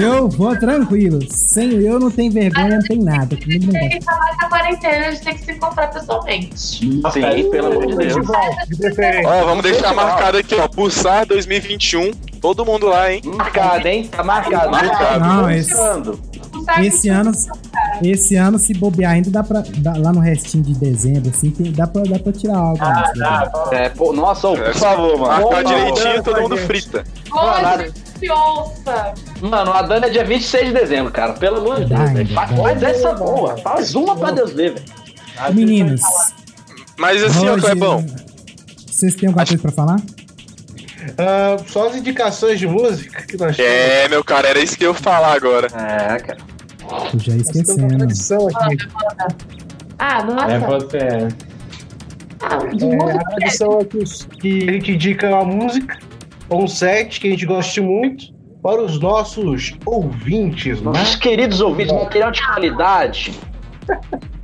[0.00, 1.20] Eu vou tranquilo.
[1.30, 3.36] Sem eu não tem vergonha, não tem nada.
[3.36, 6.58] Comigo não Tem que acabar essa quarentena, a gente tem que se encontrar pessoalmente.
[6.58, 7.02] Sim,
[7.50, 8.26] pelo amor de Deus.
[8.68, 9.28] De preferência.
[9.28, 10.68] Ó, vamos deixar marcado aqui, ó.
[10.68, 12.12] Pulsar 2021.
[12.40, 13.22] Todo mundo lá, hein?
[13.24, 14.08] Marcado, hein?
[14.10, 14.70] Tá marcado.
[14.70, 15.24] Marcado.
[15.24, 15.72] Não, esse,
[16.82, 17.32] esse ano,
[18.02, 19.62] esse ano, se bobear ainda, dá pra.
[19.78, 22.78] dá- lá no restinho de dezembro, assim, tem- dá, pra, dá pra tirar algo.
[22.80, 23.26] Ah, antes, né?
[23.26, 23.68] tá.
[23.72, 25.26] É, pô, nossa, ô, por favor, mano.
[25.26, 25.74] Marcar Por favor.
[25.94, 27.04] direitinho, todo mundo frita.
[27.32, 29.14] Hoje, se ouça.
[29.40, 31.34] Mano, a Dana é dia 26 de dezembro, cara.
[31.34, 32.34] Pelo amor de Deus, Dá, velho.
[32.34, 32.46] dá.
[32.48, 33.56] Faz essa boa.
[33.58, 35.54] Faz uma pra Deus ver, velho.
[35.54, 36.00] Meninos,
[36.98, 38.06] Mas assim, ó, Roger, Clebão.
[38.86, 39.96] vocês têm alguma coisa pra falar?
[41.18, 43.70] Ah, só as indicações de música que nós temos.
[43.70, 45.66] É, meu cara, era isso que eu ia falar agora.
[45.68, 46.38] É, cara.
[47.12, 48.06] Eu já esquecendo.
[49.98, 50.52] Ah, nossa.
[50.52, 51.28] É você.
[52.42, 53.20] Ah, de É, música.
[53.20, 55.98] a tradição é que, os- que a gente indica uma música
[56.48, 58.26] ou um set que a gente goste muito
[58.62, 60.90] para os nossos ouvintes, né?
[60.92, 63.32] Nossos queridos ouvintes, material de qualidade.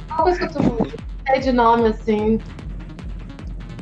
[0.08, 0.86] Qual coisa que eu tô
[1.26, 2.38] é de nome, assim.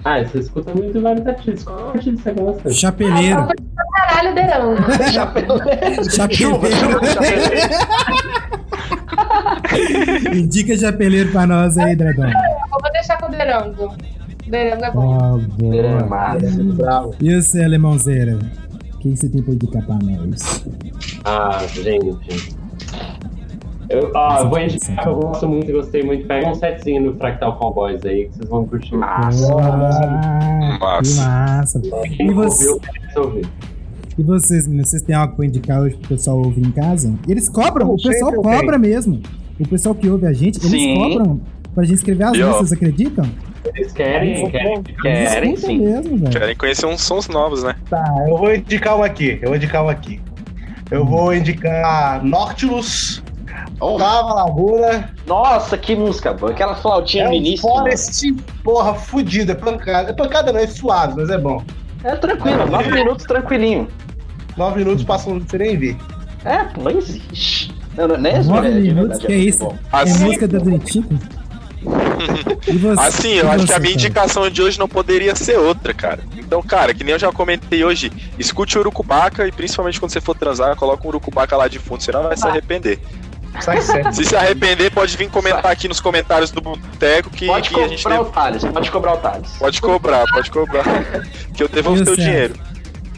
[0.05, 1.63] Ah, você escuta muito vários artistas.
[1.65, 2.73] Qual artista você gosta?
[2.73, 3.49] Chapeleiro.
[4.09, 4.83] Caralho, Derango.
[6.11, 7.01] Chapeleiro.
[10.35, 12.29] Indica chapeleiro pra nós aí, Dragão.
[12.29, 13.95] Eu vou deixar com o Derango.
[14.47, 15.19] Derango é bom.
[15.21, 16.07] Ó, boa.
[16.07, 16.63] Massa.
[16.63, 17.15] Bravo.
[17.21, 18.39] E você, alemãozeira?
[18.95, 20.65] O que você tem pra indicar pra nós?
[21.25, 22.57] Ah, gente.
[23.89, 26.27] Eu, ó, eu vou indicar que eu gosto muito e gostei muito.
[26.27, 28.95] Pega um setzinho no Fractal Cowboys aí que vocês vão curtir.
[28.95, 29.53] Massa.
[29.61, 31.03] Ah, Massa.
[31.03, 31.83] Que massa.
[32.21, 32.69] E, você,
[33.17, 33.43] ouviu.
[34.21, 37.15] E vocês, meninos, vocês têm algo pra indicar hoje pro pessoal ouvir em casa?
[37.27, 39.23] Eles cobram, o pessoal cobra mesmo.
[39.59, 40.95] O pessoal que ouve a gente, eles Sim.
[40.95, 41.41] cobram
[41.75, 43.25] pra gente escrever as músicas, vocês acreditam?
[43.75, 44.83] Eles querem, querem.
[44.83, 45.79] Querem sim.
[45.79, 46.31] mesmo, velho.
[46.31, 47.75] Querem conhecer uns sons novos, né?
[47.89, 49.39] Tá, eu vou indicar uma aqui.
[49.41, 50.21] Eu vou indicar uma aqui.
[50.91, 53.23] Eu vou indicar Nautilus,
[53.79, 56.53] Tava Laguna, nossa, que música boa.
[56.53, 57.57] Aquela flautinha é no um.
[57.57, 58.33] Forest,
[58.63, 60.11] porra, fudida, é pancada.
[60.11, 61.63] É pancada não, é suave, mas é bom.
[62.05, 63.89] É tranquilo, nove minutos tranquilinho.
[64.61, 65.97] Nove minutos passam sem nem ver.
[66.45, 67.75] É, pô, não existe.
[67.97, 69.59] Não, não, não é Nove é minutos, verdade, que é isso?
[69.61, 69.79] bom.
[69.91, 71.03] É Assim, música da você?
[73.01, 73.91] assim, eu acho que você, a minha cara?
[73.93, 76.21] indicação de hoje não poderia ser outra, cara.
[76.37, 80.21] Então, cara, que nem eu já comentei hoje, escute o Urucubaca e principalmente quando você
[80.21, 82.99] for transar, coloca um Urucubaca lá de fundo, senão vai se arrepender.
[83.61, 84.13] Sai certo.
[84.15, 87.89] Se se arrepender, pode vir comentar aqui nos comentários do Boteco que, Pode que a
[87.89, 89.51] gente cobrar deve- o Thales, pode cobrar o Thales.
[89.59, 90.85] Pode cobrar, pode cobrar.
[91.55, 92.29] que eu devolvo o teu César?
[92.31, 92.55] dinheiro.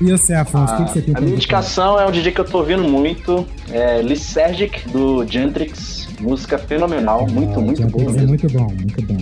[0.04, 2.40] E você, Afonso, o que, que você tem A minha indicação é um DJ que
[2.40, 6.08] eu tô ouvindo muito, é Lysergic, do Gentrix.
[6.20, 8.28] Música fenomenal, muito, Ah, muito John boa é mesmo.
[8.28, 9.16] muito bom, muito bom.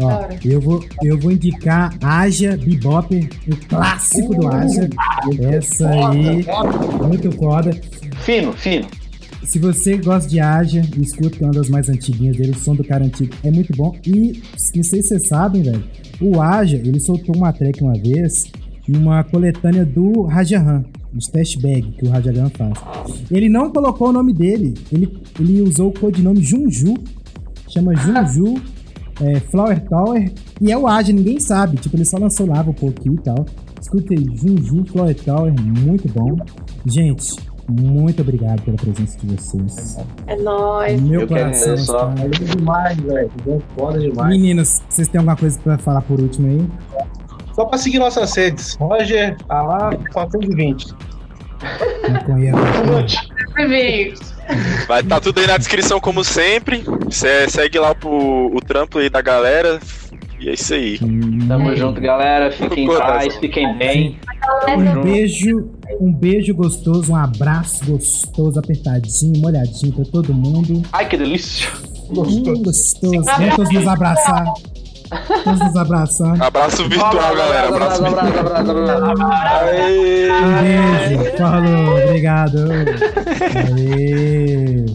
[0.00, 4.88] Ó, eu vou, eu vou indicar Aja Bebop, o clássico do Aja.
[5.52, 6.44] Essa aí,
[7.06, 7.70] muito foda.
[8.24, 8.86] Fino, fino.
[9.44, 12.74] Se você gosta de Aja e escuta, é uma das mais antiguinhas dele, o som
[12.74, 13.94] do cara antigo é muito bom.
[14.04, 14.42] E
[14.74, 15.84] não sei se vocês sabem, velho,
[16.20, 18.50] o Aja, ele soltou uma track uma vez,
[18.88, 22.72] numa coletânea do Rajahan, dos Test Bag, que o Rajahan faz.
[23.30, 26.94] Ele não colocou o nome dele, ele, ele usou o codinome Junju,
[27.68, 28.60] chama Junju
[29.20, 32.72] é, Flower Tower, e é o Aja, ninguém sabe, tipo, ele só lançou lá um
[32.72, 33.46] pouquinho e tal.
[33.80, 36.36] Escuta aí, Junju Flower Tower, muito bom.
[36.86, 37.36] Gente,
[37.68, 39.96] muito obrigado pela presença de vocês.
[40.26, 41.00] É nóis.
[41.00, 42.12] Meu Eu coração agradeço, ó.
[42.12, 42.24] está...
[42.24, 43.30] É demais, velho.
[43.76, 44.28] Foda demais.
[44.28, 46.68] Meninos, vocês têm alguma coisa pra falar por último aí?
[47.54, 48.74] Só pra seguir nossas redes.
[48.76, 50.94] Roger, tá lá, 420.
[52.10, 52.52] Maconha,
[53.54, 54.20] Bem-vindo.
[54.88, 56.84] Vai estar tudo aí na descrição, como sempre.
[57.10, 59.78] Cê, segue lá pro, o trampo aí da galera.
[60.40, 60.98] E é isso aí.
[61.46, 62.50] Tamo junto, galera.
[62.50, 64.18] Fiquem em paz, fiquem bem.
[64.68, 65.70] Um beijo,
[66.00, 70.82] um beijo gostoso, um abraço gostoso, apertadinho, molhadinho pra todo mundo.
[70.92, 71.70] Ai, que delícia.
[72.10, 73.22] Hum, gostoso.
[73.24, 74.44] Vamos todos nos abraçar.
[75.44, 76.42] Todos nos abraçar.
[76.42, 77.68] Abraço virtual, galera.
[77.68, 78.26] Abraço virtual.
[78.26, 79.84] abraço, abraço!
[80.44, 81.36] Um beijo.
[81.38, 82.04] Falou.
[82.04, 82.58] Obrigado.
[83.76, 84.84] Aê.